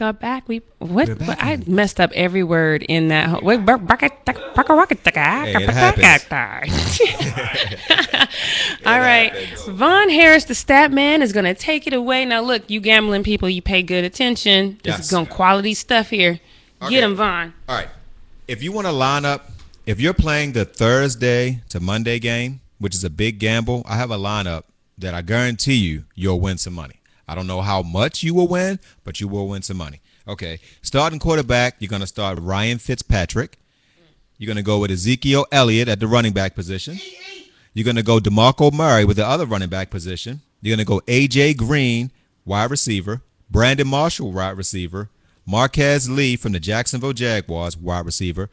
back 0.00 0.08
up 0.16 0.20
back. 0.20 0.48
We 0.48 0.62
what? 0.78 1.18
Back. 1.18 1.38
I 1.42 1.58
messed 1.66 2.00
up 2.00 2.10
every 2.14 2.42
word 2.42 2.82
in 2.82 3.08
that. 3.08 3.28
whole- 3.28 3.40
Wait, 3.42 3.60
Hey. 3.60 3.66
All 8.86 8.98
right. 8.98 9.32
Von 9.68 10.08
Harris, 10.08 10.44
the 10.44 10.54
stat 10.54 10.90
man, 10.90 11.22
is 11.22 11.32
gonna 11.32 11.54
take 11.54 11.86
it 11.86 11.92
away. 11.92 12.24
Now, 12.24 12.40
look, 12.40 12.68
you 12.70 12.80
gambling 12.80 13.22
people, 13.22 13.48
you 13.48 13.62
pay 13.62 13.82
good 13.82 14.04
attention. 14.04 14.78
This 14.82 14.94
Yes. 14.96 15.04
is 15.06 15.10
going 15.10 15.26
quality 15.26 15.74
stuff 15.74 16.10
here. 16.10 16.40
Okay. 16.82 16.90
Get 16.94 17.04
him, 17.04 17.14
Von. 17.16 17.52
All 17.68 17.76
right. 17.76 17.88
If 18.48 18.62
you 18.62 18.72
want 18.72 18.86
to 18.86 18.92
line 18.92 19.24
up, 19.24 19.50
if 19.86 20.00
you're 20.00 20.14
playing 20.14 20.52
the 20.52 20.64
Thursday 20.64 21.60
to 21.68 21.78
Monday 21.80 22.18
game, 22.18 22.60
which 22.78 22.94
is 22.94 23.04
a 23.04 23.10
big 23.10 23.38
gamble, 23.38 23.82
I 23.86 23.96
have 23.96 24.10
a 24.10 24.16
lineup 24.16 24.64
that 24.98 25.14
I 25.14 25.22
guarantee 25.22 25.74
you 25.76 26.04
you'll 26.14 26.40
win 26.40 26.58
some 26.58 26.72
money. 26.74 26.99
I 27.28 27.34
don't 27.34 27.46
know 27.46 27.60
how 27.60 27.82
much 27.82 28.22
you 28.22 28.34
will 28.34 28.48
win, 28.48 28.78
but 29.04 29.20
you 29.20 29.28
will 29.28 29.48
win 29.48 29.62
some 29.62 29.76
money. 29.76 30.00
Okay. 30.26 30.60
Starting 30.82 31.18
quarterback, 31.18 31.76
you're 31.78 31.88
going 31.88 32.00
to 32.00 32.06
start 32.06 32.38
Ryan 32.40 32.78
Fitzpatrick. 32.78 33.58
You're 34.38 34.46
going 34.46 34.56
to 34.56 34.62
go 34.62 34.78
with 34.78 34.90
Ezekiel 34.90 35.46
Elliott 35.52 35.88
at 35.88 36.00
the 36.00 36.06
running 36.06 36.32
back 36.32 36.54
position. 36.54 36.98
You're 37.74 37.84
going 37.84 37.96
to 37.96 38.02
go 38.02 38.18
DeMarco 38.18 38.72
Murray 38.72 39.04
with 39.04 39.16
the 39.16 39.26
other 39.26 39.46
running 39.46 39.68
back 39.68 39.90
position. 39.90 40.40
You're 40.62 40.76
going 40.76 40.84
to 40.84 40.88
go 40.88 41.00
AJ 41.06 41.56
Green, 41.56 42.10
wide 42.44 42.70
receiver. 42.70 43.22
Brandon 43.50 43.86
Marshall, 43.86 44.32
wide 44.32 44.56
receiver. 44.56 45.08
Marqise 45.48 46.08
Lee 46.08 46.36
from 46.36 46.52
the 46.52 46.60
Jacksonville 46.60 47.12
Jaguars, 47.12 47.76
wide 47.76 48.06
receiver. 48.06 48.48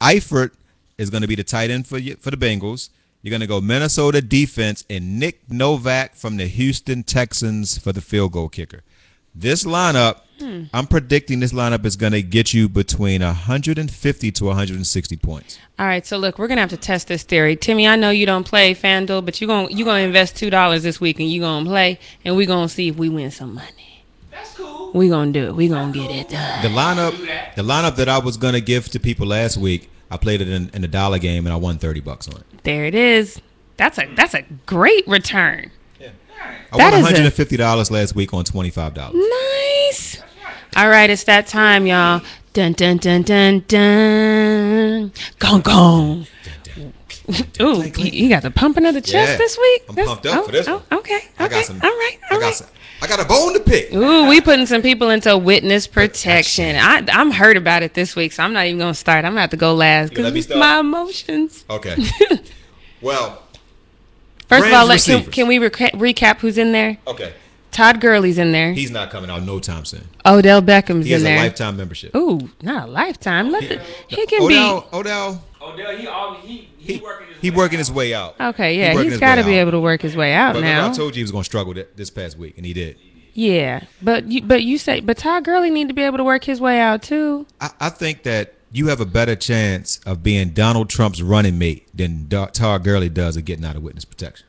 Eifert 0.00 0.52
is 0.96 1.10
going 1.10 1.22
to 1.22 1.28
be 1.28 1.34
the 1.34 1.44
tight 1.44 1.70
end 1.70 1.86
for 1.86 1.98
you, 1.98 2.16
for 2.16 2.30
the 2.30 2.36
Bengals. 2.36 2.90
You're 3.28 3.38
going 3.38 3.40
to 3.42 3.46
go 3.46 3.60
Minnesota 3.60 4.22
defense 4.22 4.86
and 4.88 5.20
Nick 5.20 5.42
Novak 5.50 6.14
from 6.14 6.38
the 6.38 6.46
Houston 6.46 7.02
Texans 7.02 7.76
for 7.76 7.92
the 7.92 8.00
field 8.00 8.32
goal 8.32 8.48
kicker. 8.48 8.80
This 9.34 9.64
lineup, 9.64 10.20
hmm. 10.38 10.62
I'm 10.72 10.86
predicting 10.86 11.40
this 11.40 11.52
lineup 11.52 11.84
is 11.84 11.94
going 11.94 12.12
to 12.12 12.22
get 12.22 12.54
you 12.54 12.70
between 12.70 13.20
150 13.20 14.32
to 14.32 14.44
160 14.46 15.16
points. 15.18 15.58
All 15.78 15.84
right, 15.84 16.06
so 16.06 16.16
look, 16.16 16.38
we're 16.38 16.48
gonna 16.48 16.62
have 16.62 16.70
to 16.70 16.78
test 16.78 17.08
this 17.08 17.22
theory. 17.22 17.54
Timmy, 17.54 17.86
I 17.86 17.96
know 17.96 18.08
you 18.08 18.24
don't 18.24 18.44
play 18.44 18.74
FanDuel, 18.74 19.26
but 19.26 19.42
you're 19.42 19.48
gonna 19.48 19.68
you're 19.70 19.84
gonna 19.84 20.04
invest 20.04 20.34
two 20.34 20.48
dollars 20.48 20.82
this 20.82 20.98
week 20.98 21.20
and 21.20 21.30
you're 21.30 21.44
gonna 21.44 21.66
play, 21.66 22.00
and 22.24 22.34
we're 22.34 22.46
gonna 22.46 22.68
see 22.68 22.88
if 22.88 22.96
we 22.96 23.10
win 23.10 23.30
some 23.30 23.54
money. 23.54 24.04
That's 24.30 24.56
cool. 24.56 24.90
We 24.92 25.10
gonna 25.10 25.32
do 25.32 25.48
it. 25.48 25.54
We're 25.54 25.68
gonna 25.68 25.92
get 25.92 26.10
it 26.10 26.30
done. 26.30 26.62
The 26.62 26.68
lineup, 26.68 27.54
the 27.54 27.62
lineup 27.62 27.96
that 27.96 28.08
I 28.08 28.18
was 28.18 28.38
gonna 28.38 28.60
give 28.62 28.88
to 28.88 28.98
people 28.98 29.26
last 29.26 29.58
week, 29.58 29.90
I 30.10 30.16
played 30.16 30.40
it 30.40 30.48
in, 30.48 30.70
in 30.72 30.82
a 30.84 30.88
dollar 30.88 31.18
game 31.18 31.46
and 31.46 31.52
I 31.52 31.56
won 31.56 31.78
thirty 31.78 32.00
bucks 32.00 32.28
on 32.28 32.36
it. 32.40 32.64
There 32.64 32.84
it 32.84 32.94
is. 32.94 33.40
That's 33.76 33.98
a 33.98 34.06
that's 34.14 34.34
a 34.34 34.42
great 34.66 35.06
return. 35.06 35.70
Yeah. 36.00 36.10
I 36.72 36.76
That 36.78 36.92
won 36.92 37.02
one 37.02 37.12
hundred 37.12 37.24
and 37.26 37.34
fifty 37.34 37.56
dollars 37.56 37.90
last 37.90 38.14
week 38.14 38.32
on 38.34 38.44
twenty 38.44 38.70
five 38.70 38.94
dollars. 38.94 39.16
Nice. 39.16 40.22
All 40.76 40.88
right, 40.88 41.08
it's 41.10 41.24
that 41.24 41.46
time, 41.46 41.86
y'all. 41.86 42.22
Dun 42.52 42.72
dun 42.72 42.96
dun 42.98 43.22
dun 43.22 43.64
dun. 43.68 45.12
Gong 45.38 45.60
gong. 45.60 46.26
Ooh, 47.60 47.82
you, 47.82 48.28
got 48.30 48.42
the 48.42 48.50
pumping 48.50 48.86
of 48.86 48.94
the 48.94 49.02
chest 49.02 49.32
Yeah. 49.32 49.36
this 49.36 49.58
week. 49.58 49.82
I'm 49.88 49.94
That's- 49.94 50.08
pumped 50.08 50.26
up 50.26 50.38
oh, 50.38 50.46
for 50.46 50.52
this 50.52 50.66
oh, 50.68 50.76
one. 50.76 51.00
Okay, 51.00 51.16
okay, 51.16 51.28
I 51.38 51.48
got 51.48 51.64
some. 51.66 51.80
all 51.82 51.90
right, 51.90 52.18
I 52.30 52.34
got 52.34 52.42
right. 52.42 52.54
some. 52.54 52.66
I 53.00 53.06
got 53.06 53.20
a 53.20 53.24
bone 53.24 53.54
to 53.54 53.60
pick. 53.60 53.92
Ooh, 53.94 54.28
we 54.28 54.40
putting 54.40 54.66
some 54.66 54.82
people 54.82 55.10
into 55.10 55.36
witness 55.38 55.86
protection. 55.86 56.76
I, 56.76 57.04
I'm 57.08 57.30
hurt 57.30 57.56
about 57.56 57.82
it 57.82 57.94
this 57.94 58.16
week, 58.16 58.32
so 58.32 58.42
I'm 58.42 58.52
not 58.52 58.66
even 58.66 58.78
gonna 58.78 58.94
start. 58.94 59.24
I'm 59.24 59.32
gonna 59.32 59.42
have 59.42 59.50
to 59.50 59.56
go 59.56 59.74
last 59.74 60.10
because 60.10 60.48
my 60.50 60.80
emotions. 60.80 61.64
Okay. 61.70 61.96
well, 63.00 63.42
First 64.48 64.66
of 64.66 64.72
all, 64.72 64.86
let, 64.86 65.02
can, 65.02 65.24
can 65.26 65.46
we 65.46 65.58
reca- 65.58 65.92
recap 65.92 66.38
who's 66.38 66.58
in 66.58 66.72
there? 66.72 66.96
okay. 67.06 67.34
Todd 67.70 68.00
Gurley's 68.00 68.38
in 68.38 68.50
there. 68.50 68.72
He's 68.72 68.90
not 68.90 69.10
coming 69.10 69.30
out 69.30 69.42
no 69.42 69.60
time 69.60 69.84
soon. 69.84 70.08
Odell 70.24 70.62
Beckham's 70.62 71.06
in 71.06 71.22
there. 71.22 71.34
He 71.34 71.38
has 71.38 71.42
a 71.42 71.44
lifetime 71.44 71.76
membership. 71.76 72.16
Ooh, 72.16 72.48
not 72.62 72.88
a 72.88 72.90
lifetime. 72.90 73.52
Let 73.52 73.68
the, 73.68 73.80
he 74.08 74.26
can 74.26 74.48
be 74.48 74.56
Odell, 74.56 74.88
Odell, 74.92 75.44
Oh, 75.60 75.72
Odell, 75.72 75.96
he 75.96 76.06
always 76.06 76.40
he 76.44 76.68
he, 76.78 76.94
he, 76.94 77.00
working 77.00 77.26
his 77.28 77.36
he 77.40 77.50
way 77.50 77.56
working 77.56 77.76
out. 77.76 77.78
his 77.80 77.92
way 77.92 78.14
out. 78.14 78.40
Okay, 78.40 78.78
yeah, 78.78 78.90
working 78.94 79.04
he's 79.04 79.12
his 79.14 79.20
got 79.20 79.34
to 79.36 79.44
be 79.44 79.54
out. 79.58 79.62
able 79.62 79.70
to 79.72 79.80
work 79.80 80.02
his 80.02 80.16
way 80.16 80.32
out 80.32 80.54
But 80.54 80.60
now. 80.60 80.88
I 80.90 80.92
told 80.92 81.14
you 81.16 81.20
he 81.20 81.24
was 81.24 81.32
going 81.32 81.42
to 81.42 81.48
struggle 81.48 81.74
th- 81.74 81.88
this 81.96 82.10
past 82.10 82.38
week, 82.38 82.56
and 82.56 82.64
he 82.64 82.72
did. 82.72 82.96
yeah, 83.34 83.84
but 84.02 84.24
you, 84.30 84.42
but 84.42 84.62
you 84.62 84.78
say, 84.78 85.00
but 85.00 85.16
Todd 85.18 85.44
Gurley 85.44 85.70
need 85.70 85.88
to 85.88 85.94
be 85.94 86.02
able 86.02 86.18
to 86.18 86.24
work 86.24 86.44
his 86.44 86.60
way 86.60 86.78
out 86.80 87.02
too. 87.02 87.46
I, 87.60 87.70
I 87.80 87.88
think 87.88 88.22
that 88.22 88.54
you 88.70 88.88
have 88.88 89.00
a 89.00 89.06
better 89.06 89.34
chance 89.34 89.98
of 90.06 90.22
being 90.22 90.50
Donald 90.50 90.90
Trump's 90.90 91.22
running 91.22 91.58
mate 91.58 91.88
than 91.94 92.28
Da- 92.28 92.46
Todd 92.46 92.84
Gurley 92.84 93.08
does 93.08 93.36
of 93.36 93.44
getting 93.44 93.64
out 93.64 93.74
of 93.76 93.82
witness 93.82 94.04
protection. 94.04 94.46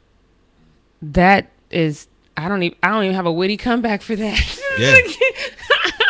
That 1.02 1.50
is, 1.72 2.08
I 2.36 2.50
don't 2.50 2.62
even, 2.64 2.78
I 2.84 2.90
don't 2.90 3.04
even 3.06 3.16
have 3.16 3.26
a 3.26 3.32
witty 3.32 3.58
comeback 3.58 4.02
for 4.02 4.16
that. 4.16 4.60
Yeah. 4.78 4.96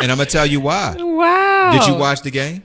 And 0.01 0.09
I'm 0.13 0.17
gonna 0.17 0.29
tell 0.29 0.45
you 0.45 0.61
why. 0.61 0.95
wow. 0.97 1.77
Did 1.77 1.85
you 1.91 1.99
watch 1.99 2.21
the 2.21 2.31
game? 2.31 2.63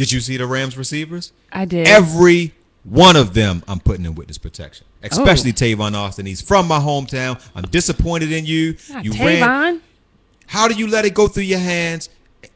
Did 0.00 0.12
you 0.12 0.20
see 0.20 0.38
the 0.38 0.46
Rams 0.46 0.78
receivers? 0.78 1.30
I 1.52 1.66
did. 1.66 1.86
Every 1.86 2.54
one 2.84 3.16
of 3.16 3.34
them, 3.34 3.62
I'm 3.68 3.80
putting 3.80 4.06
in 4.06 4.14
witness 4.14 4.38
protection. 4.38 4.86
Oh. 5.02 5.08
Especially 5.08 5.52
Tavon 5.52 5.92
Austin. 5.92 6.24
He's 6.24 6.40
from 6.40 6.66
my 6.66 6.78
hometown. 6.78 7.38
I'm 7.54 7.64
disappointed 7.64 8.32
in 8.32 8.46
you. 8.46 8.76
Not 8.88 9.04
you 9.04 9.10
Tavon. 9.10 9.40
ran. 9.42 9.82
How 10.46 10.68
do 10.68 10.74
you 10.74 10.86
let 10.86 11.04
it 11.04 11.12
go 11.12 11.28
through 11.28 11.42
your 11.42 11.58
hands? 11.58 12.08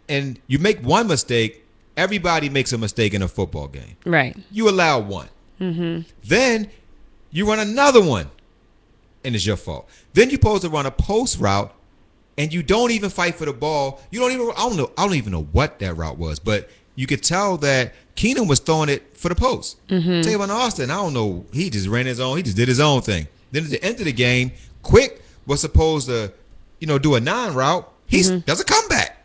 And 0.09 0.41
you 0.47 0.59
make 0.59 0.81
one 0.81 1.07
mistake. 1.07 1.67
Everybody 1.99 2.49
makes 2.49 2.73
a 2.73 2.79
mistake 2.79 3.13
in 3.13 3.21
a 3.21 3.29
football 3.29 3.69
game. 3.69 3.99
Right. 4.07 4.35
You 4.51 4.71
allow 4.71 5.01
one. 5.01 5.29
Mm-hmm. 5.61 6.09
Then 6.25 6.71
you 7.31 7.47
run 7.47 7.59
another 7.59 8.03
one, 8.03 8.31
and 9.23 9.35
it's 9.35 9.45
your 9.45 9.59
fault. 9.59 9.87
Then 10.15 10.31
you're 10.31 10.39
supposed 10.39 10.63
to 10.63 10.71
run 10.71 10.87
a 10.87 10.91
post 10.91 11.39
route, 11.39 11.75
and 12.39 12.55
you 12.55 12.63
don't 12.63 12.91
even 12.91 13.11
fight 13.11 13.35
for 13.35 13.45
the 13.45 13.53
ball. 13.53 14.01
You 14.11 14.21
don't 14.21 14.33
even. 14.33 14.51
I 14.57 14.67
don't 14.67 14.79
know. 14.79 14.93
I 14.97 15.05
don't 15.05 15.17
even 15.17 15.33
know 15.33 15.47
what 15.53 15.79
that 15.81 15.95
route 15.95 16.17
was, 16.17 16.39
but 16.39 16.71
you 16.95 17.07
could 17.07 17.23
tell 17.23 17.57
that 17.59 17.95
Keenum 18.17 18.49
was 18.49 18.61
throwing 18.61 18.89
it 18.89 19.17
for 19.17 19.29
the 19.29 19.35
post. 19.35 19.85
Mm-hmm. 19.89 20.21
Tavon 20.29 20.49
Austin, 20.49 20.91
I 20.91 20.97
don't 20.97 21.15
know. 21.15 21.45
He 21.53 21.71
just 21.71 21.89
ran 21.89 22.07
his 22.07 22.21
own. 22.21 22.37
He 22.37 22.43
just 22.43 22.57
did 22.57 22.69
his 22.69 22.81
own 22.81 23.03
thing. 23.03 23.27
Then 23.53 23.65
at 23.65 23.71
the 23.71 23.83
end 23.83 23.99
of 23.99 24.05
the 24.05 24.13
game, 24.13 24.53
Quick 24.83 25.23
was 25.47 25.61
supposed 25.61 26.09
to, 26.09 26.33
you 26.81 26.87
know, 26.87 26.99
do 26.99 27.15
a 27.15 27.21
nine 27.21 27.55
route. 27.55 27.91
He's 28.07 28.31
mm-hmm. 28.31 28.41
does 28.41 28.61
a 28.61 28.65
comeback. 28.65 29.25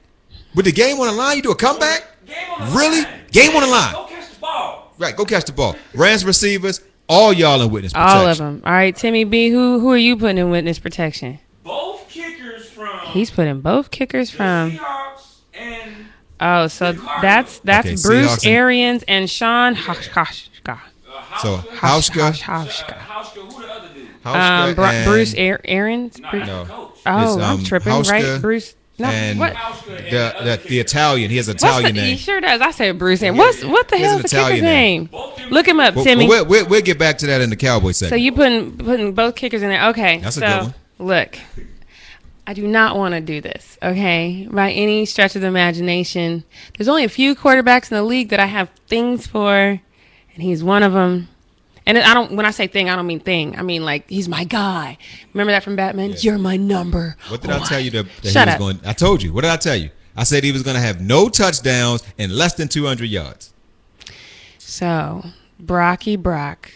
With 0.55 0.65
the 0.65 0.71
game 0.71 0.99
on 0.99 1.07
the 1.07 1.13
line, 1.13 1.37
you 1.37 1.43
do 1.43 1.51
a 1.51 1.55
comeback. 1.55 2.05
Game 2.25 2.35
Really? 2.75 3.01
line. 3.01 3.21
Game 3.31 3.55
on 3.55 3.61
the 3.61 3.67
line. 3.67 3.93
Go 3.93 4.05
catch 4.05 4.29
the 4.29 4.39
ball. 4.39 4.93
Right, 4.97 5.15
go 5.15 5.25
catch 5.25 5.45
the 5.45 5.51
ball. 5.51 5.75
Rams 5.93 6.25
receivers, 6.25 6.81
all 7.07 7.33
y'all 7.33 7.61
in 7.61 7.71
witness 7.71 7.93
protection. 7.93 8.17
All 8.17 8.27
of 8.27 8.37
them. 8.37 8.61
All 8.65 8.71
right, 8.71 8.95
Timmy 8.95 9.23
B. 9.23 9.49
Who 9.49 9.79
who 9.79 9.91
are 9.91 9.97
you 9.97 10.17
putting 10.17 10.37
in 10.37 10.49
witness 10.49 10.79
protection? 10.79 11.39
Both 11.63 12.09
kickers 12.09 12.69
from 12.69 12.99
He's 13.07 13.31
putting 13.31 13.61
both 13.61 13.91
kickers 13.91 14.31
the 14.31 14.37
from. 14.37 14.71
Seahawks 14.71 15.37
and 15.53 16.05
Oh, 16.41 16.67
so 16.67 16.93
that's 17.21 17.59
that's 17.59 17.85
Okay, 17.87 17.95
Bruce 18.01 18.27
Seahawks 18.37 18.45
and- 18.45 18.53
Arians 18.55 19.03
and 19.07 19.29
Sean 19.29 19.75
Hauschka. 19.75 20.27
uh, 20.67 20.77
So 21.41 21.57
Hauschka. 21.57 22.31
Hauschka, 22.31 22.31
Hauschka. 22.31 22.97
Hauschka. 22.97 23.33
Who 23.53 23.61
the 23.61 23.71
other 23.73 23.87
dude? 23.93 24.07
Hauschka 24.23 24.69
Um, 24.69 24.75
Bru- 24.75 25.03
Bruce 25.11 25.35
Ar- 25.35 25.61
Arians. 25.65 26.19
Nah, 26.19 26.31
Bru- 26.31 26.39
not 26.39 26.47
No. 26.47 26.63
the 26.65 26.73
oh, 26.73 26.91
It's, 26.95 27.05
I'm 27.05 27.41
um, 27.59 27.63
tripping. 27.63 27.91
Hauschka 27.93 28.11
right, 28.33 28.41
Bruce. 28.41 28.75
No, 28.97 29.07
and 29.07 29.39
what? 29.39 29.55
The, 29.87 30.35
the 30.61 30.61
the, 30.67 30.79
Italian. 30.79 31.29
He 31.31 31.37
has 31.37 31.47
an 31.47 31.53
What's 31.53 31.63
Italian 31.63 31.95
the, 31.95 32.01
he 32.01 32.17
sure 32.17 32.41
does. 32.41 32.59
I 32.59 32.71
said 32.71 32.99
Bruce 32.99 33.21
Arians. 33.23 33.37
What's 33.39 33.63
what 33.63 33.87
the 33.87 33.97
hell 33.97 34.17
is 34.17 34.23
the 34.23 34.27
kicker's 34.29 34.61
name. 34.61 35.09
name? 35.11 35.49
Look 35.51 35.65
him 35.67 35.79
up, 35.79 35.95
Well, 35.95 36.03
Timmy. 36.03 36.27
We'll, 36.27 36.45
we'll, 36.45 36.67
we'll 36.67 36.81
get 36.81 36.99
back 36.99 37.17
to 37.19 37.27
that 37.27 37.39
in 37.39 37.49
the 37.49 37.55
Cowboy 37.55 37.91
So 37.93 38.15
you 38.15 38.33
putting 38.33 38.77
putting 38.77 39.13
both 39.13 39.35
kickers 39.35 39.61
in 39.61 39.69
there? 39.69 39.87
Okay. 39.91 40.17
That's 40.19 40.35
a 40.35 40.41
good 40.41 40.61
one. 40.63 40.73
Look, 40.99 41.37
I 42.49 42.53
do 42.53 42.67
not 42.67 42.95
want 42.95 43.13
to 43.13 43.21
do 43.21 43.41
this. 43.41 43.77
Okay, 43.83 44.47
by 44.49 44.71
any 44.71 45.05
stretch 45.05 45.35
of 45.35 45.43
the 45.43 45.47
imagination, 45.47 46.43
there's 46.75 46.87
only 46.87 47.03
a 47.03 47.09
few 47.09 47.35
quarterbacks 47.35 47.91
in 47.91 47.95
the 47.95 48.01
league 48.01 48.29
that 48.29 48.39
I 48.39 48.47
have 48.47 48.71
things 48.87 49.27
for, 49.27 49.53
and 49.53 49.79
he's 50.33 50.63
one 50.63 50.81
of 50.81 50.93
them. 50.93 51.29
And 51.85 51.99
I 51.99 52.15
don't. 52.15 52.31
When 52.31 52.47
I 52.47 52.49
say 52.49 52.65
thing, 52.65 52.89
I 52.89 52.95
don't 52.95 53.05
mean 53.05 53.19
thing. 53.19 53.55
I 53.55 53.61
mean 53.61 53.85
like 53.85 54.09
he's 54.09 54.27
my 54.27 54.45
guy. 54.45 54.97
Remember 55.31 55.51
that 55.51 55.63
from 55.63 55.75
Batman? 55.75 56.15
You're 56.21 56.39
my 56.39 56.57
number. 56.57 57.17
what 57.27 57.41
did 57.41 57.51
I 57.51 57.59
tell 57.59 57.79
you 57.79 57.91
that, 57.91 58.07
that 58.23 58.31
Shut 58.31 58.47
he 58.47 58.53
was 58.53 58.53
up. 58.55 58.59
going? 58.59 58.79
I 58.83 58.93
told 58.93 59.21
you. 59.21 59.31
What 59.31 59.41
did 59.41 59.51
I 59.51 59.57
tell 59.57 59.75
you? 59.75 59.91
I 60.15 60.23
said 60.23 60.43
he 60.43 60.51
was 60.51 60.63
going 60.63 60.75
to 60.75 60.81
have 60.81 60.99
no 60.99 61.29
touchdowns 61.29 62.01
and 62.17 62.31
less 62.31 62.55
than 62.55 62.67
200 62.67 63.05
yards. 63.05 63.53
So, 64.57 65.23
Brocky 65.59 66.15
Brock, 66.15 66.71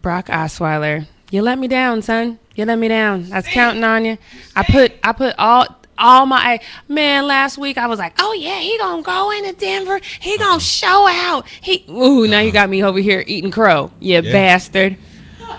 Brock 0.00 0.26
Osweiler, 0.26 1.08
you 1.32 1.42
let 1.42 1.58
me 1.58 1.66
down, 1.66 2.02
son. 2.02 2.38
You 2.54 2.64
let 2.64 2.78
me 2.78 2.88
down. 2.88 3.28
I 3.32 3.36
was 3.36 3.46
counting 3.46 3.84
on 3.84 4.04
you. 4.04 4.18
I 4.54 4.62
put 4.62 4.92
I 5.02 5.12
put 5.12 5.34
all 5.38 5.66
all 5.98 6.26
my 6.26 6.60
man 6.88 7.26
last 7.26 7.58
week. 7.58 7.78
I 7.78 7.86
was 7.86 7.98
like, 7.98 8.14
oh 8.18 8.32
yeah, 8.34 8.58
he 8.60 8.76
gonna 8.78 9.02
go 9.02 9.30
into 9.30 9.52
Denver. 9.52 10.00
He 10.20 10.36
gonna 10.38 10.60
show 10.60 11.06
out. 11.08 11.46
He 11.60 11.84
ooh, 11.88 12.26
now 12.26 12.40
you 12.40 12.52
got 12.52 12.68
me 12.68 12.82
over 12.82 12.98
here 12.98 13.24
eating 13.26 13.50
crow. 13.50 13.90
You 14.00 14.20
Yeah. 14.20 14.32
bastard. 14.32 14.96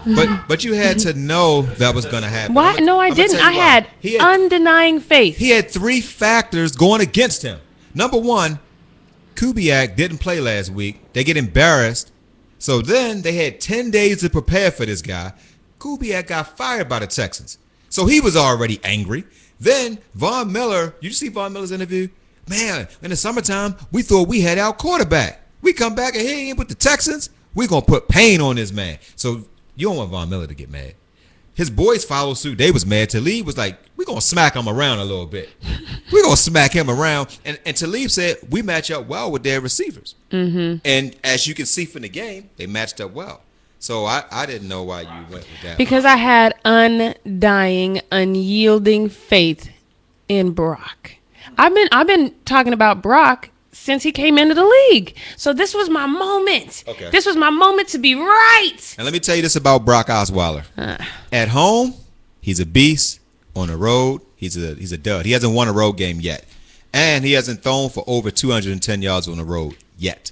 But 0.06 0.48
but 0.48 0.64
you 0.64 0.74
had 0.74 1.00
to 1.00 1.14
know 1.14 1.62
that 1.64 1.96
was 1.96 2.06
to 2.06 2.22
happen. 2.22 2.56
Why? 2.56 2.76
No, 2.76 3.00
I 3.00 3.06
I'ma 3.06 3.16
didn't. 3.16 3.40
I 3.40 3.52
had, 3.52 3.88
he 4.02 4.14
had 4.14 4.22
undenying 4.52 5.02
faith. 5.02 5.38
he 5.38 5.50
had 5.50 5.70
three 5.70 6.02
factors 6.02 6.74
going 6.76 7.00
against 7.02 7.42
him. 7.42 7.60
Number 7.94 8.18
one, 8.18 8.60
Kubiak 9.36 9.96
didn't 9.96 10.18
play 10.18 10.40
last 10.42 10.72
week. 10.72 11.14
They 11.14 11.24
get 11.24 11.38
embarrassed. 11.38 12.12
So 12.60 12.82
then 12.82 13.22
they 13.24 13.34
had 13.34 13.60
10 13.60 13.92
days 13.92 14.22
to 14.22 14.30
prepare 14.30 14.72
for 14.72 14.86
this 14.86 15.02
guy. 15.02 15.34
Kubiak 15.84 16.28
got 16.28 16.56
fired 16.56 16.88
by 16.88 17.00
the 17.00 17.08
Texans. 17.08 17.58
So 17.90 18.06
he 18.06 18.22
was 18.22 18.38
already 18.38 18.80
angry. 18.86 19.26
Then 19.60 20.00
Von 20.16 20.52
Miller, 20.52 20.96
you 21.02 21.12
see 21.12 21.28
Von 21.28 21.52
Miller's 21.52 21.72
interview? 21.72 22.08
Man, 22.50 22.88
in 23.02 23.10
the 23.10 23.18
summertime, 23.18 23.76
we 23.92 24.02
thought 24.02 24.30
we 24.30 24.42
had 24.42 24.58
our 24.58 24.74
quarterback. 24.74 25.42
We 25.62 25.74
come 25.74 25.94
back 25.94 26.16
and 26.16 26.24
he 26.24 26.50
ain't 26.50 26.58
with 26.58 26.70
the 26.70 26.76
Texans. 26.76 27.30
we 27.54 27.68
going 27.68 27.82
to 27.82 27.88
put 27.88 28.08
pain 28.08 28.40
on 28.40 28.56
this 28.56 28.72
man. 28.72 28.98
So 29.16 29.44
you 29.76 29.88
don't 29.88 29.98
want 29.98 30.12
Von 30.12 30.30
Miller 30.30 30.48
to 30.48 30.54
get 30.54 30.70
mad. 30.70 30.96
His 31.54 31.70
boys 31.70 32.04
followed 32.04 32.38
suit. 32.38 32.58
They 32.58 32.72
was 32.72 32.86
mad. 32.86 33.10
Talib 33.10 33.46
was 33.46 33.58
like, 33.58 33.78
we're 33.96 34.06
going 34.06 34.20
to 34.20 34.26
smack 34.26 34.56
him 34.56 34.68
around 34.68 35.00
a 35.00 35.06
little 35.06 35.28
bit. 35.28 35.50
we're 36.12 36.24
going 36.24 36.36
to 36.36 36.42
smack 36.42 36.74
him 36.74 36.90
around. 36.90 37.38
And, 37.46 37.60
and 37.66 37.78
Talib 37.78 38.10
said, 38.10 38.38
we 38.50 38.62
match 38.62 38.90
up 38.90 39.06
well 39.06 39.32
with 39.32 39.44
their 39.44 39.62
receivers. 39.62 40.16
Mm-hmm. 40.32 40.78
And 40.84 41.16
as 41.24 41.46
you 41.46 41.54
can 41.54 41.66
see 41.66 41.86
from 41.86 42.02
the 42.02 42.10
game, 42.10 42.50
they 42.58 42.66
matched 42.68 43.00
up 43.00 43.12
well. 43.12 43.43
So 43.84 44.06
I, 44.06 44.24
I 44.32 44.46
didn't 44.46 44.70
know 44.70 44.84
why 44.84 45.02
you 45.02 45.10
went 45.10 45.32
with 45.32 45.62
that. 45.62 45.78
Because 45.78 46.06
I 46.06 46.16
had 46.16 46.56
undying, 46.64 48.00
unyielding 48.14 49.10
faith 49.10 49.72
in 50.30 50.52
Brock. 50.52 51.12
I've 51.58 51.76
been 51.76 51.90
I've 51.92 52.08
been 52.08 52.34
talking 52.46 52.72
about 52.72 53.02
Brock 53.02 53.50
since 53.74 54.02
he 54.04 54.14
came 54.14 54.38
into 54.38 54.56
the 54.56 54.64
league. 54.64 55.18
So 55.36 55.52
this 55.52 55.74
was 55.74 55.90
my 55.90 56.06
moment. 56.06 56.86
Okay. 56.88 57.10
This 57.10 57.26
was 57.26 57.36
my 57.36 57.50
moment 57.50 57.90
to 57.90 57.98
be 57.98 58.16
right. 58.16 58.96
And 58.98 59.04
let 59.04 59.12
me 59.12 59.20
tell 59.20 59.36
you 59.36 59.42
this 59.42 59.58
about 59.58 59.84
Brock 59.84 60.08
Osweiler. 60.08 60.64
Uh. 60.78 61.04
At 61.34 61.50
home, 61.50 61.94
he's 62.40 62.62
a 62.62 62.66
beast. 62.66 63.20
On 63.54 63.68
the 63.68 63.76
road, 63.76 64.22
he's 64.38 64.56
a 64.56 64.76
he's 64.76 64.94
a 64.94 64.98
dud. 64.98 65.26
He 65.26 65.34
hasn't 65.34 65.54
won 65.54 65.68
a 65.68 65.74
road 65.74 65.98
game 65.98 66.22
yet, 66.22 66.46
and 66.94 67.26
he 67.26 67.34
hasn't 67.34 67.64
thrown 67.64 67.90
for 67.90 68.06
over 68.08 68.32
210 68.32 69.02
yards 69.02 69.28
on 69.28 69.38
the 69.38 69.44
road 69.44 69.76
yet. 69.98 70.32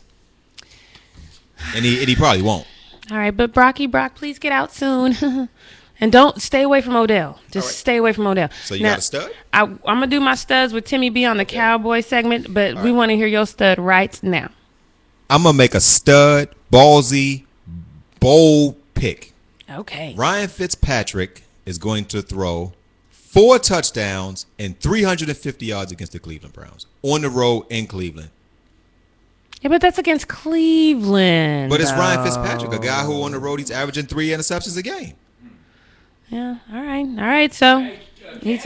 And 1.76 1.84
he 1.84 2.00
and 2.00 2.08
he 2.08 2.16
probably 2.16 2.44
won't. 2.44 2.66
All 3.12 3.18
right, 3.18 3.36
but 3.36 3.54
Brocky 3.54 3.88
Brock, 3.88 4.16
please 4.16 4.40
get 4.40 4.54
out 4.54 4.74
soon. 4.74 5.50
and 6.00 6.12
don't 6.14 6.42
stay 6.42 6.62
away 6.62 6.82
from 6.82 6.96
Odell. 6.96 7.40
Just 7.52 7.68
right. 7.68 7.76
stay 7.76 7.98
away 7.98 8.14
from 8.14 8.26
Odell. 8.26 8.50
So 8.64 8.74
you 8.74 8.84
Now, 8.84 8.92
got 8.92 9.00
a 9.00 9.02
stud? 9.02 9.32
I, 9.52 9.64
I'm 9.64 9.78
gonna 9.86 10.08
do 10.08 10.22
my 10.22 10.36
studs 10.36 10.72
with 10.72 10.86
Timmy 10.86 11.10
B 11.10 11.26
on 11.26 11.36
the 11.36 11.44
Cowboy 11.44 12.00
segment, 12.02 12.54
but 12.54 12.76
we 12.76 12.82
right. 12.84 12.92
want 12.92 13.10
to 13.10 13.18
hear 13.18 13.28
your 13.28 13.46
stud 13.46 13.80
right 13.80 14.18
now. 14.24 14.50
I'm 15.30 15.44
gonna 15.44 15.58
make 15.58 15.76
a 15.76 15.82
stud, 15.82 16.56
ballsy, 16.72 17.44
bold 18.22 18.78
pick. 18.94 19.34
Okay. 19.70 20.14
Ryan 20.16 20.48
Fitzpatrick 20.48 21.44
is 21.66 21.78
going 21.78 22.06
to 22.06 22.22
throw 22.22 22.72
four 23.10 23.60
touchdowns 23.60 24.46
and 24.58 24.80
350 24.80 25.66
yards 25.66 25.92
against 25.92 26.14
the 26.14 26.20
Cleveland 26.20 26.54
Browns 26.54 26.86
on 27.02 27.22
the 27.22 27.30
road 27.30 27.66
in 27.70 27.88
Cleveland. 27.88 28.30
Yeah, 29.62 29.70
but 29.70 29.80
that's 29.82 29.98
against 30.00 30.28
Cleveland. 30.28 31.70
But 31.70 31.82
it's 31.82 31.92
Ryan. 31.92 32.24
Fitzpatrick, 32.24 32.74
a 32.74 32.80
guy 32.80 33.04
who 33.06 33.22
on 33.24 33.32
the 33.32 33.40
road 33.40 33.60
he's 33.60 33.72
averaging 33.72 34.08
three 34.08 34.30
interceptions 34.30 34.76
a 34.78 34.82
game. 34.82 35.14
Yeah. 36.30 36.58
All 36.74 36.82
right. 36.82 37.06
All 37.06 37.26
right. 37.28 37.54
So 37.54 37.92
he's 38.42 38.66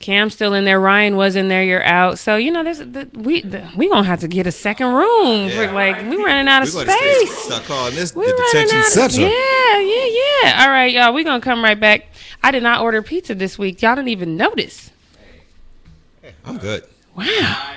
Cam's 0.00 0.32
still 0.34 0.54
in 0.54 0.64
there. 0.64 0.78
Ryan 0.78 1.16
was 1.16 1.34
in 1.36 1.48
there. 1.48 1.64
You're 1.64 1.82
out. 1.84 2.18
So 2.20 2.36
you 2.36 2.52
know, 2.52 2.62
there's 2.62 2.78
the, 2.78 3.08
we 3.14 3.40
the, 3.42 3.68
we 3.76 3.88
gonna 3.88 4.04
have 4.06 4.20
to 4.20 4.28
get 4.28 4.46
a 4.46 4.52
second 4.52 4.92
room. 4.92 5.48
For, 5.50 5.64
Yeah. 5.64 5.72
like 5.72 5.96
we 6.08 6.16
running 6.22 6.46
out 6.46 6.62
of 6.66 6.72
We're 6.74 6.84
space. 6.86 7.36
start 7.38 7.64
calling 7.64 7.94
this 7.96 8.14
We 8.14 8.26
the 8.26 8.32
running 8.32 8.68
detention 8.68 8.78
out 8.78 8.86
of- 9.06 9.12
center. 9.12 9.20
Yeah, 9.28 9.78
yeah, 9.80 10.04
yeah. 10.44 10.62
All 10.64 10.70
right, 10.70 10.92
y'all. 10.92 11.12
We 11.12 11.24
gonna 11.24 11.40
come 11.40 11.64
right 11.64 11.78
back. 11.78 12.06
I 12.42 12.50
did 12.52 12.62
not 12.62 12.80
order 12.82 13.02
pizza 13.02 13.34
this 13.34 13.58
week. 13.58 13.82
Y'all 13.82 13.96
didn't 13.96 14.08
even 14.08 14.36
notice. 14.36 14.90
I'm 16.44 16.58
good. 16.58 16.84
Wow. 17.16 17.72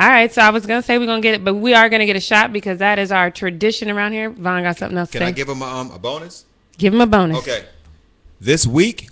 All 0.00 0.08
right, 0.08 0.32
so 0.32 0.40
I 0.40 0.48
was 0.48 0.64
gonna 0.64 0.80
say 0.80 0.96
we're 0.96 1.04
gonna 1.04 1.20
get 1.20 1.34
it, 1.34 1.44
but 1.44 1.56
we 1.56 1.74
are 1.74 1.90
gonna 1.90 2.06
get 2.06 2.16
a 2.16 2.20
shot 2.20 2.54
because 2.54 2.78
that 2.78 2.98
is 2.98 3.12
our 3.12 3.30
tradition 3.30 3.90
around 3.90 4.12
here. 4.12 4.30
Von 4.30 4.62
got 4.62 4.78
something 4.78 4.96
else 4.96 5.10
to 5.10 5.18
Can 5.18 5.26
say. 5.26 5.28
I 5.28 5.32
give 5.32 5.46
him 5.46 5.60
a, 5.60 5.66
um, 5.66 5.90
a 5.90 5.98
bonus? 5.98 6.46
give 6.78 6.94
him 6.94 7.02
a 7.02 7.06
bonus. 7.06 7.36
Okay. 7.36 7.66
This 8.40 8.66
week, 8.66 9.10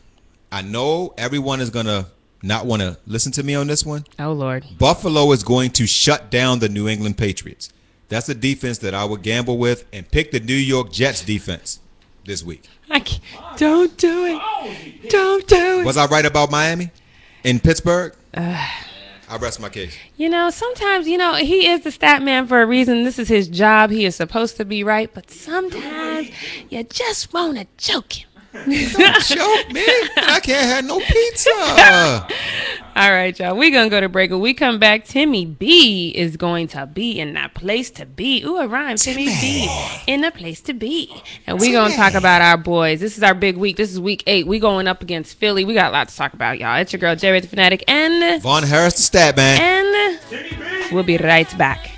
I 0.51 0.63
know 0.63 1.13
everyone 1.19 1.61
is 1.61 1.69
gonna 1.69 2.07
not 2.43 2.65
want 2.65 2.81
to 2.81 2.97
listen 3.07 3.33
to 3.33 3.43
me 3.43 3.55
on 3.55 3.67
this 3.67 3.85
one. 3.85 4.07
Oh 4.19 4.33
Lord. 4.33 4.65
Buffalo 4.79 5.31
is 5.33 5.43
going 5.43 5.73
to 5.73 5.87
shut 5.87 6.31
down 6.31 6.61
the 6.61 6.71
New 6.71 6.89
England 6.89 7.19
Patriots. 7.19 7.71
That's 8.09 8.31
a 8.31 8.35
defense 8.35 8.79
that 8.79 8.95
I 8.95 9.05
would 9.05 9.21
gamble 9.21 9.59
with 9.59 9.85
and 9.93 10.11
pick 10.11 10.31
the 10.31 10.41
New 10.41 10.55
York 10.55 10.91
Jets 10.91 11.23
defense 11.23 11.81
this 12.25 12.43
week. 12.43 12.67
I 12.89 13.01
can't, 13.01 13.23
don't 13.59 13.95
do 13.99 14.25
it. 14.25 15.11
Don't 15.11 15.47
do 15.47 15.81
it. 15.81 15.85
Was 15.85 15.99
I 15.99 16.07
right 16.07 16.25
about 16.25 16.51
Miami 16.51 16.91
in 17.45 17.61
Pittsburgh? 17.61 18.15
I 19.29 19.37
rest 19.37 19.61
my 19.61 19.69
case. 19.69 19.95
You 20.17 20.31
know, 20.31 20.49
sometimes, 20.49 21.07
you 21.07 21.19
know, 21.19 21.35
he 21.35 21.69
is 21.69 21.83
the 21.83 21.91
stat 21.91 22.23
man 22.23 22.47
for 22.47 22.63
a 22.63 22.67
reason. 22.67 23.05
This 23.05 23.19
is 23.19 23.29
his 23.29 23.47
job. 23.47 23.91
He 23.91 24.07
is 24.07 24.17
supposed 24.17 24.57
to 24.57 24.65
be 24.65 24.83
right, 24.83 25.13
but 25.13 25.31
sometimes 25.31 26.31
you 26.71 26.83
just 26.85 27.33
want 27.35 27.59
to 27.59 27.67
choke 27.77 28.15
him. 28.15 28.28
Choke 28.55 29.73
me. 29.73 29.85
I 30.17 30.41
can't 30.43 30.67
have 30.67 30.85
no 30.85 30.99
pizza. 31.01 31.51
All 32.97 33.13
right, 33.13 33.39
y'all. 33.39 33.57
We're 33.57 33.71
going 33.71 33.85
to 33.85 33.91
go 33.91 34.01
to 34.01 34.09
break. 34.09 34.31
When 34.31 34.41
we 34.41 34.55
come 34.55 34.79
back, 34.79 35.05
Timmy 35.05 35.45
B 35.45 36.11
is 36.17 36.37
going 36.37 36.67
to 36.69 36.87
be 36.87 37.21
in 37.21 37.35
that 37.35 37.55
place 37.55 37.91
to 37.93 38.07
be. 38.07 38.43
Ooh, 38.43 38.57
a 38.57 38.67
rhyme. 38.67 38.97
Timmy, 38.97 39.27
B 39.27 39.69
in 40.07 40.23
the 40.23 40.31
place 40.31 40.61
to 40.63 40.73
be. 40.73 41.23
And 41.47 41.61
we're 41.61 41.73
going 41.73 41.91
to 41.91 41.97
talk 41.97 42.15
about 42.15 42.41
our 42.41 42.57
boys. 42.57 43.01
This 43.01 43.17
is 43.17 43.23
our 43.23 43.35
big 43.35 43.57
week. 43.57 43.77
This 43.77 43.93
is 43.93 44.01
week 44.01 44.25
eight. 44.27 44.47
We 44.47 44.59
going 44.59 44.89
up 44.89 45.03
against 45.03 45.37
Philly. 45.39 45.65
We 45.65 45.75
got 45.75 45.91
a 45.91 45.93
lot 45.93 46.09
to 46.09 46.17
talk 46.17 46.33
about, 46.33 46.59
y'all. 46.59 46.81
It's 46.81 46.93
your 46.93 47.01
girl, 47.01 47.15
J-Ray 47.15 47.41
the 47.41 47.49
Fanatic. 47.49 47.85
And, 47.87 48.43
Von 48.43 48.63
Harris, 48.63 48.95
the 48.95 49.03
stat 49.03 49.37
man. 49.37 49.61
and 49.61 50.93
we'll 50.93 51.05
be 51.05 51.19
right 51.19 51.57
back. 51.59 51.98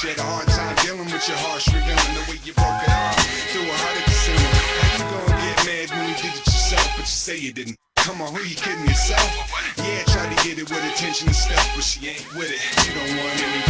She 0.00 0.08
had 0.08 0.16
a 0.16 0.22
hard 0.22 0.48
time 0.48 0.74
dealing 0.76 1.04
with 1.12 1.28
your 1.28 1.36
harsh 1.44 1.68
revealing 1.68 2.14
the 2.16 2.24
way 2.24 2.40
you 2.40 2.54
broke 2.56 2.80
it 2.80 2.88
off. 2.88 3.20
Threw 3.52 3.60
her 3.60 3.68
heart 3.68 4.00
at 4.00 4.06
the 4.08 4.16
ceiling. 4.16 4.48
How 4.80 4.96
you 4.96 5.04
gonna 5.12 5.36
get 5.44 5.60
mad 5.68 5.90
when 5.92 6.08
you 6.08 6.16
did 6.16 6.32
it 6.40 6.46
yourself, 6.48 6.88
but 6.96 7.04
you 7.04 7.20
say 7.20 7.36
you 7.36 7.52
didn't? 7.52 7.76
Come 7.96 8.22
on, 8.22 8.32
who 8.32 8.40
you 8.40 8.56
kidding 8.56 8.88
yourself? 8.88 9.28
Yeah, 9.76 10.02
try 10.08 10.24
to 10.24 10.36
get 10.40 10.56
it 10.56 10.70
with 10.72 10.80
attention 10.88 11.28
and 11.28 11.36
stuff, 11.36 11.68
but 11.76 11.84
she 11.84 12.16
ain't 12.16 12.24
with 12.32 12.48
it. 12.48 12.64
You 12.88 12.96
don't 12.96 13.12
want 13.12 13.44
anyone 13.44 13.69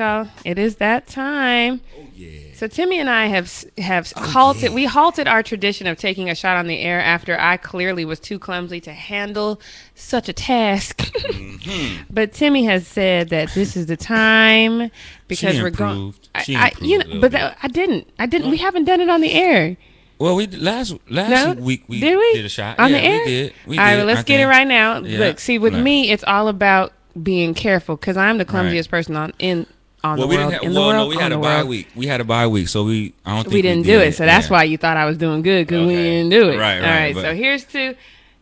y'all. 0.00 0.28
It 0.44 0.58
is 0.58 0.76
that 0.76 1.06
time. 1.06 1.80
Oh 1.96 2.06
yeah. 2.14 2.54
So 2.54 2.66
Timmy 2.66 2.98
and 2.98 3.08
I 3.08 3.26
have 3.26 3.64
have 3.78 4.12
oh, 4.16 4.22
halted. 4.22 4.72
We 4.72 4.86
halted 4.86 5.28
our 5.28 5.42
tradition 5.42 5.86
of 5.86 5.98
taking 5.98 6.28
a 6.28 6.34
shot 6.34 6.56
on 6.56 6.66
the 6.66 6.80
air 6.80 7.00
after 7.00 7.38
I 7.38 7.56
clearly 7.56 8.04
was 8.04 8.18
too 8.18 8.38
clumsy 8.38 8.80
to 8.80 8.92
handle 8.92 9.60
such 9.94 10.28
a 10.28 10.32
task. 10.32 11.06
Mm-hmm. 11.30 12.04
but 12.10 12.32
Timmy 12.32 12.64
has 12.64 12.86
said 12.86 13.28
that 13.28 13.52
this 13.54 13.76
is 13.76 13.86
the 13.86 13.96
time 13.96 14.90
because 15.28 15.56
She 15.56 15.62
we're 15.62 15.70
going. 15.70 16.14
I, 16.34 16.44
I, 16.48 16.72
you 16.80 16.98
know, 16.98 17.20
but 17.20 17.32
bit. 17.32 17.32
that, 17.32 17.58
I 17.62 17.68
didn't. 17.68 18.08
I 18.18 18.26
didn't. 18.26 18.50
We 18.50 18.56
oh. 18.56 18.62
haven't 18.62 18.84
done 18.84 19.00
it 19.00 19.10
on 19.10 19.20
the 19.20 19.32
air. 19.32 19.76
Well, 20.18 20.36
we 20.36 20.46
last 20.46 20.96
last 21.08 21.30
No, 21.30 21.62
week 21.62 21.84
we 21.86 22.00
did 22.00 22.16
we 22.16 22.40
a 22.40 22.48
shot 22.48 22.78
on 22.78 22.90
yeah, 22.90 22.98
the 22.98 23.04
air? 23.04 23.18
We 23.18 23.30
did. 23.30 23.54
We 23.66 23.78
all 23.78 23.84
right, 23.84 23.90
did, 23.90 23.96
well, 23.98 24.06
let's 24.06 24.20
I 24.20 24.22
get 24.22 24.40
it 24.40 24.46
right 24.46 24.66
now. 24.66 24.98
Yeah. 25.00 25.18
Look, 25.18 25.40
see, 25.40 25.58
with 25.58 25.74
Right. 25.74 25.82
me, 25.82 26.10
it's 26.10 26.24
all 26.24 26.48
about 26.48 26.92
being 27.22 27.54
careful 27.54 27.96
because 27.96 28.16
I'm 28.16 28.38
the 28.38 28.44
clumsiest 28.44 28.90
person 28.90 29.16
on 29.16 29.32
in 29.38 29.66
on 30.02 30.18
Well, 30.18 30.26
the 30.28 30.30
we 30.30 30.36
world. 30.38 30.50
didn't 30.50 30.62
have. 30.62 30.68
in 30.68 30.72
the 30.74 30.80
well, 30.80 30.88
world, 30.88 31.10
no, 31.10 31.16
we 31.16 31.22
had 31.22 31.32
a 31.32 31.38
bye 31.38 31.56
world. 31.58 31.68
week. 31.68 31.88
We 31.94 32.06
had 32.06 32.20
a 32.20 32.24
bye 32.24 32.46
week, 32.46 32.68
so 32.68 32.84
we. 32.84 33.12
I 33.24 33.34
don't 33.34 33.42
think 33.44 33.54
we 33.54 33.62
didn't 33.62 33.84
did 33.84 33.98
do 33.98 34.00
it, 34.00 34.12
so 34.12 34.24
that's 34.26 34.46
yeah. 34.46 34.52
why 34.52 34.64
you 34.64 34.76
thought 34.78 34.96
I 34.96 35.04
was 35.04 35.18
doing 35.18 35.42
good 35.42 35.66
because 35.66 35.86
we 35.86 35.94
didn't 35.94 36.30
do 36.30 36.48
it. 36.50 36.58
Right, 36.58 36.76
All 36.76 36.80
right, 36.82 36.88
right. 36.88 37.14
but- 37.14 37.22
So 37.22 37.34
here's 37.34 37.64
to 37.64 37.94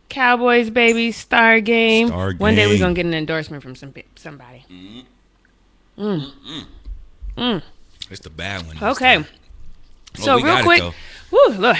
Cowboys, 0.09 0.69
baby, 0.69 1.11
Star 1.11 1.59
Game. 1.59 2.07
Star 2.07 2.33
One 2.33 2.55
day 2.55 2.67
we're 2.67 2.79
gonna 2.79 2.93
get 2.93 3.05
an 3.05 3.13
endorsement 3.13 3.61
from 3.63 3.75
some 3.75 3.93
somebody. 4.15 4.65
Mhm. 4.71 5.03
Mhm. 5.99 6.31
Mhm. 7.37 7.61
It's 8.09 8.21
the 8.21 8.29
bad 8.29 8.65
one. 8.65 8.77
Okay. 8.81 9.15
time. 9.15 9.25
So 10.15 10.39
real 10.41 10.57
it, 10.57 10.63
quick, 10.63 10.81
woo, 11.29 11.39
look, 11.49 11.77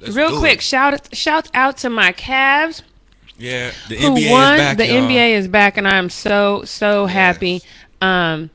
Let's 0.00 0.14
real 0.14 0.38
quick, 0.38 0.58
it. 0.58 0.62
shout 0.62 1.08
shout 1.14 1.48
out 1.54 1.76
to 1.78 1.90
my 1.90 2.12
Cavs 2.12 2.82
Yeah, 3.38 3.72
the 3.88 3.96
who 3.96 4.06
NBA 4.14 4.30
won. 4.30 4.54
is 4.54 4.60
back. 4.60 4.76
the 4.76 4.86
y'all. 4.86 5.02
NBA 5.08 5.32
is 5.36 5.48
back, 5.48 5.76
and 5.76 5.88
I'm 5.88 6.08
so 6.08 6.62
so 6.64 7.06
happy. 7.06 7.62
Um, 8.00 8.50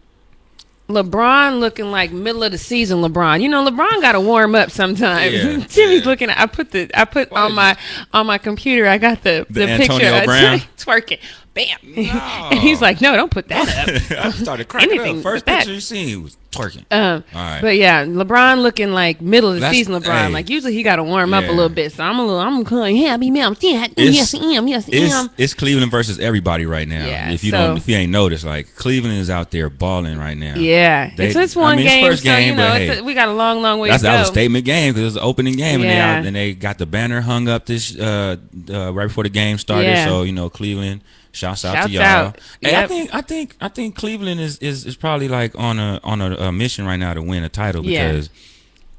LeBron 0.89 1.59
looking 1.59 1.91
like 1.91 2.11
middle 2.11 2.43
of 2.43 2.51
the 2.51 2.57
season. 2.57 2.99
LeBron, 2.99 3.41
you 3.41 3.49
know, 3.49 3.65
LeBron 3.65 4.01
got 4.01 4.13
to 4.13 4.21
warm 4.21 4.55
up 4.55 4.71
sometimes. 4.71 5.33
Yeah, 5.33 5.57
Jimmy's 5.67 6.01
yeah. 6.01 6.05
looking. 6.05 6.29
I 6.29 6.45
put 6.45 6.71
the 6.71 6.89
I 6.93 7.03
put 7.05 7.31
on 7.31 7.53
my 7.55 7.77
on 8.13 8.25
my 8.25 8.38
computer. 8.38 8.88
I 8.88 8.97
got 8.97 9.21
the 9.23 9.45
the, 9.49 9.65
The 9.65 9.77
picture 9.77 10.23
Brown? 10.25 10.59
twerking. 10.77 11.19
Bam. 11.57 11.79
and 12.51 12.59
he's 12.59 12.81
like, 12.81 13.01
no, 13.01 13.15
don't 13.15 13.31
put 13.31 13.47
that 13.47 13.67
up. 13.67 14.17
I 14.25 14.31
started 14.31 14.67
cracking 14.67 14.91
Anything 14.91 15.17
up. 15.17 15.23
First 15.23 15.45
picture 15.45 15.73
you 15.73 15.79
seen, 15.79 16.07
he 16.07 16.15
was 16.15 16.37
twerking. 16.51 16.85
Um, 16.91 17.23
All 17.33 17.41
right. 17.41 17.61
But 17.61 17.77
yeah, 17.77 18.05
LeBron 18.05 18.61
looking 18.61 18.91
like 18.91 19.21
middle 19.21 19.51
of 19.51 19.59
the 19.59 19.71
season. 19.71 19.95
LeBron, 19.95 20.27
hey. 20.27 20.29
like 20.29 20.49
usually 20.49 20.73
he 20.73 20.83
got 20.83 20.97
to 20.97 21.03
warm 21.03 21.33
up 21.33 21.45
a 21.45 21.51
little 21.51 21.69
bit. 21.69 21.93
So 21.93 22.03
I'm 22.03 22.19
a 22.19 22.25
little, 22.25 22.39
I'm 22.39 22.63
going, 22.63 22.95
yeah, 22.95 23.17
be 23.17 23.31
man, 23.31 23.55
yeah, 23.59 23.87
yes, 23.97 24.35
I 24.35 24.37
am, 24.37 24.67
yes, 24.67 24.87
I 24.87 24.91
it's, 24.93 25.13
am. 25.13 25.29
it's 25.37 25.53
Cleveland 25.53 25.91
versus 25.91 26.19
everybody 26.19 26.65
right 26.65 26.87
now. 26.87 27.05
Yeah, 27.05 27.31
if 27.31 27.43
you 27.43 27.51
so- 27.51 27.57
don't, 27.57 27.77
if 27.77 27.87
you 27.87 27.95
ain't 27.95 28.11
noticed, 28.11 28.45
like 28.45 28.75
Cleveland 28.75 29.17
is 29.17 29.29
out 29.29 29.51
there 29.51 29.69
balling 29.69 30.17
right 30.17 30.37
now. 30.37 30.55
Yeah, 30.55 31.11
They- 31.15 31.27
it's 31.27 31.35
it's 31.35 31.57
I 31.57 31.59
one 31.59 31.77
mean, 31.77 31.85
it's 31.87 31.95
game, 31.95 32.05
first 32.05 32.23
so 32.23 32.29
you 32.29 32.35
game, 32.35 32.55
know 32.57 32.67
but 32.69 32.81
it's 32.81 32.93
hey, 32.95 32.99
a, 32.99 33.03
we 33.03 33.13
got 33.13 33.29
a 33.29 33.33
long, 33.33 33.61
long 33.61 33.79
way 33.79 33.89
That's 33.89 34.03
to 34.03 34.07
go. 34.07 34.11
that 34.11 34.19
was 34.19 34.29
a 34.29 34.31
statement 34.31 34.65
game 34.65 34.93
because 34.93 35.01
it 35.01 35.05
was 35.05 35.13
the 35.15 35.21
opening 35.21 35.55
game, 35.55 35.81
and 35.81 35.89
they 35.89 36.27
and 36.27 36.35
they 36.35 36.53
got 36.53 36.77
the 36.77 36.85
banner 36.85 37.21
hung 37.21 37.47
up 37.47 37.65
this 37.65 37.97
uh, 37.97 38.37
uh 38.69 38.93
right 38.93 39.07
before 39.07 39.23
the 39.23 39.29
game 39.29 39.57
started. 39.57 39.87
Yeah. 39.87 40.05
So 40.05 40.23
you 40.23 40.33
know, 40.33 40.49
Cleveland. 40.49 41.01
Shouts 41.38 41.63
out 41.65 41.73
Shouts 41.75 41.88
to 41.88 41.93
y'all. 41.93 42.03
out. 42.03 42.39
Hey, 42.61 42.75
I 42.75 42.88
think 42.88 43.13
I 43.15 43.21
think 43.21 43.55
I 43.61 43.67
think 43.69 43.95
Cleveland 43.95 44.39
is, 44.41 44.57
is, 44.57 44.85
is 44.85 44.95
probably 44.95 45.27
like 45.27 45.57
on 45.57 45.79
a 45.79 45.99
on 46.03 46.21
a, 46.21 46.35
a 46.35 46.51
mission 46.51 46.85
right 46.85 46.97
now 46.97 47.13
to 47.13 47.21
win 47.21 47.43
a 47.43 47.49
title 47.49 47.85
Yeah. 47.85 48.11
because 48.11 48.29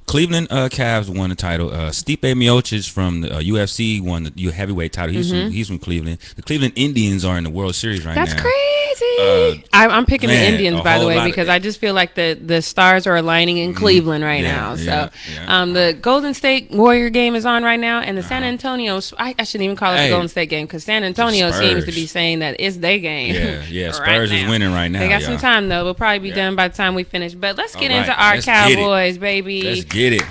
Cleveland 0.07 0.49
uh, 0.51 0.69
Cavs 0.71 1.15
won 1.15 1.29
the 1.29 1.37
title. 1.37 1.69
Uh, 1.71 1.91
Stipe 1.91 2.21
Miocic 2.23 2.89
from 2.91 3.21
the 3.21 3.35
uh, 3.37 3.41
UFC 3.41 4.01
won 4.01 4.33
the 4.35 4.51
heavyweight 4.51 4.91
title. 4.93 5.15
He's 5.15 5.31
from, 5.31 5.51
he's 5.51 5.69
from 5.69 5.79
Cleveland. 5.79 6.19
The 6.37 6.41
Cleveland 6.43 6.73
Indians 6.77 7.27
are 7.27 7.37
in 7.37 7.45
the 7.45 7.51
World 7.51 7.75
Series 7.75 8.07
right 8.07 8.17
Mm-hmm. 8.17 8.25
That's 8.25 8.35
now. 8.35 8.41
crazy. 8.43 8.88
Uh, 9.03 9.55
I, 9.73 9.87
I'm 9.89 10.07
picking 10.07 10.29
man, 10.29 10.41
the 10.41 10.49
Indians, 10.49 10.81
by 10.83 10.99
the 10.99 11.07
way, 11.07 11.17
lot 11.17 11.27
of- 11.27 11.31
because 11.33 11.49
I 11.49 11.59
just 11.59 11.79
feel 11.81 11.95
like 11.95 12.15
the 12.15 12.39
the 12.41 12.61
stars 12.63 13.07
are 13.07 13.17
aligning 13.17 13.59
in 13.59 13.75
Cleveland 13.75 14.25
right 14.25 14.43
Yeah, 14.43 14.53
now. 14.57 14.77
So, 14.77 14.83
yeah, 14.85 15.09
yeah. 15.35 15.61
um, 15.63 15.73
the 15.73 15.97
Golden 16.01 16.35
State 16.35 16.71
Warrior 16.71 17.11
game 17.11 17.35
is 17.35 17.47
on 17.47 17.63
right 17.65 17.79
now, 17.81 18.01
and 18.01 18.17
the 18.19 18.23
San 18.23 18.43
Antonio. 18.45 19.01
I, 19.19 19.35
I 19.39 19.45
shouldn't 19.45 19.65
even 19.65 19.77
call 19.77 19.93
it 19.93 19.95
Uh-huh. 19.95 20.03
Hey. 20.03 20.09
the 20.09 20.15
Golden 20.15 20.29
State 20.29 20.49
game 20.51 20.67
because 20.67 20.85
San 20.85 21.05
Antonio 21.05 21.51
seems 21.51 21.85
to 21.85 21.93
be 21.93 22.07
saying 22.07 22.41
that 22.41 22.57
it's 22.59 22.77
their 22.79 22.99
game. 22.99 23.35
Yeah, 23.35 23.63
yeah. 23.71 23.87
right 23.87 23.95
Spurs 23.95 24.33
is 24.33 24.49
winning 24.49 24.73
right 24.73 24.89
now. 24.89 25.01
They 25.01 25.09
got 25.09 25.23
some 25.23 25.33
y'all. 25.33 25.41
time 25.41 25.69
though. 25.69 25.85
We'll 25.85 25.95
probably 25.95 26.19
be 26.21 26.29
Yeah. 26.31 26.37
done 26.37 26.57
by 26.57 26.69
the 26.69 26.77
time 26.77 26.95
we 26.95 27.05
finish. 27.05 27.35
But 27.35 27.57
let's 27.57 27.75
get 27.77 27.91
All 27.91 27.99
into 27.99 28.13
our 28.13 28.35
let's 28.35 28.47
get 28.47 28.71
it. 28.71 28.75
Cowboys, 28.77 29.19
baby. 29.19 29.63
Let's 29.63 29.85
get 29.85 30.13
it. 30.15 30.23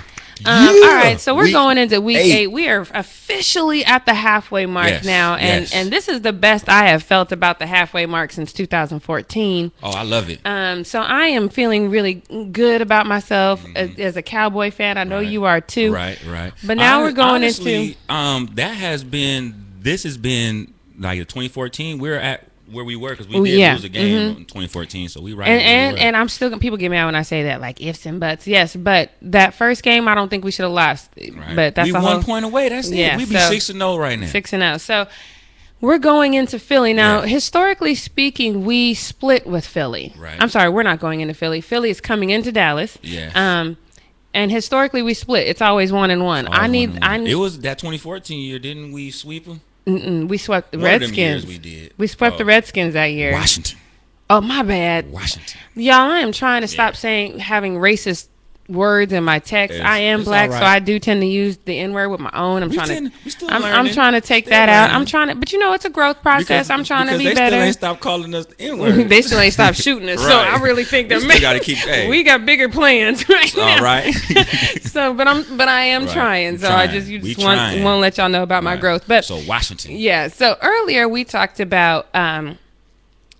Um, 0.46 0.68
all 0.68 0.94
right, 0.94 1.18
so 1.20 1.34
we're 1.34 1.44
Week 1.44 1.52
going 1.52 1.78
into 1.78 2.00
week 2.00 2.16
eight. 2.18 2.32
eight. 2.32 2.46
We 2.48 2.68
are 2.68 2.80
officially 2.94 3.84
at 3.84 4.06
the 4.06 4.14
halfway 4.14 4.66
mark 4.66 4.88
Yes, 4.88 5.04
now, 5.04 5.34
and 5.36 5.62
yes. 5.62 5.74
and 5.74 5.90
this 5.90 6.08
is 6.08 6.20
the 6.22 6.32
best 6.32 6.68
I 6.68 6.86
have 6.88 7.02
felt 7.02 7.32
about 7.32 7.58
the 7.58 7.66
halfway 7.66 8.06
mark 8.06 8.30
since 8.32 8.52
2014. 8.52 9.72
Oh, 9.82 9.90
I 9.90 10.02
love 10.02 10.30
it. 10.30 10.40
Um, 10.44 10.84
so 10.84 11.00
I 11.00 11.26
am 11.26 11.48
feeling 11.48 11.90
really 11.90 12.14
good 12.52 12.80
about 12.82 13.06
myself 13.06 13.64
as, 13.74 13.98
as 13.98 14.16
a 14.16 14.22
Cowboy 14.22 14.70
fan. 14.70 14.96
I 14.98 15.04
know 15.04 15.16
Mm-hmm. 15.18 15.24
Right. 15.24 15.32
you 15.32 15.44
are 15.44 15.60
too. 15.60 15.92
Right, 15.92 16.24
right. 16.26 16.52
But 16.64 16.76
now 16.76 16.94
Hon- 16.98 17.02
we're 17.02 17.12
going 17.12 17.28
honestly, 17.42 17.74
into 17.88 17.98
um 18.12 18.50
that 18.54 18.74
has 18.76 19.02
been 19.04 19.54
this 19.80 20.04
has 20.04 20.16
been 20.16 20.72
like 20.98 21.18
the 21.18 21.24
2014. 21.24 21.98
We're 21.98 22.16
at 22.16 22.47
where 22.70 22.84
we 22.84 22.96
were 22.96 23.10
because 23.10 23.28
we 23.28 23.36
Ooh, 23.36 23.44
did 23.44 23.58
yeah, 23.58 23.72
lose 23.74 23.84
a 23.84 23.88
game 23.88 24.34
mhm. 24.34 24.36
in 24.38 24.44
2014, 24.44 25.08
so 25.08 25.20
we 25.20 25.32
right. 25.32 25.48
And 25.48 25.94
where 25.94 25.94
we 25.94 26.00
and, 26.08 26.16
I'm 26.16 26.28
still 26.28 26.56
people 26.58 26.78
get 26.78 26.90
mad 26.90 27.06
when 27.06 27.14
I 27.14 27.22
say 27.22 27.44
that, 27.44 27.60
like 27.60 27.80
ifs 27.80 28.06
and 28.06 28.20
buts. 28.20 28.46
Yes, 28.46 28.76
but 28.76 29.10
that 29.22 29.54
first 29.54 29.82
game, 29.82 30.08
I 30.08 30.14
don't 30.14 30.28
think 30.28 30.44
we 30.44 30.50
should 30.50 30.64
have 30.64 30.72
lost. 30.72 31.10
Right. 31.16 31.56
But 31.56 31.74
that's 31.74 31.86
we 31.86 31.92
one 31.92 32.02
whole 32.02 32.22
point 32.22 32.44
away. 32.44 32.68
That's 32.68 32.90
Yeah, 32.90 33.14
it. 33.14 33.18
We'd 33.18 33.28
be 33.28 33.36
so- 33.36 33.50
six 33.50 33.68
and 33.70 33.78
zero 33.78 33.96
right 33.96 34.18
now. 34.18 34.26
Six 34.26 34.52
and 34.52 34.62
out. 34.62 34.80
So 34.80 35.06
we're 35.80 35.98
going 35.98 36.34
into 36.34 36.58
Philly 36.58 36.92
now. 36.92 37.20
Yeah. 37.20 37.26
Historically 37.26 37.94
speaking, 37.94 38.64
we 38.64 38.94
split 38.94 39.46
with 39.46 39.66
Philly. 39.66 40.12
Right. 40.18 40.36
I'm 40.40 40.48
sorry, 40.48 40.68
we're 40.70 40.82
not 40.82 41.00
going 41.00 41.20
into 41.20 41.34
Philly. 41.34 41.60
Philly 41.60 41.90
is 41.90 42.00
coming 42.00 42.30
into 42.30 42.50
Dallas. 42.52 42.98
Yeah. 43.02 43.30
Um, 43.34 43.76
and 44.34 44.50
historically 44.50 45.02
we 45.02 45.14
split. 45.14 45.46
It's 45.46 45.62
always 45.62 45.92
one 45.92 46.10
and 46.10 46.24
one. 46.24 46.48
I 46.48 46.64
Oh, 46.64 46.70
need. 46.70 46.90
one, 46.90 47.02
I 47.02 47.16
need. 47.16 47.30
It 47.30 47.36
was 47.36 47.60
that 47.60 47.78
2014 47.78 48.40
year, 48.40 48.58
didn't 48.58 48.92
we 48.92 49.10
sweep 49.10 49.46
them? 49.46 49.60
Mm-mm, 49.88 50.28
we 50.28 50.38
swept 50.38 50.72
the 50.72 50.78
One 50.78 50.84
Redskins. 50.84 51.46
we 51.46 51.58
did. 51.58 51.94
We 51.98 52.06
swept 52.06 52.34
Oh. 52.34 52.38
the 52.38 52.44
Redskins 52.44 52.94
that 52.94 53.06
year. 53.06 53.32
Washington, 53.32 53.78
Oh 54.30 54.40
my 54.40 54.62
bad. 54.62 55.10
Washington. 55.10 55.58
Y'all, 55.74 56.10
I 56.10 56.20
am 56.20 56.32
trying 56.32 56.60
to 56.62 56.68
stop 56.68 56.94
saying 56.96 57.38
having 57.38 57.74
racist 57.76 58.28
words 58.68 59.14
in 59.14 59.24
my 59.24 59.38
text. 59.38 59.74
It's- 59.76 59.88
I 59.90 59.98
am 60.00 60.24
black, 60.24 60.50
all 60.50 60.58
so. 60.58 60.62
I 60.64 60.78
do 60.78 60.98
tend 60.98 61.22
to 61.22 61.26
use 61.26 61.56
the 61.64 61.78
N 61.78 61.94
word 61.94 62.10
with 62.10 62.20
my 62.20 62.30
own. 62.34 62.62
I'm 62.62 62.68
We 62.68 62.76
trying 62.76 62.88
tend- 62.88 63.12
to. 63.40 63.46
I'm, 63.48 63.64
I'm 63.64 63.88
trying 63.94 64.12
to 64.12 64.20
take 64.20 64.44
that 64.46 64.68
out. 64.68 64.90
I'm 64.90 65.06
trying 65.06 65.28
to, 65.28 65.34
but 65.34 65.52
you 65.52 65.58
know, 65.58 65.72
it's 65.72 65.86
a 65.86 65.90
growth 65.90 66.20
process. 66.22 66.68
I'm 66.68 66.84
trying 66.84 67.06
to 67.08 67.16
be 67.16 67.24
they 67.24 67.34
better. 67.34 67.50
They 67.56 67.56
still 67.56 67.64
ain't 67.66 67.74
stop 67.76 68.00
calling 68.00 68.34
us 68.34 68.44
the 68.46 68.60
N 68.60 68.78
word. 68.78 68.94
they 69.08 69.22
still 69.22 69.40
ain't 69.40 69.54
stopped 69.54 69.78
shooting 69.78 70.08
us, 70.10 70.20
so 70.20 70.38
I 70.38 70.58
really 70.58 70.84
think 70.84 71.08
We 71.08 71.14
that 71.14 71.20
still 71.20 71.28
man, 71.28 71.40
gotta 71.40 71.60
keep- 71.60 71.78
hey. 71.78 72.08
we 72.10 72.22
got 72.22 72.44
bigger 72.44 72.68
plans 72.68 73.26
right 73.28 73.56
now. 73.56 73.76
All 73.78 73.82
right. 73.82 74.12
so, 74.82 75.14
but 75.14 75.26
I'm, 75.26 75.56
but 75.56 75.68
I 75.68 75.84
am 75.84 76.04
Right. 76.04 76.12
trying. 76.12 76.52
We 76.52 76.58
So 76.58 76.68
I 76.70 76.86
just 76.88 77.08
you 77.08 77.20
just 77.20 77.38
want 77.42 77.56
trying. 77.58 77.82
want 77.82 77.96
to 77.96 78.00
let 78.00 78.18
y'all 78.18 78.28
know 78.28 78.42
about 78.42 78.64
my 78.64 78.76
growth. 78.76 79.04
But 79.08 79.24
so 79.24 79.40
Washington. 79.46 79.92
yeah. 79.96 80.28
So 80.28 80.56
earlier 80.60 81.08
we 81.08 81.24
talked 81.24 81.58
about 81.60 82.06
um, 82.14 82.58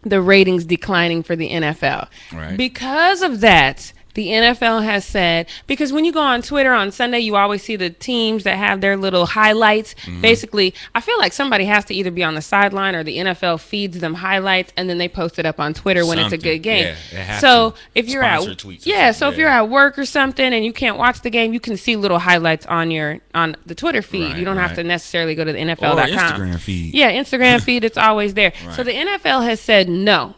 the 0.02 0.22
ratings 0.22 0.64
declining 0.64 1.22
for 1.22 1.36
the 1.36 1.50
NFL. 1.50 2.08
Right. 2.32 2.56
Because 2.56 3.20
of 3.22 3.40
that, 3.40 3.92
the 4.18 4.26
NFL 4.30 4.82
has 4.82 5.04
said 5.04 5.48
because 5.68 5.92
when 5.92 6.04
you 6.04 6.12
go 6.12 6.20
on 6.20 6.42
Twitter 6.42 6.72
on 6.72 6.90
Sunday, 6.90 7.20
you 7.20 7.36
always 7.36 7.62
see 7.62 7.76
the 7.76 7.88
teams 7.88 8.42
that 8.42 8.56
have 8.56 8.80
their 8.80 8.96
little 8.96 9.26
highlights. 9.26 9.94
Mm-hmm. 9.94 10.22
Basically, 10.22 10.74
I 10.92 11.00
feel 11.00 11.16
like 11.18 11.32
somebody 11.32 11.66
has 11.66 11.84
to 11.84 11.94
either 11.94 12.10
be 12.10 12.24
on 12.24 12.34
the 12.34 12.42
sideline 12.42 12.96
or 12.96 13.04
the 13.04 13.18
NFL 13.18 13.60
feeds 13.60 14.00
them 14.00 14.14
highlights 14.14 14.72
and 14.76 14.90
then 14.90 14.98
they 14.98 15.08
post 15.08 15.38
it 15.38 15.46
up 15.46 15.60
on 15.60 15.72
Twitter 15.72 16.04
when 16.04 16.18
it's 16.18 16.32
a 16.32 16.36
good 16.36 16.58
game. 16.58 16.96
Yeah, 17.12 17.38
so 17.38 17.74
if 17.94 18.08
you're 18.08 18.24
at 18.24 18.40
yeah, 18.84 19.12
so 19.12 19.18
something, 19.18 19.34
if 19.34 19.38
you're 19.38 19.48
at 19.48 19.68
work 19.68 19.96
or 19.96 20.04
something 20.04 20.52
and 20.52 20.64
you 20.64 20.72
can't 20.72 20.98
watch 20.98 21.20
the 21.20 21.30
game, 21.30 21.52
you 21.52 21.60
can 21.60 21.76
see 21.76 21.94
little 21.94 22.18
highlights 22.18 22.66
on 22.66 22.90
your 22.90 23.20
on 23.36 23.54
the 23.66 23.76
Twitter 23.76 24.02
feed. 24.02 24.30
Right, 24.30 24.38
you 24.38 24.44
don't 24.44 24.56
have 24.56 24.74
to 24.74 24.82
necessarily 24.82 25.36
go 25.36 25.44
to 25.44 25.52
the 25.52 25.62
Or 25.62 25.76
NFL.com. 25.76 26.08
Instagram 26.08 26.58
feed. 26.58 26.92
Yeah, 26.92 27.12
Instagram 27.12 27.62
feed, 27.68 27.84
it's 27.84 27.96
always 27.96 28.34
there. 28.34 28.52
So 28.72 28.82
the 28.82 28.90
NFL 28.90 29.44
has 29.44 29.60
said 29.60 29.88
no. 29.88 30.34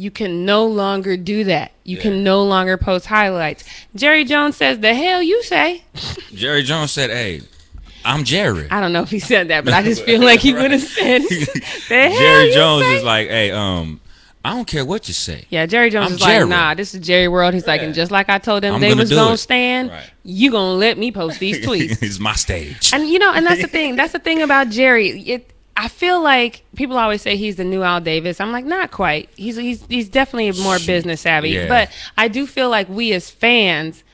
You 0.00 0.10
can 0.10 0.46
no 0.46 0.66
longer 0.66 1.16
do 1.18 1.44
that. 1.44 1.72
You 1.84 1.96
Yeah. 1.96 2.02
can 2.04 2.24
no 2.24 2.42
longer 2.42 2.78
post 2.78 3.04
highlights. 3.06 3.64
Jerry 3.94 4.24
Jones 4.24 4.56
says, 4.56 4.78
"The 4.78 4.94
hell 4.94 5.22
you 5.22 5.42
say?" 5.42 5.82
Jerry 6.34 6.62
Jones 6.62 6.90
said, 6.90 7.10
"Hey, 7.10 7.42
I'm 8.04 8.24
Jerry." 8.24 8.66
I 8.70 8.80
don't 8.80 8.94
know 8.94 9.02
if 9.02 9.10
he 9.10 9.18
said 9.18 9.48
that, 9.48 9.64
but 9.66 9.74
I 9.74 9.82
just 9.82 10.02
feel 10.04 10.22
like 10.22 10.40
he 10.40 10.54
would 10.54 10.70
have 10.70 10.80
said, 10.98 11.20
"The 11.88 12.08
hell 12.08 12.18
Jerry 12.18 12.52
Jones 12.52 12.84
say?" 12.86 12.96
is 12.96 13.04
like, 13.04 13.28
"Hey, 13.28 13.50
um, 13.50 14.00
I 14.42 14.54
don't 14.54 14.66
care 14.66 14.86
what 14.86 15.06
you 15.06 15.12
say. 15.12 15.44
Yeah, 15.50 15.66
Jerry 15.66 15.90
Jones 15.90 16.12
I'm 16.12 16.14
is 16.14 16.20
like, 16.22 16.48
nah, 16.48 16.72
this 16.72 16.94
is 16.94 17.06
Jerry 17.06 17.28
World. 17.28 17.52
He's 17.52 17.66
like, 17.66 17.82
and 17.82 17.92
just 17.94 18.10
like 18.10 18.30
I 18.30 18.38
told 18.38 18.62
them 18.62 18.76
I'm 18.76 18.80
they 18.80 18.94
was 18.94 19.10
gonna 19.10 19.34
it. 19.34 19.36
stand, 19.36 19.90
Right. 19.90 20.10
you 20.24 20.50
gonna 20.50 20.78
let 20.78 20.96
me 20.96 21.12
post 21.12 21.38
these 21.40 21.58
tweets. 21.58 22.02
it's 22.02 22.18
my 22.18 22.32
stage." 22.34 22.90
And 22.94 23.06
you 23.06 23.18
know, 23.18 23.32
and 23.34 23.44
that's 23.44 23.60
the 23.60 23.68
thing. 23.68 23.96
That's 23.96 24.12
the 24.14 24.18
thing 24.18 24.40
about 24.40 24.70
Jerry. 24.70 25.10
It, 25.20 25.50
I 25.80 25.88
feel 25.88 26.22
like 26.22 26.62
people 26.76 26.98
always 26.98 27.22
say 27.22 27.36
he's 27.36 27.56
the 27.56 27.64
new 27.64 27.82
Al 27.82 28.02
Davis. 28.02 28.38
I'm 28.38 28.52
like, 28.52 28.66
not 28.66 28.90
quite. 28.90 29.30
He's 29.34 29.56
he's 29.56 29.82
he's 29.86 30.10
definitely 30.10 30.62
more 30.62 30.78
business 30.78 31.22
savvy. 31.22 31.50
Yeah. 31.50 31.68
But 31.68 31.90
I 32.18 32.28
do 32.28 32.46
feel 32.46 32.68
like 32.68 32.86
we 32.90 33.14
as 33.14 33.30
fans 33.30 34.04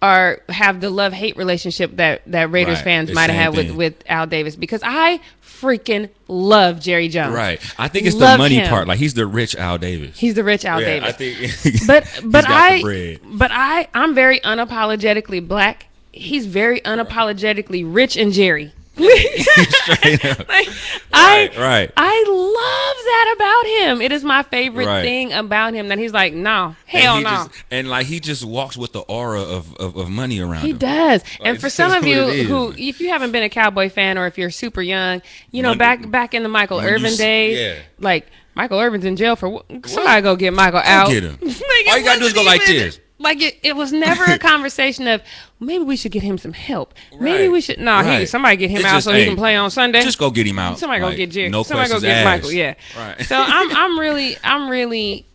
are 0.00 0.40
have 0.48 0.80
the 0.80 0.90
love 0.90 1.12
hate 1.12 1.36
relationship 1.36 1.96
that 1.96 2.22
that 2.26 2.52
Raiders 2.52 2.76
Right. 2.76 2.84
fans 2.84 3.12
might 3.12 3.30
have 3.30 3.54
had 3.54 3.56
with 3.56 3.74
with 3.74 3.94
Al 4.06 4.28
Davis 4.28 4.54
because 4.54 4.80
I 4.84 5.18
freaking 5.42 6.08
love 6.28 6.78
Jerry 6.78 7.08
Jones. 7.08 7.34
Right. 7.34 7.60
I 7.80 7.88
think 7.88 8.06
it's 8.06 8.14
the 8.14 8.38
money 8.38 8.54
him. 8.54 8.68
part. 8.68 8.86
Like 8.86 9.00
he's 9.00 9.14
the 9.14 9.26
rich 9.26 9.56
Al 9.56 9.76
Davis. 9.76 10.16
He's 10.16 10.34
the 10.34 10.44
rich 10.44 10.64
Al 10.64 10.80
yeah, 10.80 11.00
Davis. 11.00 11.08
I 11.08 11.12
think. 11.12 11.86
but 11.88 12.20
but 12.30 12.44
I 12.46 13.18
but 13.24 13.50
I 13.52 13.88
I'm 13.92 14.14
very 14.14 14.38
unapologetically 14.38 15.48
black. 15.48 15.86
He's 16.12 16.46
very 16.46 16.80
unapologetically 16.82 17.82
rich 17.84 18.16
and 18.16 18.32
Jerry. 18.32 18.72
Straight 19.68 20.24
up. 20.24 20.48
Like, 20.48 20.68
I 21.12 21.48
Right, 21.48 21.56
right. 21.58 21.92
I 21.96 22.24
love 22.28 23.04
that 23.04 23.34
about 23.36 23.66
him. 23.90 24.02
It 24.02 24.12
is 24.12 24.24
my 24.24 24.42
favorite 24.42 24.86
Right. 24.86 25.02
thing 25.02 25.32
about 25.32 25.74
him 25.74 25.88
that 25.88 25.98
he's 25.98 26.12
like, 26.12 26.32
no, 26.34 26.74
hell 26.86 27.18
he 27.18 27.22
no. 27.24 27.30
just- 27.30 27.50
and 27.70 27.88
like 27.88 28.06
he 28.06 28.18
just 28.20 28.44
walks 28.44 28.76
with 28.76 28.92
the 28.92 29.00
aura 29.00 29.40
of, 29.40 29.74
of, 29.76 29.96
of 29.96 30.10
money 30.10 30.40
around 30.40 30.62
He 30.62 30.70
him. 30.70 30.78
does. 30.78 31.22
and 31.44 31.60
for 31.60 31.70
some 31.70 31.92
of 31.92 32.06
you 32.06 32.24
who, 32.44 32.72
if 32.76 33.00
you 33.00 33.08
haven't 33.10 33.32
been 33.32 33.42
a 33.44 33.48
Cowboy 33.48 33.88
fan 33.88 34.18
or 34.18 34.26
if 34.26 34.36
you're 34.38 34.50
super 34.50 34.82
young, 34.82 35.22
you 35.52 35.62
know, 35.62 35.70
When- 35.70 35.78
back 35.78 36.10
back 36.10 36.34
in 36.34 36.42
the 36.42 36.48
Michael 36.48 36.78
when 36.78 36.88
you 36.88 36.94
Irvin 36.94 37.16
days, 37.16 37.58
yeah. 37.58 37.82
like 38.00 38.26
Michael 38.54 38.80
Irvin's 38.80 39.04
in 39.04 39.14
jail 39.16 39.36
for 39.36 39.62
somebody 39.86 40.22
go 40.22 40.34
get 40.34 40.52
Michael 40.52 40.80
out. 40.84 41.08
get 41.10 41.22
him. 41.22 41.38
Like, 41.42 41.54
All 41.92 41.98
you 41.98 42.04
gotta 42.04 42.20
do 42.20 42.26
is 42.26 42.32
go 42.32 42.40
wasn't 42.44 42.46
like 42.46 42.66
this. 42.66 43.00
Like 43.20 43.42
it, 43.42 43.58
it 43.64 43.74
was 43.74 43.92
never 43.92 44.24
a 44.24 44.38
conversation 44.52 45.08
of 45.08 45.22
maybe 45.58 45.82
we 45.84 45.96
should 45.96 46.12
get 46.12 46.22
him 46.22 46.38
some 46.38 46.52
help. 46.52 46.94
Maybe 47.18 47.48
we 47.48 47.60
should. 47.60 47.78
No, 47.80 47.98
he 48.02 48.08
Right. 48.08 48.28
somebody 48.28 48.56
get 48.56 48.70
him 48.70 48.76
It's 48.78 48.86
out 48.86 48.94
just, 48.94 49.04
so 49.06 49.12
he 49.12 49.24
can 49.24 49.36
play 49.36 49.56
on 49.56 49.70
Sunday. 49.70 50.02
Just 50.02 50.18
go 50.18 50.30
get 50.30 50.46
him 50.46 50.58
out. 50.58 50.78
Somebody 50.78 51.00
go 51.00 51.14
get 51.14 51.30
Jerry. 51.30 51.48
No 51.48 51.62
Somebody 51.64 51.88
go 51.90 52.00
get 52.00 52.16
asked. 52.18 52.24
Michael. 52.44 52.52
Yeah. 52.52 52.74
Right. 52.96 53.20
So 53.26 53.36
I'm 53.36 53.76
I'm 53.76 53.98
really 53.98 54.36
I'm 54.44 54.68
really 54.68 55.26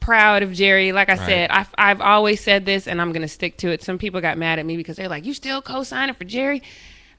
proud 0.00 0.42
of 0.42 0.52
Jerry. 0.54 0.92
Like 0.92 1.10
I 1.10 1.16
Right. 1.16 1.26
said, 1.26 1.50
I've, 1.50 1.68
I've 1.76 2.00
always 2.00 2.40
said 2.40 2.64
this, 2.64 2.88
and 2.88 2.98
I'm 3.00 3.12
going 3.12 3.20
to 3.22 3.28
stick 3.28 3.58
to 3.58 3.68
it. 3.68 3.82
Some 3.82 3.98
people 3.98 4.22
got 4.22 4.38
mad 4.38 4.58
at 4.58 4.64
me 4.64 4.76
because 4.78 4.96
they're 4.96 5.08
like, 5.08 5.26
"You 5.26 5.34
still 5.34 5.60
co-signing 5.60 6.14
for 6.14 6.24
Jerry?" 6.24 6.62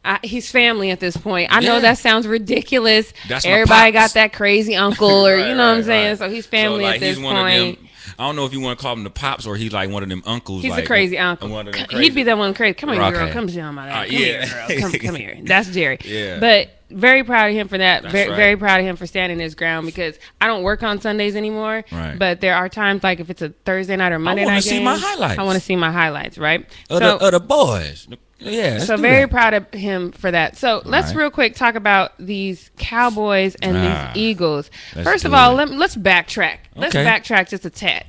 I, 0.04 0.18
he's 0.24 0.50
family 0.50 0.92
at 0.92 1.00
this 1.02 1.16
point. 1.18 1.50
I 1.52 1.60
know 1.60 1.82
that 1.82 1.98
sounds 2.00 2.26
ridiculous. 2.26 3.14
That's 3.28 3.46
Everybody 3.46 3.92
got 3.92 4.14
that 4.14 4.32
crazy 4.34 4.76
uncle, 4.76 5.28
or 5.28 5.36
you 5.48 5.54
know 5.54 5.68
what 5.70 5.78
I'm 5.78 5.84
saying. 5.84 6.10
right. 6.12 6.18
So 6.18 6.30
he's 6.30 6.48
family 6.48 6.80
So, 6.80 6.84
like, 6.86 6.96
at 6.96 7.00
this 7.02 7.18
he's 7.18 7.24
point. 7.26 7.36
one 7.38 7.48
of 7.48 7.76
them. 7.76 7.88
I 8.18 8.26
don't 8.28 8.36
know 8.36 8.46
if 8.46 8.54
you 8.54 8.60
want 8.62 8.80
to 8.80 8.84
call 8.84 8.94
him 8.94 9.04
the 9.04 9.10
pops 9.10 9.46
or 9.46 9.56
he's 9.56 9.72
like 9.74 9.90
one 9.90 10.04
of 10.04 10.10
them 10.10 10.24
uncles. 10.26 10.62
He's 10.64 10.72
like, 10.72 10.86
a 10.86 10.88
crazy 10.88 11.18
uncle. 11.18 11.50
One 11.50 11.68
of 11.68 11.74
them 11.74 11.86
C- 11.90 11.98
He'd 11.98 12.10
be 12.10 12.14
crazy- 12.14 12.24
that 12.24 12.38
one 12.38 12.54
crazy. 12.54 12.74
Come 12.74 12.90
here, 12.94 13.12
girl. 13.12 13.32
Come 13.32 13.50
sit 13.50 13.62
on 13.62 13.76
my 13.76 13.88
lap. 13.88 13.96
Uh, 13.96 14.06
Come 14.06 14.16
here, 14.16 14.40
yeah. 14.42 14.68
girl. 14.68 14.80
Come, 14.80 14.92
come 14.94 15.16
here. 15.16 15.38
That's 15.44 15.70
Jerry. 15.70 16.00
Yeah. 16.04 16.40
But 16.40 16.70
very 16.90 17.24
proud 17.24 17.50
of 17.50 17.56
him 17.56 17.68
for 17.68 17.78
that. 17.78 18.02
That's 18.02 18.12
Very, 18.12 18.30
right. 18.30 18.36
very 18.36 18.58
proud 18.58 18.80
of 18.80 18.86
him 18.88 18.96
for 18.96 19.06
standing 19.06 19.40
his 19.40 19.54
ground 19.54 19.86
because 19.86 20.18
I 20.42 20.48
don't 20.48 20.64
work 20.64 20.82
on 20.82 21.00
Sundays 21.02 21.36
anymore. 21.36 21.84
Right. 21.92 22.18
But 22.18 22.42
there 22.42 22.56
are 22.56 22.68
times 22.68 23.04
like 23.04 23.20
if 23.20 23.30
it's 23.30 23.44
a 23.44 23.50
Thursday 23.50 23.96
night 23.96 24.12
or 24.12 24.18
Monday 24.20 24.42
I 24.42 24.46
night, 24.46 24.52
I 24.52 24.56
wanna 24.56 24.56
night 24.56 24.64
see 24.64 24.84
my 24.84 24.98
highlights. 24.98 25.40
I 25.40 25.44
want 25.44 25.56
to 25.60 25.64
see 25.64 25.76
my 25.76 25.92
highlights. 25.92 26.38
Right. 26.40 26.62
Of, 26.90 26.98
so 26.98 27.18
the, 27.20 27.26
of 27.28 27.32
the 27.34 27.40
boys. 27.40 28.08
Yeah. 28.40 28.80
so 28.80 28.96
very 28.98 29.22
that. 29.26 29.32
proud 29.32 29.54
of 29.54 29.74
him 29.74 30.12
for 30.12 30.32
that. 30.32 30.56
So 30.58 30.82
let's 30.86 31.10
Right. 31.10 31.18
real 31.24 31.30
quick 31.30 31.56
talk 31.56 31.76
about 31.76 32.14
these 32.20 32.72
Cowboys 32.78 33.56
and 33.62 33.76
Ah, 33.78 34.12
these 34.14 34.22
Eagles. 34.24 34.72
First 35.04 35.26
of 35.26 35.34
all, 35.34 35.54
let, 35.56 35.70
let's 35.72 35.96
backtrack. 35.96 36.58
Let's 36.76 36.96
Okay. 36.96 37.06
backtrack 37.06 37.50
just 37.50 37.66
a 37.66 37.70
tad. 37.70 38.06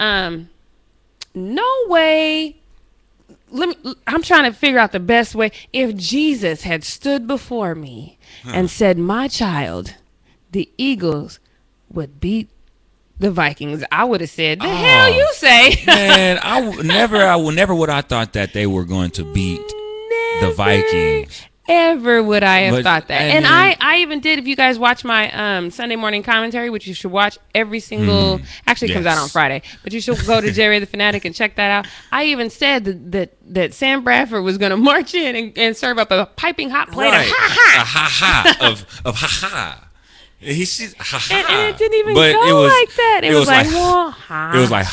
Um, 0.00 0.48
no 1.34 1.66
way. 1.86 2.56
Let 3.50 3.68
me, 3.70 3.94
I'm 4.06 4.22
trying 4.22 4.50
to 4.50 4.56
figure 4.56 4.78
out 4.78 4.92
the 4.92 5.00
best 5.00 5.34
way. 5.34 5.52
If 5.72 5.96
Jesus 5.96 6.62
had 6.62 6.84
stood 6.84 7.26
before 7.26 7.74
me 7.74 8.18
and 8.44 8.68
said, 8.70 8.98
"My 8.98 9.26
child, 9.28 9.94
the 10.52 10.68
Eagles 10.76 11.38
would 11.90 12.20
beat 12.20 12.50
the 13.18 13.30
Vikings," 13.30 13.84
I 13.92 14.04
would 14.04 14.20
have 14.20 14.30
said, 14.30 14.60
"The 14.60 14.68
hell 14.68 15.12
Oh. 15.12 15.16
you 15.16 15.28
say?" 15.34 15.82
Man, 15.86 16.38
I 16.42 16.60
w- 16.60 16.82
never, 16.82 17.16
I 17.18 17.36
would 17.36 17.54
never 17.54 17.74
would 17.74 17.90
I 17.90 18.00
thought 18.02 18.32
that 18.34 18.52
they 18.52 18.66
were 18.66 18.84
going 18.84 19.10
to 19.12 19.24
beat 19.24 19.62
the 20.40 20.50
Vikings. 20.56 21.42
Ever 21.70 22.22
would 22.22 22.42
I 22.42 22.60
have 22.60 22.76
But, 22.76 22.84
thought 22.84 23.08
that? 23.08 23.20
I 23.20 23.24
and 23.24 23.46
I, 23.46 23.76
I 23.78 23.98
even 23.98 24.20
did. 24.20 24.38
If 24.38 24.46
you 24.46 24.56
guys 24.56 24.78
watch 24.78 25.04
my 25.04 25.30
um, 25.32 25.70
Sunday 25.70 25.96
morning 25.96 26.22
commentary, 26.22 26.70
which 26.70 26.86
you 26.86 26.94
should 26.94 27.10
watch 27.10 27.36
every 27.54 27.80
single, 27.80 28.40
actually 28.66 28.90
it 28.92 28.94
comes 28.94 29.04
out. 29.04 29.18
On 29.18 29.28
Friday, 29.28 29.60
but 29.84 29.92
you 29.92 30.00
should 30.00 30.16
go 30.26 30.40
to 30.40 30.50
J-Ray 30.50 30.78
the 30.78 30.86
Fanatic 30.86 31.26
and 31.26 31.34
check 31.34 31.56
that 31.56 31.70
out. 31.70 31.86
I 32.10 32.24
even 32.24 32.48
said 32.48 32.84
that 32.86 33.12
that, 33.12 33.36
that 33.52 33.74
Sam 33.74 34.02
Bradford 34.02 34.44
was 34.44 34.56
going 34.56 34.70
to 34.70 34.78
march 34.78 35.14
in 35.14 35.36
and, 35.36 35.58
and 35.58 35.76
serve 35.76 35.98
up 35.98 36.10
a 36.10 36.24
piping 36.36 36.70
hot 36.70 36.90
plate 36.90 37.10
Right. 37.10 37.26
of 37.26 37.32
ha 37.36 37.48
ha. 37.50 37.84
Ha 37.84 38.08
ha 38.58 38.66
of 38.70 38.86
of 39.04 39.14
ha 39.16 39.26
ha. 39.28 39.87
He 40.40 40.64
ha. 40.98 41.26
And, 41.32 41.48
and 41.48 41.74
it 41.74 41.78
didn't 41.78 41.98
even 41.98 42.14
But 42.14 42.32
go 42.32 42.62
was- 42.62 42.72
like 42.72 42.94
that. 42.94 43.20
It, 43.24 43.32
it 43.32 43.34
was, 43.34 43.40
was 43.40 43.48
like, 43.48 43.66
like- 43.66 44.14
ha. 44.14 44.52
It 44.54 44.58
was 44.58 44.70
like 44.70 44.86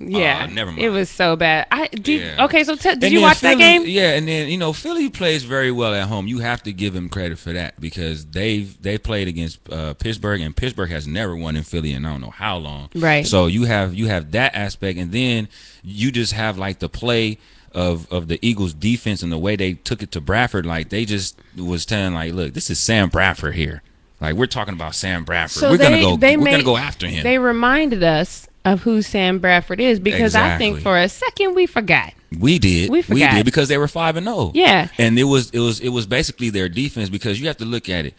yeah, 0.00 0.46
oh, 0.48 0.52
never 0.52 0.72
It 0.78 0.90
was 0.90 1.10
so 1.10 1.34
bad. 1.34 1.66
I 1.72 1.88
did. 1.88 2.20
Yeah. 2.20 2.44
Okay, 2.44 2.62
so 2.62 2.76
t- 2.76 2.82
did 2.90 3.02
And 3.04 3.12
you 3.12 3.20
watch 3.20 3.40
that 3.40 3.58
game? 3.58 3.82
Yeah, 3.84 4.14
and 4.14 4.28
then 4.28 4.48
you 4.48 4.56
know 4.56 4.72
Philly 4.72 5.08
plays 5.10 5.42
very 5.42 5.72
well 5.72 5.92
at 5.92 6.06
home. 6.06 6.28
You 6.28 6.38
have 6.38 6.62
to 6.64 6.72
give 6.72 6.94
him 6.94 7.08
credit 7.08 7.38
for 7.38 7.52
that 7.52 7.80
because 7.80 8.24
they've 8.26 8.80
they 8.80 8.96
played 8.96 9.26
against 9.26 9.58
uh, 9.72 9.94
Pittsburgh, 9.94 10.40
and 10.40 10.54
Pittsburgh 10.54 10.90
has 10.90 11.08
never 11.08 11.34
won 11.34 11.56
in 11.56 11.64
Philly 11.64 11.92
in 11.92 12.04
I 12.04 12.10
don't 12.12 12.20
know 12.20 12.30
how 12.30 12.58
long. 12.58 12.90
Right. 12.94 13.26
So 13.26 13.46
you 13.46 13.64
have 13.64 13.92
you 13.94 14.06
have 14.06 14.30
that 14.32 14.54
aspect, 14.54 14.98
and 15.00 15.10
then 15.10 15.48
you 15.82 16.12
just 16.12 16.32
have 16.32 16.58
like 16.58 16.78
the 16.78 16.88
play 16.88 17.38
of 17.72 18.10
of 18.12 18.28
the 18.28 18.38
Eagles 18.40 18.74
defense 18.74 19.24
and 19.24 19.32
the 19.32 19.38
way 19.38 19.56
they 19.56 19.72
took 19.74 20.00
it 20.00 20.12
to 20.12 20.20
Bradford. 20.20 20.64
Like 20.64 20.90
they 20.90 21.04
just 21.06 21.40
was 21.56 21.84
telling 21.84 22.14
like, 22.14 22.34
look, 22.34 22.54
this 22.54 22.70
is 22.70 22.78
Sam 22.78 23.08
Bradford 23.08 23.56
here. 23.56 23.82
Like 24.20 24.34
we're 24.34 24.46
talking 24.46 24.74
about 24.74 24.94
Sam 24.94 25.24
Bradford. 25.24 25.60
So 25.60 25.70
we're 25.70 25.76
they, 25.78 25.84
gonna 25.84 26.00
go. 26.00 26.16
They 26.16 26.36
we're 26.36 26.44
made, 26.44 26.50
gonna 26.52 26.64
go 26.64 26.76
after 26.76 27.06
him. 27.06 27.22
They 27.22 27.38
reminded 27.38 28.02
us 28.02 28.48
of 28.64 28.82
who 28.82 29.02
Sam 29.02 29.38
Bradford 29.38 29.80
is 29.80 30.00
because 30.00 30.34
I 30.34 30.58
think 30.58 30.80
for 30.80 30.98
a 30.98 31.08
second 31.08 31.54
we 31.54 31.66
forgot. 31.66 32.12
We 32.38 32.58
did. 32.58 32.90
We 32.90 33.02
forgot. 33.02 33.34
did 33.34 33.44
because 33.44 33.68
they 33.68 33.78
were 33.78 33.88
five 33.88 34.16
and 34.16 34.26
zero. 34.26 34.50
Yeah. 34.54 34.88
and 34.98 35.18
it 35.18 35.24
was 35.24 35.50
it 35.50 35.60
was 35.60 35.80
it 35.80 35.90
was 35.90 36.06
basically 36.06 36.50
their 36.50 36.68
defense 36.68 37.08
because 37.08 37.40
you 37.40 37.46
have 37.46 37.56
to 37.58 37.64
look 37.64 37.88
at 37.88 38.06
it. 38.06 38.14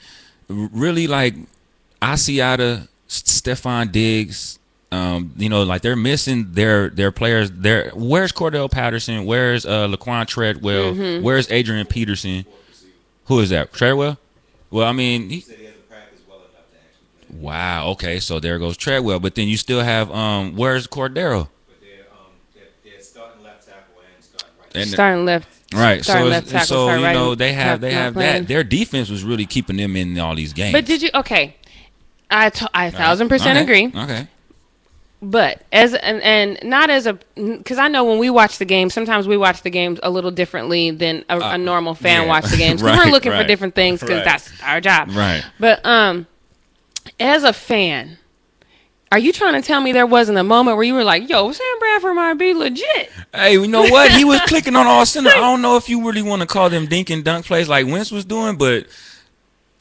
Really, 0.47 1.06
like 1.08 1.36
Asiata, 2.02 2.88
Stefon 3.08 3.91
Diggs. 3.91 4.58
Um, 4.91 5.34
you 5.38 5.50
know, 5.50 5.62
like 5.62 5.84
they're 5.84 5.95
missing 5.95 6.54
their 6.54 6.89
their 6.89 7.12
players. 7.12 7.52
There, 7.52 7.91
where's 7.93 8.32
Cordarrelle 8.32 8.72
Patterson? 8.72 9.26
Where's 9.26 9.66
uh 9.66 9.88
Laquon 9.88 10.26
Treadwell? 10.26 10.93
Mm-hmm. 10.93 11.24
Where's 11.24 11.52
Adrian 11.52 11.86
Peterson? 11.86 12.45
Who 13.26 13.39
is 13.41 13.52
that? 13.52 13.72
Treadwell? 13.72 14.18
Well, 14.72 14.88
I 14.88 14.91
mean, 14.91 15.30
he, 15.30 15.45
wow. 17.32 17.89
Okay, 17.91 18.19
so 18.19 18.39
there 18.39 18.57
goes 18.59 18.77
Treadwell. 18.77 19.19
But 19.19 19.36
then 19.36 19.47
you 19.47 19.57
still 19.57 19.82
have 19.82 20.11
um, 20.11 20.55
where's 20.55 20.88
Cordero? 20.88 21.49
And 24.75 24.88
Starting 24.88 25.25
left. 25.25 25.47
Right. 25.73 26.03
Starting 26.03 26.25
So, 26.25 26.30
left 26.30 26.49
tackle, 26.49 26.67
so 26.67 26.95
you 26.95 27.03
right- 27.03 27.13
know 27.13 27.34
they 27.36 27.53
have 27.53 27.67
left 27.67 27.82
they 27.82 27.91
have 27.91 28.13
playing. 28.13 28.43
that. 28.43 28.47
Their 28.47 28.63
defense 28.63 29.09
was 29.09 29.23
really 29.23 29.45
keeping 29.45 29.77
them 29.77 29.95
in 29.95 30.17
all 30.19 30.36
these 30.36 30.53
games. 30.53 30.73
But 30.73 30.86
did 30.86 31.01
you? 31.01 31.09
Okay, 31.13 31.55
I 32.30 32.49
t- 32.51 32.67
I 32.73 32.86
a 32.88 32.91
thousand 32.91 33.30
percent 33.30 33.57
agree. 33.57 33.88
Okay. 33.88 34.27
But 35.21 35.63
as 35.73 35.95
and, 35.95 36.21
and 36.21 36.59
not 36.63 36.89
as 36.89 37.05
a 37.07 37.13
because 37.36 37.77
I 37.80 37.88
know 37.88 38.05
when 38.05 38.19
we 38.19 38.30
watch 38.30 38.57
the 38.59 38.65
game, 38.65 38.89
sometimes 38.89 39.27
we 39.27 39.38
watch 39.38 39.63
the 39.63 39.69
games 39.71 39.99
a 40.03 40.09
little 40.09 40.32
differently 40.32 40.91
than 40.91 41.25
a, 41.30 41.39
a 41.39 41.57
normal 41.57 41.93
fan 41.95 42.21
Uh, 42.21 42.23
yeah. 42.23 42.30
watch 42.30 42.45
the 42.45 42.57
games 42.57 42.82
Right, 42.84 43.05
we're 43.05 43.11
looking 43.11 43.32
for 43.32 43.43
different 43.43 43.73
things 43.75 43.99
because 44.01 44.17
right. 44.17 44.25
that's 44.25 44.51
our 44.63 44.80
job. 44.80 45.09
Right. 45.11 45.43
But 45.59 45.86
um, 45.86 46.25
as 47.20 47.43
a 47.43 47.53
fan, 47.53 48.18
are 49.12 49.20
you 49.20 49.34
trying 49.34 49.60
to 49.60 49.66
tell 49.66 49.82
me 49.82 49.91
there 49.91 50.05
wasn't 50.05 50.38
a 50.38 50.43
moment 50.43 50.78
where 50.78 50.84
you 50.84 50.93
were 50.93 51.03
like, 51.03 51.30
"Yo, 51.30 51.51
Sam 51.51 51.80
Bradford 51.80 52.16
might 52.16 52.36
be 52.36 52.53
legit"? 52.53 53.12
Hey, 53.34 53.53
you 53.53 53.68
know 53.68 53.84
what? 53.84 54.12
He 54.12 54.24
was 54.24 54.39
clicking 54.47 54.76
on 54.76 54.86
all 54.86 55.05
center. 55.05 55.30
I 55.30 55.36
don't 55.36 55.62
know 55.62 55.78
if 55.78 55.89
you 55.89 56.05
really 56.05 56.22
want 56.22 56.41
to 56.41 56.47
call 56.47 56.70
them 56.70 56.86
dink 56.86 57.10
and 57.10 57.24
dunk 57.24 57.45
plays 57.45 57.68
like 57.68 57.88
Wentz 57.88 58.12
was 58.12 58.26
doing, 58.26 58.57
but 58.57 58.86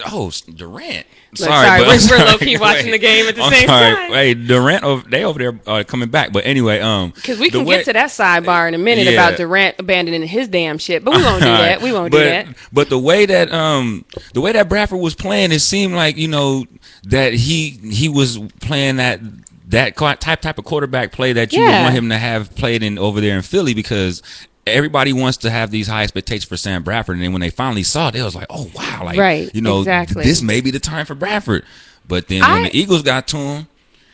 oh, 0.06 0.30
Durant. 0.54 1.06
sorry, 1.34 1.80
we're- 1.82 1.98
we're 2.10 2.24
low-key 2.24 2.58
watching 2.58 2.90
the 2.90 2.98
game 2.98 3.26
at 3.26 3.34
the 3.36 3.42
I'm 3.42 3.52
same 3.52 3.66
sorry. 3.68 3.94
time. 3.94 4.12
Hey, 4.12 4.34
Durant, 4.34 4.84
over, 4.84 5.08
they 5.08 5.24
over 5.24 5.38
there 5.38 5.60
uh, 5.66 5.84
coming 5.86 6.08
back. 6.08 6.32
But 6.32 6.46
anyway, 6.46 6.80
um, 6.80 7.10
Because 7.10 7.38
we 7.38 7.50
can 7.50 7.64
way- 7.64 7.76
get 7.78 7.84
to 7.86 7.92
that 7.94 8.10
sidebar 8.10 8.68
in 8.68 8.74
a 8.74 8.78
minute 8.78 9.04
Yeah. 9.06 9.12
about 9.12 9.36
Durant 9.36 9.76
abandoning 9.78 10.22
his 10.26 10.48
damn 10.48 10.78
shit, 10.78 11.04
but 11.04 11.16
we 11.16 11.22
won't 11.22 11.40
do 11.42 11.48
that. 11.48 11.82
We 11.82 11.92
won't 11.92 12.12
but, 12.12 12.18
do 12.18 12.24
that. 12.24 12.46
But 12.72 12.88
the 12.90 12.98
way 12.98 13.26
that 13.26 13.52
um 13.52 14.04
the 14.34 14.40
way 14.40 14.52
that 14.52 14.68
Bradford 14.68 15.00
was 15.00 15.14
playing, 15.14 15.52
it 15.52 15.60
seemed 15.60 15.94
like 15.94 16.16
you 16.16 16.28
know 16.28 16.64
that 17.04 17.32
he 17.34 17.70
he 17.70 18.08
was 18.08 18.38
playing 18.60 18.96
that 18.96 19.20
that 19.68 19.96
type 19.96 20.40
type 20.40 20.58
of 20.58 20.64
quarterback 20.64 21.12
play 21.12 21.32
that 21.34 21.52
you 21.52 21.60
would 21.60 21.68
want 21.68 21.94
him 21.94 22.08
to 22.08 22.16
have 22.18 22.54
played 22.54 22.82
in 22.82 22.98
over 22.98 23.20
there 23.20 23.36
in 23.36 23.42
Philly 23.42 23.74
because 23.74 24.22
everybody 24.70 25.12
wants 25.12 25.38
to 25.38 25.50
have 25.50 25.70
these 25.70 25.86
high 25.88 26.02
expectations 26.02 26.44
for 26.44 26.56
Sam 26.56 26.82
Bradford, 26.82 27.16
and 27.16 27.24
then 27.24 27.32
when 27.32 27.40
they 27.40 27.50
finally 27.50 27.82
saw 27.82 28.08
it, 28.08 28.12
they 28.12 28.22
was 28.22 28.34
like, 28.34 28.46
oh 28.50 28.70
wow, 28.74 29.02
like 29.04 29.18
Right, 29.18 29.54
you 29.54 29.60
know 29.60 29.78
exactly. 29.80 30.24
this 30.24 30.42
may 30.42 30.60
be 30.60 30.70
the 30.70 30.80
time 30.80 31.06
for 31.06 31.14
Bradford. 31.14 31.64
But 32.06 32.28
then 32.28 32.42
I- 32.42 32.52
when 32.54 32.62
the 32.64 32.78
Eagles 32.78 33.02
got 33.02 33.28
to 33.28 33.36
him, 33.36 33.68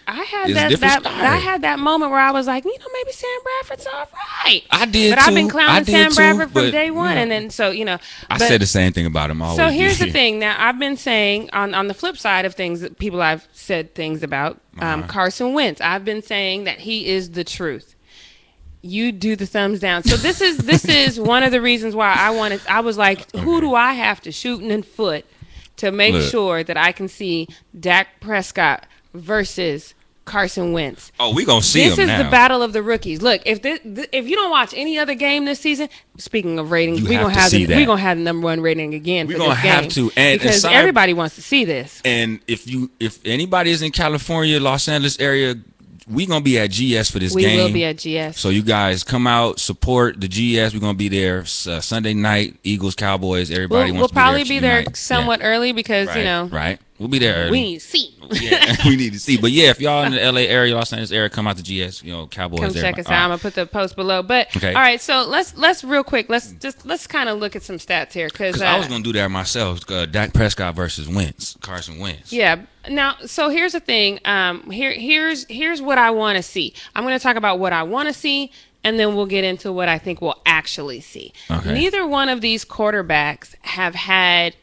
I 0.07 0.23
had 0.25 0.51
that, 0.51 0.81
that 0.81 1.01
story. 1.01 1.15
I 1.17 1.37
had 1.37 1.63
that 1.63 1.79
moment 1.79 2.11
where 2.11 2.21
I 2.21 2.31
was 2.31 2.47
like, 2.47 2.67
you 2.67 2.79
know, 2.79 2.87
maybe 2.93 3.13
Sam 3.13 3.31
Bradford's 3.43 3.87
all 3.87 4.07
right. 4.45 4.63
I 4.71 4.85
did 4.85 5.13
but 5.15 5.19
I've 5.21 5.33
been 5.35 5.47
too. 5.47 5.53
Clowning 5.53 5.85
Sam 5.87 6.11
too, 6.11 6.15
Bradford 6.17 6.51
from 6.51 6.71
day 6.73 6.91
one, 6.91 7.13
yeah. 7.17 7.23
and 7.23 7.31
then 7.31 7.49
so 7.49 7.71
you 7.71 7.87
know. 7.87 7.99
I 8.29 8.37
but- 8.39 8.49
said 8.49 8.61
the 8.61 8.67
same 8.67 8.93
thing 8.93 9.07
about 9.07 9.31
him. 9.31 9.41
I 9.41 9.57
So 9.57 9.69
here's 9.71 9.99
the 9.99 10.11
thing. 10.11 10.41
Now 10.41 10.57
I've 10.59 10.79
been 10.79 10.99
saying 10.99 11.49
on 11.55 11.75
on 11.75 11.89
the 11.89 11.95
flip 11.95 12.19
side 12.19 12.45
of 12.45 12.55
things 12.55 12.83
that 12.83 12.99
people 12.99 13.23
I've 13.23 13.49
said 13.53 13.95
things 13.95 14.23
about 14.23 14.61
um, 14.79 15.01
Uh-huh. 15.01 15.09
Carson 15.09 15.55
Wentz. 15.55 15.81
I've 15.81 16.05
been 16.05 16.21
saying 16.21 16.65
that 16.65 16.81
he 16.81 17.07
is 17.07 17.31
the 17.31 17.45
truth. 17.45 17.95
You 18.87 19.13
do 19.13 19.35
the 19.35 19.47
thumbs 19.47 19.81
down. 19.81 20.03
So 20.03 20.17
this 20.17 20.41
is 20.43 20.59
this 20.59 20.85
is 21.03 21.19
one 21.19 21.43
of 21.43 21.53
the 21.53 21.61
reasons 21.63 21.95
why 21.97 22.13
I 22.13 22.31
wanted. 22.31 22.61
I 22.69 22.81
was 22.81 22.99
like, 22.99 23.35
who 23.35 23.61
do 23.63 23.75
I 23.75 23.95
have 23.95 24.21
to 24.23 24.31
shoot 24.33 24.61
in 24.61 24.69
the 24.69 24.83
foot 24.87 25.25
to 25.79 25.91
make 25.91 26.13
Look. 26.13 26.31
sure 26.31 26.63
that 26.63 26.77
I 26.77 26.93
can 26.93 27.09
see 27.09 27.49
Dak 27.79 28.21
Prescott 28.21 28.85
versus 29.15 29.95
Carson 30.27 30.73
Wentz? 30.73 31.13
Oh, 31.19 31.33
we 31.35 31.45
gonna 31.47 31.63
see 31.63 31.89
This 31.89 31.99
is 31.99 32.07
now. 32.09 32.23
the 32.23 32.29
battle 32.31 32.63
of 32.63 32.73
the 32.75 32.83
rookies. 32.83 33.23
Look, 33.23 33.41
if 33.47 33.63
this, 33.63 33.81
th- 33.81 34.09
if 34.13 34.27
you 34.29 34.37
don't 34.37 34.51
watch 34.51 34.75
any 34.77 34.99
other 34.99 35.15
game 35.15 35.45
this 35.47 35.61
season, 35.61 35.89
speaking 36.19 36.59
of 36.59 36.71
ratings, 36.71 37.03
we 37.03 37.15
have 37.15 37.23
gonna 37.25 37.35
to 37.35 37.41
have 37.41 37.51
see 37.51 37.65
the, 37.65 37.73
that. 37.75 37.77
we 37.77 37.85
gonna 37.87 38.01
have 38.01 38.19
the 38.19 38.25
number 38.25 38.45
one 38.45 38.61
rating 38.61 38.93
again. 38.95 39.27
We 39.27 39.35
for 39.35 39.39
gonna 39.41 39.51
this 39.55 39.59
have 39.61 39.81
game. 39.85 39.91
to. 39.93 40.13
And 40.17 40.41
because 40.41 40.57
aside- 40.59 40.75
everybody 40.75 41.15
wants 41.15 41.35
to 41.37 41.43
see 41.43 41.65
this. 41.65 42.01
And 42.05 42.41
if 42.47 42.67
you 42.69 42.91
if 43.01 43.19
anybody 43.25 43.71
is 43.71 43.81
in 43.83 43.93
California, 43.93 44.61
Los 44.61 44.89
Angeles 44.89 45.19
area, 45.19 45.57
we 46.07 46.27
gonna 46.27 46.43
be 46.45 46.59
at 46.59 46.71
GS 46.71 47.11
for 47.11 47.19
this 47.19 47.35
We 47.35 47.43
game. 47.43 47.57
We 47.59 47.65
will 47.65 47.73
be 47.73 47.85
at 47.85 47.97
GS. 48.31 48.39
So 48.39 48.49
you 48.51 48.63
guys 48.63 49.05
come 49.05 49.27
out, 49.27 49.59
support 49.61 50.21
the 50.21 50.29
GS. 50.29 50.75
We're 50.75 50.81
gonna 50.81 50.95
be 50.95 51.09
there 51.09 51.41
uh, 51.41 51.81
Sunday 51.81 52.15
night. 52.15 52.57
Eagles, 52.63 52.95
Cowboys. 52.95 53.51
Everybody 53.51 53.91
we'll, 53.93 54.01
wants 54.01 54.01
we'll 54.01 54.09
to 54.09 54.15
be 54.15 54.15
probably 54.15 54.61
there. 54.61 54.81
be 54.81 54.85
there 54.85 54.95
somewhat 54.95 55.41
Yeah. 55.41 55.47
early 55.47 55.73
because 55.73 56.09
Right, 56.09 56.19
you 56.19 56.25
know 56.25 56.45
right. 56.47 56.81
We'll 56.99 57.09
be 57.09 57.19
there 57.19 57.35
early. 57.35 57.51
We 57.51 57.63
need 57.63 57.81
to 57.81 57.85
see. 57.85 58.15
yeah, 58.31 58.77
we 58.87 58.95
need 58.97 59.13
to 59.15 59.19
see. 59.19 59.37
But 59.37 59.51
yeah, 59.51 59.71
if 59.71 59.81
y'all 59.81 60.05
in 60.05 60.13
the 60.13 60.21
LA 60.33 60.43
area, 60.43 60.75
Los 60.77 60.93
Angeles 60.93 61.11
area, 61.11 61.29
come 61.29 61.49
out 61.49 61.57
to 61.57 61.63
GS. 61.63 62.05
You 62.05 62.13
know, 62.13 62.27
Cowboys. 62.29 62.61
Come 62.61 62.69
check 62.73 62.77
everybody. 62.85 63.01
us 63.01 63.07
out. 63.07 63.11
right. 63.11 63.23
I'm 63.25 63.29
gonna 63.31 63.39
put 63.39 63.55
the 63.55 63.67
post 63.67 63.97
below. 63.97 64.23
But 64.23 64.57
Okay. 64.57 64.69
all 64.69 64.81
right, 64.81 65.01
so 65.01 65.27
let's 65.29 65.57
let's 65.57 65.83
real 65.83 66.05
quick. 66.05 66.29
Let's 66.29 66.53
just 66.53 66.87
let's 66.87 67.07
kind 67.09 67.29
of 67.29 67.39
look 67.39 67.57
at 67.57 67.63
some 67.65 67.79
stats 67.79 68.13
here 68.13 68.29
because 68.29 68.53
Because 68.55 68.63
I 68.63 68.79
was 68.79 68.87
gonna 68.87 69.03
do 69.03 69.13
that 69.15 69.29
myself. 69.31 69.91
Uh, 69.91 70.07
Dak 70.07 70.33
Prescott 70.33 70.77
versus 70.77 71.09
Wentz, 71.09 71.57
Carson 71.61 71.99
Wentz. 71.99 72.33
Yeah. 72.33 72.63
Now, 72.89 73.17
so 73.27 73.49
here's 73.49 73.73
the 73.73 73.81
thing. 73.81 74.21
Um, 74.25 74.71
here, 74.71 74.93
here's 74.93 75.47
here's 75.49 75.83
what 75.83 75.99
I 75.99 76.11
want 76.13 76.37
to 76.37 76.43
see. 76.43 76.75
I'm 76.95 77.03
going 77.03 77.19
to 77.19 77.23
talk 77.23 77.37
about 77.37 77.59
what 77.59 77.73
I 77.73 77.83
want 77.83 78.09
to 78.09 78.15
see, 78.15 78.53
and 78.85 79.01
then 79.01 79.17
we'll 79.17 79.27
get 79.27 79.43
into 79.43 79.73
what 79.73 79.89
I 79.89 79.99
think 79.99 80.21
we'll 80.21 80.41
actually 80.47 81.01
see. 81.01 81.33
Okay. 81.51 81.73
Neither 81.73 82.07
one 82.07 82.29
of 82.29 82.41
these 82.41 82.65
quarterbacks 82.65 83.55
have 83.63 83.95
had 83.95 84.55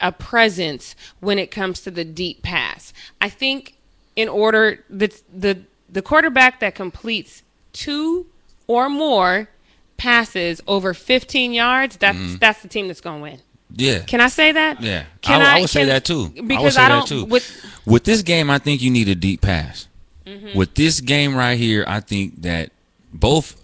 a 0.00 0.12
presence 0.12 0.94
when 1.20 1.38
it 1.38 1.50
comes 1.50 1.80
to 1.82 1.90
the 1.90 2.04
deep 2.04 2.42
pass. 2.42 2.92
I 3.20 3.28
think 3.28 3.74
in 4.16 4.28
order 4.28 4.84
the 4.90 5.12
the 5.32 5.60
the 5.90 6.02
quarterback 6.02 6.60
that 6.60 6.74
completes 6.74 7.42
two 7.72 8.26
or 8.66 8.88
more 8.88 9.48
passes 9.96 10.60
over 10.66 10.94
15 10.94 11.52
yards, 11.52 11.96
that's 11.96 12.36
that's 12.38 12.62
the 12.62 12.68
team 12.68 12.86
that's 12.88 13.00
going 13.00 13.16
to 13.18 13.22
win. 13.22 13.40
Yeah. 13.74 13.98
Can 14.00 14.20
I 14.20 14.28
say 14.28 14.52
that? 14.52 14.80
Yeah, 14.80 15.04
Can 15.20 15.42
I, 15.42 15.58
I 15.58 15.60
would 15.60 15.68
say 15.70 15.80
can- 15.80 15.88
that 15.88 16.04
too. 16.04 16.32
I 16.36 16.40
would 16.40 16.48
Because 16.48 16.74
say 16.74 16.82
I, 16.82 16.88
don't. 16.88 17.06
too. 17.06 17.24
With, 17.26 17.80
With 17.84 18.04
this 18.04 18.22
game, 18.22 18.48
I 18.50 18.58
think 18.58 18.80
you 18.80 18.90
need 18.90 19.08
a 19.10 19.14
deep 19.14 19.42
pass. 19.42 19.88
Mm-hmm. 20.26 20.56
With 20.56 20.74
this 20.74 21.00
game 21.02 21.34
right 21.34 21.58
here, 21.58 21.84
I 21.86 22.00
think 22.00 22.42
that 22.42 22.70
both 23.12 23.62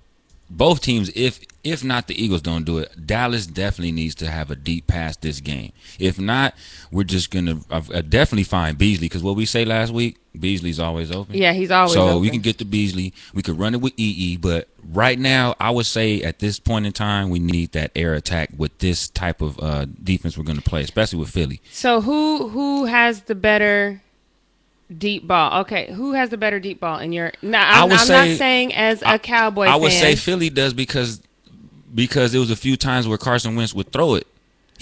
both 0.51 0.80
teams, 0.82 1.11
if 1.14 1.41
if 1.65 1.83
not 1.83 2.07
the 2.07 2.23
Eagles 2.23 2.43
don't 2.43 2.65
do 2.65 2.79
it, 2.79 3.07
Dallas 3.07 3.47
definitely 3.47 3.93
needs 3.93 4.15
to 4.17 4.31
have 4.31 4.51
a 4.51 4.57
deep 4.57 4.87
pass 4.87 5.17
this 5.17 5.41
game. 5.41 5.73
If 5.99 6.19
not, 6.21 6.55
we're 6.93 7.05
just 7.05 7.31
gonna 7.31 7.55
definitely 8.09 8.45
find 8.45 8.77
Beasley 8.79 9.07
because 9.07 9.23
what 9.23 9.35
we 9.37 9.47
say 9.47 9.65
last 9.65 9.93
week, 9.93 10.19
Beasley's 10.39 10.79
always 10.81 11.11
open. 11.11 11.37
Yeah, 11.37 11.53
he's 11.53 11.71
always 11.71 11.95
so 11.95 12.09
open. 12.09 12.21
we 12.23 12.31
can 12.31 12.41
get 12.41 12.59
to 12.59 12.65
Beasley. 12.65 13.15
We 13.33 13.43
could 13.43 13.59
run 13.59 13.73
it 13.75 13.81
with 13.81 13.95
EE, 13.97 14.37
but 14.37 14.69
right 14.93 15.19
now, 15.19 15.55
I 15.61 15.71
would 15.71 15.87
say 15.87 16.23
at 16.23 16.41
this 16.41 16.59
point 16.59 16.87
in 16.87 16.93
time, 16.93 17.31
we 17.31 17.39
need 17.39 17.73
that 17.73 17.93
air 17.97 18.15
attack 18.15 18.51
with 18.57 18.77
this 18.79 19.09
type 19.09 19.41
of 19.41 19.59
uh, 19.61 19.87
defense 20.03 20.37
we're 20.37 20.45
going 20.45 20.59
to 20.59 20.62
play, 20.69 20.83
especially 20.83 21.21
with 21.21 21.31
Philly. 21.31 21.61
So 21.71 22.01
who 22.01 22.49
who 22.49 22.85
has 22.87 23.23
the 23.23 23.37
better 23.37 24.03
deep 24.97 25.27
ball? 25.27 25.61
Okay, 25.62 25.93
who 25.93 26.12
has 26.12 26.31
the 26.31 26.37
better 26.37 26.59
deep 26.59 26.81
ball 26.81 26.99
in 26.99 27.12
your? 27.12 27.33
No, 27.41 27.59
I 27.59 27.83
I'm, 27.83 27.89
would 27.91 28.01
I'm 28.01 28.07
say- 28.07 28.31
not 28.31 28.39
saying 28.39 28.75
as 28.75 29.03
a 29.07 29.19
Cowboy 29.19 29.67
I 29.67 29.77
would 29.77 29.93
fan. 29.93 30.01
say 30.01 30.17
Philly 30.17 30.51
does 30.51 30.75
because 30.75 31.23
because 31.95 32.32
there 32.32 32.40
was 32.40 32.51
a 32.51 32.57
few 32.57 32.76
times 32.76 33.07
where 33.07 33.18
Carson 33.18 33.57
Wentz 33.57 33.74
would 33.74 33.92
throw 33.92 34.14
it. 34.14 34.26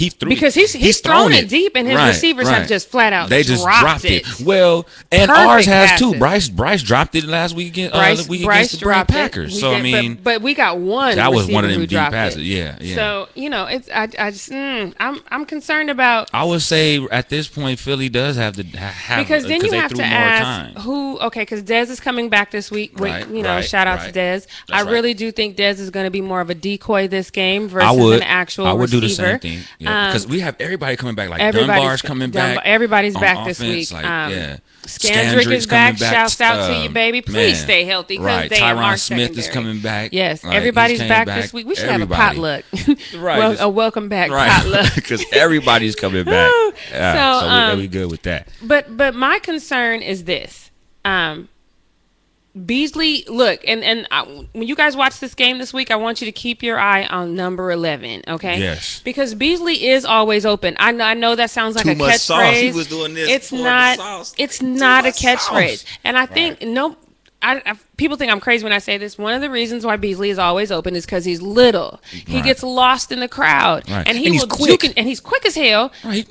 He 0.03 0.11
threw 0.11 0.29
Because 0.29 0.55
he's- 0.55 0.73
he's 0.73 1.01
thrown 1.01 1.31
thrown 1.31 1.33
it 1.33 1.49
deep 1.49 1.73
and 1.75 1.87
his 1.87 1.97
Right, 1.97 2.09
receivers 2.09 2.49
have 2.49 2.69
just 2.69 2.91
flat 2.91 3.13
out 3.13 3.29
They 3.29 3.43
just 3.43 3.63
dropped 3.65 3.81
dropped 3.81 4.05
it. 4.05 4.27
it. 4.27 4.41
Well, 4.45 4.87
and 5.11 5.29
Perfect 5.29 5.49
ours 5.49 5.67
has 5.67 5.99
too. 5.99 6.15
Brice 6.19 6.49
Brice 6.49 6.83
dropped 6.83 7.15
it 7.15 7.25
last 7.25 7.55
week 7.55 7.63
weekend. 7.63 7.93
Brice, 7.93 8.21
uh, 8.21 8.25
week 8.29 8.45
Brice 8.45 8.57
against 8.59 8.73
the 8.73 8.79
dropped 8.79 9.11
Packers. 9.11 9.59
So 9.61 9.73
I 9.73 9.81
mean, 9.83 10.15
but, 10.15 10.25
but 10.25 10.43
we 10.43 10.55
got 10.55 10.79
one. 10.79 11.17
that 11.17 11.33
was 11.33 11.47
one 11.47 11.65
of 11.65 11.71
them 11.71 11.81
deep 11.87 11.91
passes. 11.99 12.39
It. 12.39 12.45
Yeah, 12.45 12.77
yeah. 12.81 12.95
So 12.95 13.29
you 13.35 13.51
know, 13.51 13.67
it's 13.67 13.89
I 13.91 14.09
I 14.19 14.31
just 14.31 14.51
mm, 14.51 14.93
I'm 14.99 15.21
I'm 15.31 15.45
concerned 15.45 15.91
about 15.91 16.31
I 16.33 16.45
would 16.45 16.63
say 16.63 17.05
at 17.11 17.29
this 17.29 17.49
point 17.49 17.79
Philly 17.79 18.09
does 18.09 18.37
have 18.37 18.57
to 18.57 18.65
have 18.77 19.25
because 19.27 19.45
then 19.45 19.65
you 19.65 19.73
have 19.73 19.95
to 19.95 20.03
ask 20.03 20.43
time. 20.75 20.83
who. 20.83 21.19
Okay, 21.21 21.43
because 21.43 21.63
Dez 21.63 21.91
is 21.91 22.01
coming 22.01 22.29
back 22.29 22.51
this 22.51 22.71
week. 22.71 22.99
Right, 22.99 23.29
you 23.29 23.43
know, 23.43 23.61
shout 23.61 23.87
out 23.87 24.01
to 24.07 24.13
Dez. 24.13 24.47
I 24.71 24.83
really 24.83 25.15
do 25.15 25.31
think 25.31 25.57
Dez 25.57 25.79
is 25.79 25.91
going 25.91 26.05
to 26.07 26.11
be 26.11 26.21
more 26.21 26.41
of 26.41 26.51
a 26.51 26.55
decoy 26.55 27.09
this 27.09 27.31
game 27.31 27.69
versus 27.69 28.13
an 28.13 28.23
actual 28.23 28.67
I 28.67 28.73
would 28.73 28.91
do 28.91 29.01
the 29.01 29.09
same 29.09 29.39
thing 29.39 29.61
because 30.09 30.25
Um, 30.27 30.31
we 30.31 30.41
have 30.41 30.57
everybody 30.61 30.97
coming 30.97 31.15
back. 31.15 31.29
Like 31.31 31.53
Dunbar's 31.53 32.03
coming 32.03 32.31
Dunbar- 32.31 32.57
back. 32.57 32.65
everybody's 32.67 33.15
back 33.15 33.47
this 33.47 33.61
offense, 33.61 33.91
week. 33.91 33.93
Like, 33.93 34.05
Um, 34.05 34.33
yeah. 34.33 34.57
Scandrick 34.87 35.51
is 35.53 35.67
coming 35.67 35.95
back. 35.95 36.13
Shouts 36.13 36.41
out 36.41 36.67
to 36.69 36.75
you, 36.81 36.87
Um, 36.89 36.93
baby. 36.93 37.21
Please 37.21 37.59
man. 37.59 37.65
stay 37.65 37.85
healthy, 37.85 38.19
Right. 38.19 38.51
they 38.51 38.57
Tyron 38.57 38.99
Smith 38.99 39.39
is 39.39 39.49
coming 39.49 39.79
back. 39.79 40.11
Yes, 40.13 40.43
Like, 40.43 40.57
everybody's 40.57 40.99
came 40.99 41.09
back, 41.09 41.27
this 41.29 41.53
week. 41.53 41.67
We 41.69 41.77
should 41.77 41.89
Everybody. 41.89 42.21
have 42.21 42.33
a 42.33 42.35
potluck. 42.35 42.65
Right, 43.17 43.39
well, 43.39 43.57
a 43.61 43.69
welcome 43.69 44.09
back 44.09 44.31
Right, 44.33 44.51
potluck. 44.51 44.95
because 44.97 45.25
everybody's 45.33 45.95
coming 45.95 46.25
back. 46.25 46.51
Yeah, 46.91 47.13
So, 47.41 47.41
so, 47.41 47.47
we, 47.47 47.53
um, 47.53 47.79
we 47.79 47.87
good 47.89 48.11
with 48.11 48.23
that. 48.23 48.49
But 48.63 48.97
but 48.97 49.15
my 49.15 49.39
concern 49.39 50.03
is 50.03 50.25
this. 50.25 50.71
Um, 51.05 51.49
Beasley, 52.67 53.25
look, 53.29 53.61
and 53.67 53.83
and 53.83 54.07
I, 54.11 54.23
when 54.53 54.69
you 54.69 54.77
guys 54.77 54.95
watch 54.95 55.21
this 55.21 55.35
game 55.35 55.57
this 55.57 55.73
week, 55.73 55.91
I 55.91 55.97
want 55.97 56.21
you 56.21 56.27
to 56.27 56.33
keep 56.33 56.63
your 56.63 56.79
eye 56.79 57.05
on 57.07 57.35
number 57.35 57.71
eleven, 57.73 58.23
okay? 58.29 58.59
Yes. 58.61 59.01
Because 59.03 59.35
Beasley 59.35 59.87
is 59.89 60.05
always 60.05 60.45
open. 60.45 60.77
I 60.79 60.93
know, 60.93 61.05
I 61.05 61.15
know 61.15 61.35
that 61.35 61.49
sounds 61.51 61.77
like 61.77 61.87
Too 61.87 61.93
a 61.93 61.95
much 61.95 62.11
catchphrase. 62.11 62.19
sauce. 62.21 62.57
He 62.59 62.73
was 62.73 62.89
doing 62.89 63.15
this, 63.15 63.31
It's 63.31 63.53
not. 63.53 63.97
sauce. 63.97 64.35
It's 64.37 64.59
Too 64.59 64.67
not 64.69 65.07
a 65.07 65.09
catchphrase, 65.09 65.79
sauce. 65.79 65.85
and 66.05 66.19
I 66.19 66.27
think 66.27 66.61
no. 66.61 66.97
I, 67.45 67.61
I, 67.67 67.75
people 67.97 68.17
think 68.19 68.31
I'm 68.31 68.39
crazy 68.39 68.63
when 68.63 68.73
I 68.73 68.79
say 68.79 68.99
this. 68.99 69.19
One 69.19 69.33
of 69.35 69.41
the 69.41 69.51
reasons 69.51 69.85
why 69.85 69.97
Beasley 69.97 70.31
is 70.31 70.39
always 70.39 70.71
open 70.71 70.95
is 70.95 71.05
because 71.07 71.25
he's 71.25 71.43
little. 71.43 72.01
He 72.09 72.37
Right. 72.37 72.45
gets 72.45 72.63
lost 72.63 73.11
in 73.11 73.19
the 73.19 73.27
crowd, 73.29 73.91
Right. 73.91 74.07
and 74.07 74.17
he 74.17 74.27
And 74.27 74.35
he's 74.35 74.43
will 74.43 74.49
quick. 74.49 74.71
juke 74.71 74.85
it- 74.85 74.93
and 74.97 75.09
he's 75.09 75.19
quick 75.21 75.45
as 75.45 75.57
hell. 75.57 75.91
Right. 76.05 76.25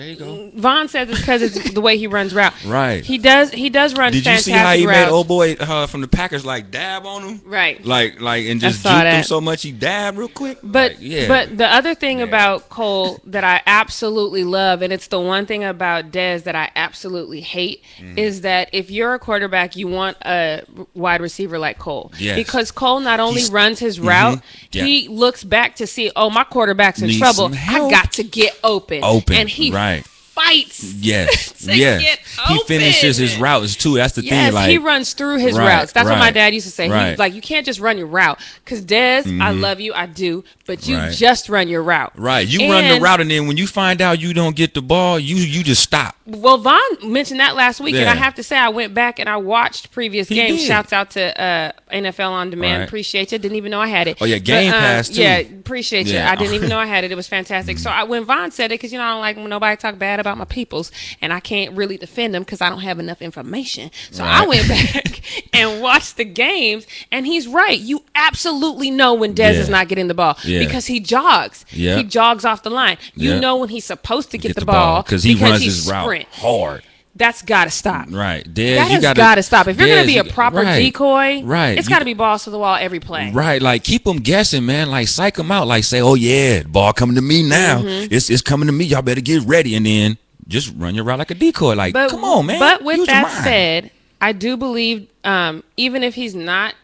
There 0.00 0.08
you 0.08 0.16
go. 0.16 0.50
Von 0.54 0.88
says 0.88 1.08
it's 1.10 1.20
because 1.20 1.42
it's 1.42 1.72
the 1.72 1.80
way 1.80 1.98
he 1.98 2.06
runs 2.06 2.34
route. 2.34 2.54
Right. 2.64 3.04
He 3.04 3.18
does. 3.18 3.50
He 3.50 3.68
does 3.70 3.94
run. 3.96 4.12
Did 4.12 4.24
you 4.26 4.36
see 4.38 4.52
how 4.52 4.72
he 4.74 4.86
routes. 4.86 4.98
made 4.98 5.08
old 5.08 5.28
boy 5.28 5.52
uh, 5.54 5.86
from 5.86 6.00
the 6.00 6.08
Packers 6.08 6.44
like 6.46 6.70
dab 6.70 7.04
on 7.04 7.22
him? 7.22 7.40
Right. 7.44 7.84
Like 7.84 8.20
like 8.20 8.46
and 8.46 8.60
just 8.60 8.84
juked 8.84 9.12
him 9.12 9.22
so 9.24 9.40
much 9.40 9.62
he 9.62 9.72
dabbed 9.72 10.16
real 10.18 10.28
quick. 10.28 10.58
But 10.62 10.92
Like, 10.92 10.96
yeah. 11.00 11.28
but 11.28 11.56
the 11.58 11.66
other 11.66 11.94
thing 11.94 12.22
about 12.22 12.68
Cole 12.68 13.20
that 13.24 13.44
I 13.44 13.60
absolutely 13.66 14.44
love, 14.44 14.82
and 14.82 14.92
it's 14.92 15.08
the 15.08 15.20
one 15.20 15.46
thing 15.46 15.64
about 15.64 16.10
Dez 16.12 16.44
that 16.44 16.54
I 16.56 16.70
absolutely 16.76 17.40
hate, 17.40 17.82
Mm. 18.00 18.16
is 18.16 18.40
that 18.42 18.70
if 18.72 18.90
you're 18.90 19.14
a 19.14 19.18
quarterback, 19.18 19.74
you 19.76 19.88
want 19.88 20.16
a 20.24 20.62
wide 20.94 21.20
receiver 21.20 21.58
like 21.58 21.78
Cole. 21.78 22.12
Yes. 22.18 22.36
Because 22.36 22.70
Cole 22.70 23.00
not 23.00 23.20
only 23.20 23.34
He's- 23.40 23.48
Mm-hmm. 23.48 23.56
runs 23.56 23.78
his 23.80 23.98
route, 23.98 24.40
Yeah. 24.72 24.84
he 24.84 25.08
looks 25.08 25.42
back 25.44 25.76
to 25.76 25.86
see, 25.86 26.10
oh, 26.14 26.30
my 26.30 26.44
quarterback's 26.44 27.00
in 27.02 27.08
Needs 27.08 27.18
trouble. 27.18 27.50
I 27.54 27.90
got 27.90 28.12
to 28.12 28.22
get 28.22 28.56
open. 28.62 29.00
Open, 29.02 29.34
And 29.36 29.48
he 29.48 29.70
right. 29.72 29.89
Fights. 29.98 30.94
Yes, 30.94 31.66
yes. 31.66 32.18
He 32.48 32.58
finishes 32.64 33.16
his 33.16 33.36
routes 33.38 33.76
too. 33.76 33.94
That's 33.94 34.14
the 34.14 34.22
Yes, 34.22 34.46
thing. 34.46 34.54
Like 34.54 34.70
he 34.70 34.78
runs 34.78 35.12
through 35.12 35.38
his 35.38 35.56
Right, 35.56 35.66
routes. 35.66 35.92
That's 35.92 36.08
what 36.08 36.18
my 36.18 36.30
dad 36.30 36.54
used 36.54 36.66
to 36.66 36.72
say. 36.72 36.86
He 36.86 36.92
right. 36.92 37.18
like 37.18 37.34
you 37.34 37.40
can't 37.40 37.66
just 37.66 37.80
run 37.80 37.98
your 37.98 38.06
route 38.06 38.38
because 38.64 38.82
Dez, 38.84 39.20
I 39.20 39.22
mm-hmm. 39.22 39.60
love 39.60 39.80
you, 39.80 39.92
I 39.92 40.06
do, 40.06 40.44
but 40.66 40.86
you 40.86 40.96
Right. 40.96 41.12
just 41.12 41.48
run 41.48 41.68
your 41.68 41.82
route. 41.82 42.12
Right, 42.16 42.46
you 42.46 42.70
run 42.70 42.88
the 42.88 43.00
route, 43.00 43.20
and 43.20 43.30
then 43.30 43.46
when 43.46 43.56
you 43.56 43.66
find 43.66 44.00
out 44.00 44.20
you 44.20 44.32
don't 44.34 44.56
get 44.56 44.74
the 44.74 44.82
ball, 44.82 45.18
you 45.18 45.36
you 45.36 45.62
just 45.62 45.82
stop. 45.82 46.16
Well, 46.30 46.58
Von 46.58 46.80
mentioned 47.02 47.40
that 47.40 47.56
last 47.56 47.80
week, 47.80 47.94
and 47.96 48.08
I 48.08 48.14
have 48.14 48.34
to 48.36 48.42
say 48.42 48.56
I 48.56 48.68
went 48.68 48.94
back 48.94 49.18
and 49.18 49.28
I 49.28 49.36
watched 49.36 49.90
previous 49.90 50.28
He 50.28 50.36
games. 50.36 50.58
did. 50.60 50.66
Shouts 50.66 50.92
out 50.92 51.10
to 51.12 51.40
uh, 51.40 51.72
NFL 51.92 52.30
on 52.30 52.50
Demand. 52.50 52.80
Right. 52.80 52.86
Appreciate 52.88 53.32
you. 53.32 53.38
Didn't 53.38 53.56
even 53.56 53.70
know 53.70 53.80
I 53.80 53.88
had 53.88 54.06
it. 54.06 54.18
Oh, 54.20 54.24
yeah, 54.26 54.38
Game 54.38 54.70
But, 54.70 54.76
um, 54.76 54.80
Pass, 54.82 55.08
too. 55.08 55.22
Yeah, 55.22 55.38
appreciate 55.38 56.06
you. 56.06 56.18
I 56.20 56.36
didn't 56.36 56.54
even 56.54 56.68
know 56.68 56.78
I 56.78 56.86
had 56.86 57.02
it. 57.04 57.10
It 57.10 57.16
was 57.16 57.26
fantastic. 57.26 57.78
So 57.78 57.90
I, 57.90 58.04
when 58.04 58.24
Von 58.24 58.50
said 58.52 58.66
it, 58.66 58.74
because 58.74 58.92
you 58.92 58.98
know 58.98 59.04
I 59.04 59.10
don't 59.10 59.20
like 59.20 59.36
when 59.36 59.48
nobody 59.48 59.76
talk 59.76 59.98
bad 59.98 60.20
about 60.20 60.38
my 60.38 60.44
peoples, 60.44 60.92
and 61.20 61.32
I 61.32 61.40
can't 61.40 61.74
really 61.76 61.96
defend 61.96 62.34
them 62.34 62.42
because 62.42 62.60
I 62.60 62.68
don't 62.68 62.80
have 62.80 62.98
enough 63.00 63.20
information. 63.22 63.90
So 64.12 64.22
I 64.24 64.46
went 64.46 64.68
back 64.68 65.20
and 65.52 65.80
watched 65.82 66.16
the 66.16 66.24
games, 66.24 66.86
and 67.10 67.26
he's 67.26 67.48
right. 67.48 67.78
You 67.78 68.04
absolutely 68.14 68.90
know 68.90 69.14
when 69.14 69.32
Dez 69.34 69.54
Yeah. 69.54 69.60
is 69.60 69.68
not 69.68 69.88
getting 69.88 70.06
the 70.08 70.14
ball 70.14 70.36
Yeah. 70.44 70.60
because 70.60 70.86
he 70.86 71.00
jogs. 71.00 71.64
Yeah. 71.70 71.96
He 71.96 72.04
jogs 72.04 72.44
off 72.44 72.62
the 72.62 72.70
line. 72.70 72.98
You 73.14 73.32
Yeah. 73.32 73.40
know 73.40 73.56
when 73.56 73.68
he's 73.68 73.84
supposed 73.84 74.30
to 74.30 74.38
get, 74.38 74.54
the, 74.54 74.64
ball 74.64 75.02
because 75.02 75.22
he 75.22 75.34
runs 75.36 75.62
he's 75.62 75.76
his 75.84 75.90
route 75.90 76.19
hard. 76.30 76.82
That's 77.16 77.42
got 77.42 77.64
to 77.64 77.70
stop. 77.70 78.06
Right, 78.08 78.44
Dez, 78.44 78.76
That 78.76 78.88
you 78.88 79.00
has 79.00 79.14
gotta, 79.14 79.42
stop. 79.42 79.66
If 79.66 79.78
you're 79.78 79.88
going 79.88 80.02
to 80.02 80.06
be 80.06 80.18
a 80.18 80.24
proper 80.24 80.58
right, 80.58 80.78
decoy, 80.78 81.42
right, 81.42 81.76
it's 81.76 81.88
got 81.88 81.98
to 81.98 82.04
be 82.04 82.14
balls 82.14 82.44
to 82.44 82.50
the 82.50 82.58
wall 82.58 82.76
every 82.76 83.00
play. 83.00 83.30
Right, 83.32 83.60
like 83.60 83.82
keep 83.82 84.04
them 84.04 84.18
guessing, 84.18 84.64
man. 84.64 84.90
Like 84.90 85.08
psych 85.08 85.34
them 85.34 85.50
out. 85.50 85.66
Like 85.66 85.84
say, 85.84 86.00
oh 86.00 86.14
yeah, 86.14 86.62
ball 86.62 86.92
coming 86.92 87.16
to 87.16 87.22
me 87.22 87.42
now. 87.42 87.82
Mm-hmm. 87.82 88.14
It's 88.14 88.30
it's 88.30 88.42
coming 88.42 88.66
to 88.66 88.72
me. 88.72 88.84
Y'all 88.84 89.02
better 89.02 89.20
get 89.20 89.42
ready, 89.42 89.74
and 89.74 89.84
then 89.84 90.18
just 90.46 90.72
run 90.76 90.94
your 90.94 91.04
route 91.04 91.18
like 91.18 91.30
a 91.30 91.34
decoy. 91.34 91.74
Like, 91.74 91.92
But 91.92 92.10
come 92.10 92.24
on, 92.24 92.46
man. 92.46 92.58
But 92.60 92.84
with 92.84 92.98
Use 92.98 93.06
that 93.08 93.42
said, 93.44 93.90
I 94.20 94.32
do 94.32 94.56
believe 94.56 95.08
um, 95.24 95.64
even 95.76 96.02
if 96.04 96.14
he's 96.14 96.34
not 96.34 96.74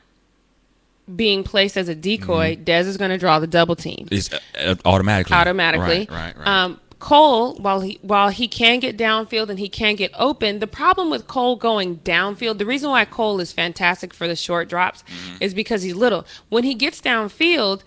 being 1.14 1.45
placed 1.45 1.76
as 1.76 1.89
a 1.89 1.95
decoy, 1.95 2.57
Mm-hmm. 2.57 2.64
Dez 2.64 2.87
is 2.87 2.97
going 2.97 3.11
to 3.11 3.18
draw 3.18 3.39
the 3.39 3.47
double 3.47 3.76
team. 3.76 4.09
it's 4.11 4.32
uh, 4.32 4.74
automatically, 4.84 5.37
automatically. 5.37 6.09
Right, 6.11 6.11
right, 6.11 6.39
right. 6.39 6.47
Um, 6.49 6.80
Cole, 6.99 7.55
while 7.57 7.80
he 7.82 7.99
while 8.01 8.30
he 8.30 8.49
can 8.49 8.80
get 8.80 8.97
downfield 8.97 9.51
and 9.51 9.59
he 9.59 9.68
can 9.68 9.97
get 9.97 10.11
open, 10.18 10.61
the 10.61 10.66
problem 10.66 11.11
with 11.11 11.26
Cole 11.26 11.57
going 11.57 11.99
downfield, 11.99 12.57
the 12.59 12.64
reason 12.66 12.88
why 12.90 13.05
Cole 13.05 13.38
is 13.40 13.53
fantastic 13.53 14.14
for 14.14 14.26
the 14.26 14.36
short 14.36 14.68
drops 14.68 15.03
Mm-hmm. 15.03 15.36
is 15.42 15.53
because 15.55 15.82
he's 15.82 15.94
little. 15.94 16.24
When 16.49 16.64
he 16.64 16.74
gets 16.74 17.01
downfield, 17.03 17.82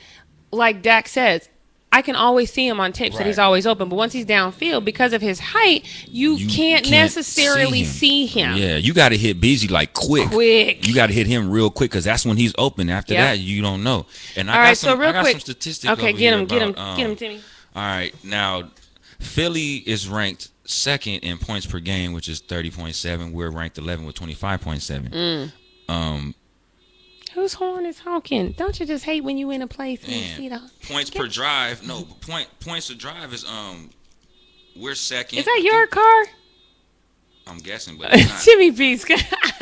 like 0.51 0.81
Dak 0.83 1.07
says, 1.07 1.49
I 1.91 2.03
can 2.03 2.15
always 2.15 2.53
see 2.53 2.67
him 2.67 2.79
on 2.79 2.91
tapes 2.93 3.17
that 3.17 3.25
he's 3.25 3.39
always 3.39 3.65
open. 3.65 3.89
But 3.89 3.95
once 3.95 4.13
he's 4.13 4.27
downfield, 4.27 4.85
because 4.85 5.11
of 5.11 5.23
his 5.23 5.39
height, 5.39 5.85
you, 6.07 6.35
You 6.35 6.47
can't, 6.47 6.87
necessarily 6.91 7.83
see 7.83 8.27
him. 8.27 8.55
Yeah, 8.57 8.75
you 8.77 8.93
got 8.93 9.09
to 9.09 9.17
hit 9.17 9.41
Beasley 9.41 9.69
like 9.69 9.95
quick. 9.95 10.29
Quick. 10.29 10.87
You 10.87 10.93
got 10.93 11.07
to 11.07 11.13
hit 11.13 11.25
him 11.25 11.49
real 11.49 11.71
quick 11.71 11.89
because 11.89 12.03
that's 12.03 12.27
when 12.27 12.37
he's 12.37 12.53
open. 12.59 12.91
After 12.91 13.15
Yep. 13.15 13.23
that, 13.23 13.39
you 13.39 13.63
don't 13.63 13.81
know. 13.83 14.05
And 14.35 14.51
I 14.51 14.53
All 14.53 14.59
got 14.59 14.63
right, 14.67 14.77
some, 14.77 14.89
so 14.91 14.99
real 14.99 15.09
I 15.09 15.13
got 15.13 15.21
quick. 15.21 15.31
some 15.33 15.39
statistics. 15.39 15.91
Okay, 15.93 16.13
get 16.13 16.31
him, 16.35 16.45
get 16.45 16.61
him, 16.61 16.69
about, 16.69 16.95
get 16.95 17.05
him, 17.05 17.11
um, 17.11 17.17
Timmy. 17.17 17.41
All 17.75 17.81
right, 17.81 18.13
now 18.23 18.69
Philly 19.19 19.75
is 19.77 20.07
ranked 20.07 20.49
second 20.65 21.19
in 21.19 21.37
points 21.37 21.65
per 21.65 21.79
game, 21.79 22.13
which 22.13 22.27
is 22.29 22.39
thirty 22.39 22.71
point 22.71 22.95
seven. 22.95 23.31
We're 23.31 23.51
ranked 23.51 23.77
eleven 23.77 24.05
with 24.05 24.15
twenty 24.15 24.33
five 24.33 24.61
point 24.61 24.81
seven. 24.81 25.11
Mm. 25.11 25.93
Um, 25.93 26.35
Whose 27.33 27.53
horn 27.53 27.85
is 27.85 27.99
honking? 27.99 28.53
Don't 28.53 28.79
you 28.79 28.85
just 28.85 29.05
hate 29.05 29.23
when 29.23 29.37
you 29.37 29.51
in 29.51 29.61
a 29.61 29.67
place 29.67 30.03
and 30.03 30.13
you 30.13 30.21
see 30.21 30.49
the 30.49 30.61
points 30.87 31.09
per 31.09 31.27
drive. 31.27 31.85
No, 31.87 32.03
point 32.21 32.47
points 32.59 32.89
per 32.89 32.95
drive 32.97 33.33
is 33.33 33.45
um, 33.45 33.89
we're 34.75 34.95
second. 34.95 35.39
Is 35.39 35.45
that 35.45 35.61
your 35.63 35.85
car? 35.87 36.25
I'm 37.47 37.57
guessing, 37.57 37.97
but 37.97 38.09
it's 38.13 38.29
not. 38.29 38.41
Jimmy 38.43 38.71
B's. 38.71 39.05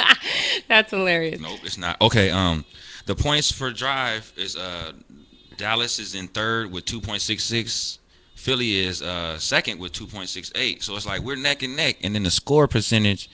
That's 0.67 0.91
hilarious. 0.91 1.39
Nope, 1.39 1.59
it's 1.63 1.77
not. 1.77 1.99
Okay, 2.01 2.29
um, 2.29 2.65
the 3.05 3.15
points 3.15 3.51
per 3.51 3.71
drive 3.71 4.31
is 4.35 4.55
uh, 4.55 4.93
Dallas 5.57 5.99
is 5.99 6.15
in 6.15 6.27
third 6.27 6.71
with 6.71 6.85
2.66. 6.85 7.97
Philly 8.47 8.77
is 8.77 9.01
uh 9.01 9.37
second 9.37 9.77
with 9.77 9.91
2.68. 9.91 10.81
So 10.81 10.95
it's 10.95 11.05
like 11.05 11.19
we're 11.19 11.35
neck 11.35 11.63
and 11.63 11.75
neck. 11.75 11.97
And 12.01 12.15
then 12.15 12.23
the 12.23 12.31
score 12.31 12.65
percentage, 12.65 13.29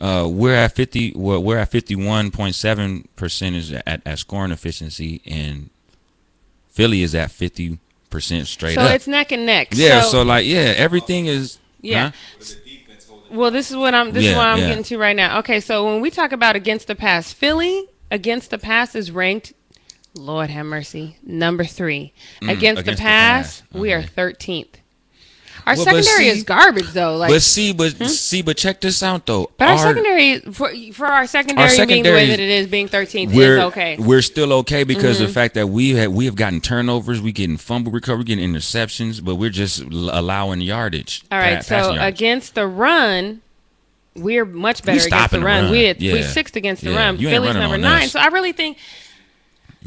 uh, 0.00 0.28
we're 0.30 0.54
at 0.54 0.76
50. 0.76 1.14
Well, 1.16 1.42
we're 1.42 1.58
at 1.58 1.72
51.7 1.72 3.06
percentage 3.16 3.72
at, 3.72 4.00
at 4.06 4.18
scoring 4.20 4.52
efficiency, 4.52 5.20
and 5.26 5.70
Philly 6.68 7.02
is 7.02 7.16
at 7.16 7.32
50 7.32 7.80
percent 8.10 8.46
straight 8.46 8.76
So 8.76 8.82
up. 8.82 8.94
it's 8.94 9.08
neck 9.08 9.32
and 9.32 9.44
neck. 9.44 9.70
yeah. 9.72 10.02
So, 10.02 10.22
like, 10.22 10.46
yeah, 10.46 10.72
everything 10.76 11.26
is. 11.26 11.58
Yeah. 11.80 12.12
huh? 12.38 12.44
Well, 13.32 13.50
this 13.50 13.72
is 13.72 13.76
what 13.76 13.92
I'm. 13.92 14.12
This 14.12 14.24
is 14.24 14.36
what 14.36 14.46
I'm 14.46 14.58
yeah. 14.60 14.68
getting 14.68 14.84
to 14.84 14.98
right 14.98 15.16
now. 15.16 15.40
Okay, 15.40 15.58
so 15.58 15.84
when 15.84 16.00
we 16.00 16.10
talk 16.12 16.30
about 16.30 16.54
against 16.54 16.86
the 16.86 16.94
pass, 16.94 17.32
Philly 17.32 17.88
against 18.08 18.50
the 18.50 18.58
pass 18.58 18.94
is 18.94 19.10
ranked. 19.10 19.52
Lord 20.14 20.50
have 20.50 20.66
mercy, 20.66 21.16
number 21.24 21.64
three 21.64 22.12
against, 22.40 22.40
the 22.40 22.46
Mm, 22.46 22.56
against 22.58 22.84
the 22.86 22.92
pass. 22.92 23.60
pass. 23.60 23.62
We 23.72 23.92
are 23.92 24.02
thirteenth. 24.02 24.78
Our 25.66 25.76
Well, 25.76 25.84
secondary 25.86 26.24
see- 26.24 26.28
is 26.28 26.42
garbage 26.42 26.92
though. 26.92 27.16
Like, 27.16 27.30
but 27.30 27.40
see, 27.42 27.72
but 27.72 27.96
see, 28.10 28.42
but 28.42 28.56
check 28.58 28.82
this 28.82 29.02
out 29.02 29.24
though. 29.24 29.50
but 29.56 29.68
our, 29.68 29.78
secondary 29.78 30.40
for 30.40 30.70
for 30.92 31.06
our 31.06 31.26
secondary, 31.26 31.86
being 31.86 32.02
the 32.02 32.10
way 32.10 32.26
that 32.26 32.38
it 32.38 32.50
is, 32.50 32.66
being 32.66 32.86
thirteenth 32.86 33.32
is 33.32 33.36
we're 33.38 33.60
okay. 33.62 33.94
Mm-hmm. 33.96 34.04
We're 34.06 34.20
still 34.20 34.52
okay 34.54 34.84
because 34.84 35.20
of 35.22 35.28
the 35.28 35.32
fact 35.32 35.54
that 35.54 35.68
we 35.68 35.90
have 35.94 36.12
we 36.12 36.26
have 36.26 36.34
gotten 36.36 36.60
turnovers, 36.60 37.20
we 37.22 37.32
getting 37.32 37.56
fumble 37.56 37.90
recovery, 37.92 38.24
getting 38.24 38.46
interceptions, 38.52 39.24
but 39.24 39.36
we're 39.36 39.48
just 39.50 39.80
allowing 39.80 40.60
yardage. 40.60 41.22
All 41.32 41.38
right, 41.38 41.64
so 41.64 41.76
yardage. 41.94 42.02
against 42.02 42.54
the 42.56 42.66
run, 42.66 43.40
we're 44.14 44.44
much 44.44 44.82
better 44.82 45.04
against 45.06 45.30
the 45.30 45.40
run. 45.40 45.64
run. 45.64 45.72
We 45.72 45.94
we 45.98 46.18
Yeah. 46.20 46.26
sixth 46.30 46.56
against 46.56 46.84
the 46.84 46.90
Yeah, 46.90 46.96
run. 47.06 47.18
you 47.18 47.30
Philly's 47.30 47.54
number 47.54 47.78
nine. 47.78 48.04
us. 48.04 48.12
So 48.12 48.20
I 48.20 48.26
really 48.26 48.52
think 48.52 48.76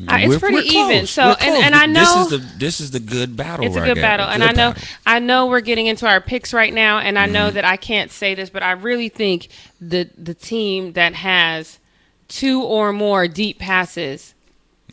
uh, 0.07 0.15
it's 0.19 0.27
We're- 0.29 0.39
pretty 0.39 0.55
we're 0.57 0.61
even. 0.63 0.97
close. 0.99 1.09
So 1.11 1.23
and, 1.23 1.63
and 1.65 1.75
I 1.75 1.85
know 1.87 2.01
this 2.01 2.15
is 2.15 2.29
the 2.29 2.57
this 2.59 2.79
is 2.79 2.91
the 2.91 2.99
good 2.99 3.35
battle. 3.35 3.65
it's 3.65 3.75
a 3.75 3.81
good 3.81 3.95
battle, 3.95 4.27
and 4.27 4.41
Good 4.43 4.49
I 4.49 4.53
know 4.53 4.73
battle. 4.73 4.87
I 5.05 5.19
know 5.19 5.47
we're 5.47 5.61
getting 5.61 5.87
into 5.87 6.07
our 6.07 6.21
picks 6.21 6.53
right 6.53 6.73
now, 6.73 6.99
and 6.99 7.17
I 7.17 7.23
Mm-hmm. 7.23 7.33
know 7.33 7.51
that 7.51 7.65
I 7.65 7.77
can't 7.77 8.11
say 8.11 8.35
this, 8.35 8.49
but 8.49 8.61
I 8.63 8.71
really 8.71 9.09
think 9.09 9.47
the 9.81 10.09
the 10.17 10.33
team 10.33 10.93
that 10.93 11.13
has 11.15 11.79
two 12.27 12.61
or 12.61 12.91
more 12.93 13.27
deep 13.27 13.57
passes 13.57 14.33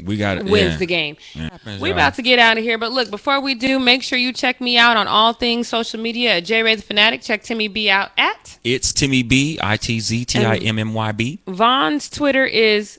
we 0.03 0.17
got 0.17 0.39
it. 0.39 0.45
wins 0.47 0.73
yeah. 0.73 0.77
the 0.79 0.87
game. 0.87 1.17
Yeah. 1.35 1.51
We're 1.81 1.93
about 1.93 2.15
to 2.15 2.23
get 2.23 2.39
out 2.41 2.59
of 2.59 2.65
here, 2.65 2.79
but 2.79 2.91
look, 2.91 3.11
before 3.11 3.41
we 3.41 3.55
do, 3.55 3.79
make 3.79 4.03
sure 4.03 4.19
you 4.19 4.33
check 4.33 4.61
me 4.61 4.77
out 4.77 4.97
on 4.97 5.07
all 5.07 5.33
things 5.33 5.69
social 5.69 6.01
media 6.01 6.39
at 6.39 6.45
J 6.45 6.63
Ray 6.65 6.75
the 6.75 6.83
Fanatic. 6.83 7.23
Check 7.23 7.43
Timmy 7.45 7.69
B 7.69 7.89
out 7.91 8.11
at 8.19 8.59
It's 8.65 8.93
Timmy 8.93 9.23
B 9.23 9.59
I 9.63 9.77
T 9.77 10.01
Z 10.01 10.25
T 10.25 10.45
I 10.45 10.57
M 10.57 10.79
M 10.81 10.95
Y 10.95 11.13
B. 11.13 11.39
Von's 11.47 12.09
Twitter 12.11 12.45
is 12.45 12.99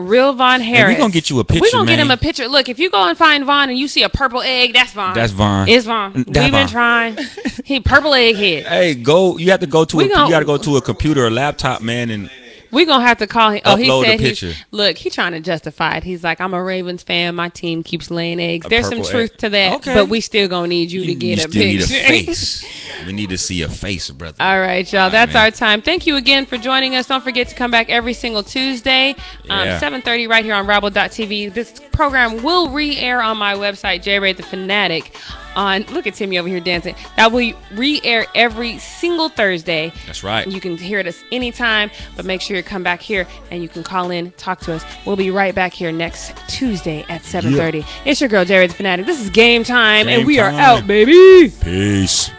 Real 0.00 0.32
Von 0.32 0.60
Harris. 0.60 0.94
We're 0.94 0.98
gonna 1.00 1.12
get 1.12 1.30
you 1.30 1.38
a 1.40 1.44
picture. 1.44 1.60
We're 1.62 1.70
gonna 1.72 1.90
get 1.90 1.98
him 1.98 2.10
a 2.10 2.16
picture. 2.16 2.48
Look, 2.48 2.68
if 2.68 2.78
you 2.78 2.90
go 2.90 3.08
and 3.08 3.16
find 3.16 3.44
Von 3.44 3.68
and 3.70 3.78
you 3.78 3.86
see 3.88 4.02
a 4.02 4.08
purple 4.08 4.40
egg, 4.42 4.72
that's 4.72 4.92
Von. 4.92 5.14
That's 5.14 5.32
Von. 5.32 5.68
It's 5.68 5.86
Von. 5.86 6.12
That 6.28 6.44
We've 6.44 6.52
been 6.52 6.68
trying. 6.68 7.18
He 7.64 7.80
purple 7.80 8.14
egg 8.14 8.36
head. 8.36 8.64
Hey, 8.66 8.94
go! 8.94 9.36
You 9.38 9.50
have 9.52 9.60
to 9.60 9.66
go 9.66 9.84
to 9.84 9.96
We 9.96 10.06
a 10.06 10.08
gon- 10.08 10.26
you 10.26 10.32
got 10.32 10.40
to 10.40 10.44
go 10.44 10.56
to 10.56 10.76
a 10.76 10.80
computer 10.82 11.24
or 11.26 11.30
laptop, 11.30 11.82
man, 11.82 12.10
and 12.10 12.30
We 12.72 12.84
gonna 12.84 13.04
have 13.04 13.18
to 13.18 13.26
call 13.26 13.50
him. 13.50 13.60
Oh, 13.64 13.76
he 13.76 13.88
Upload 13.88 14.02
a 14.02 14.06
said 14.06 14.20
he's 14.20 14.64
look. 14.70 14.96
He 14.96 15.10
trying 15.10 15.32
to 15.32 15.40
justify 15.40 15.96
it. 15.96 16.04
He's 16.04 16.22
like, 16.22 16.40
I'm 16.40 16.54
a 16.54 16.62
Ravens 16.62 17.02
fan. 17.02 17.34
My 17.34 17.48
team 17.48 17.82
keeps 17.82 18.10
laying 18.10 18.40
eggs. 18.40 18.66
There's 18.68 18.88
some 18.88 19.02
truth 19.02 19.32
egg. 19.32 19.38
to 19.38 19.48
that, 19.50 19.72
Okay. 19.76 19.94
but 19.94 20.08
we 20.08 20.20
still 20.20 20.48
gonna 20.48 20.68
need 20.68 20.90
you, 20.90 21.02
to 21.04 21.12
you 21.12 21.14
get 21.18 21.38
a 21.38 21.42
still 21.50 21.62
need 21.62 21.82
a 21.82 21.86
picture. 21.86 22.06
face. 22.08 22.64
we 23.06 23.12
need 23.12 23.30
to 23.30 23.38
see 23.38 23.62
a 23.62 23.68
face, 23.68 24.10
brother. 24.10 24.36
All 24.40 24.60
right, 24.60 24.90
y'all. 24.92 25.10
That's 25.10 25.34
man. 25.34 25.44
our 25.46 25.50
time. 25.50 25.82
Thank 25.82 26.06
you 26.06 26.16
again 26.16 26.46
for 26.46 26.58
joining 26.58 26.94
us. 26.94 27.06
Don't 27.08 27.24
forget 27.24 27.48
to 27.48 27.54
come 27.54 27.70
back 27.70 27.88
every 27.90 28.12
single 28.14 28.42
Tuesday, 28.42 29.10
um, 29.48 29.66
Yeah. 29.66 29.80
7.30 29.80 30.28
right 30.28 30.44
here 30.44 30.54
on 30.54 30.66
Rabble.tv. 30.66 31.52
This 31.52 31.80
program 31.92 32.42
will 32.42 32.70
re-air 32.70 33.20
on 33.20 33.36
my 33.38 33.54
website, 33.54 34.02
J-Ray 34.02 34.32
the 34.34 34.42
Fanatic. 34.42 35.12
On 35.56 35.82
Look 35.84 36.06
at 36.06 36.14
Timmy 36.14 36.38
over 36.38 36.48
here 36.48 36.60
dancing. 36.60 36.94
That 37.16 37.32
will 37.32 37.52
re-air 37.72 38.26
every 38.34 38.78
single 38.78 39.28
Thursday. 39.28 39.92
That's 40.06 40.22
right. 40.22 40.46
You 40.46 40.60
can 40.60 40.76
hear 40.76 40.98
it 40.98 41.06
us 41.06 41.22
anytime, 41.32 41.90
but 42.16 42.24
make 42.24 42.40
sure 42.40 42.56
you 42.56 42.62
come 42.62 42.82
back 42.82 43.00
here 43.00 43.26
and 43.50 43.62
you 43.62 43.68
can 43.68 43.82
call 43.82 44.10
in, 44.10 44.30
talk 44.32 44.60
to 44.60 44.74
us. 44.74 44.84
We'll 45.04 45.16
be 45.16 45.30
right 45.30 45.54
back 45.54 45.72
here 45.72 45.92
next 45.92 46.36
Tuesday 46.48 47.04
at 47.08 47.22
7.30. 47.22 47.86
It's 48.04 48.20
your 48.20 48.30
girl, 48.30 48.44
J-Ray 48.44 48.68
the 48.68 48.74
Fanatic. 48.74 49.06
This 49.06 49.20
is 49.20 49.30
game 49.30 49.64
time, 49.64 50.08
and 50.08 50.20
Game 50.20 50.26
we 50.26 50.38
are 50.38 50.50
out, 50.50 50.86
baby. 50.86 51.52
Peace. 51.62 52.30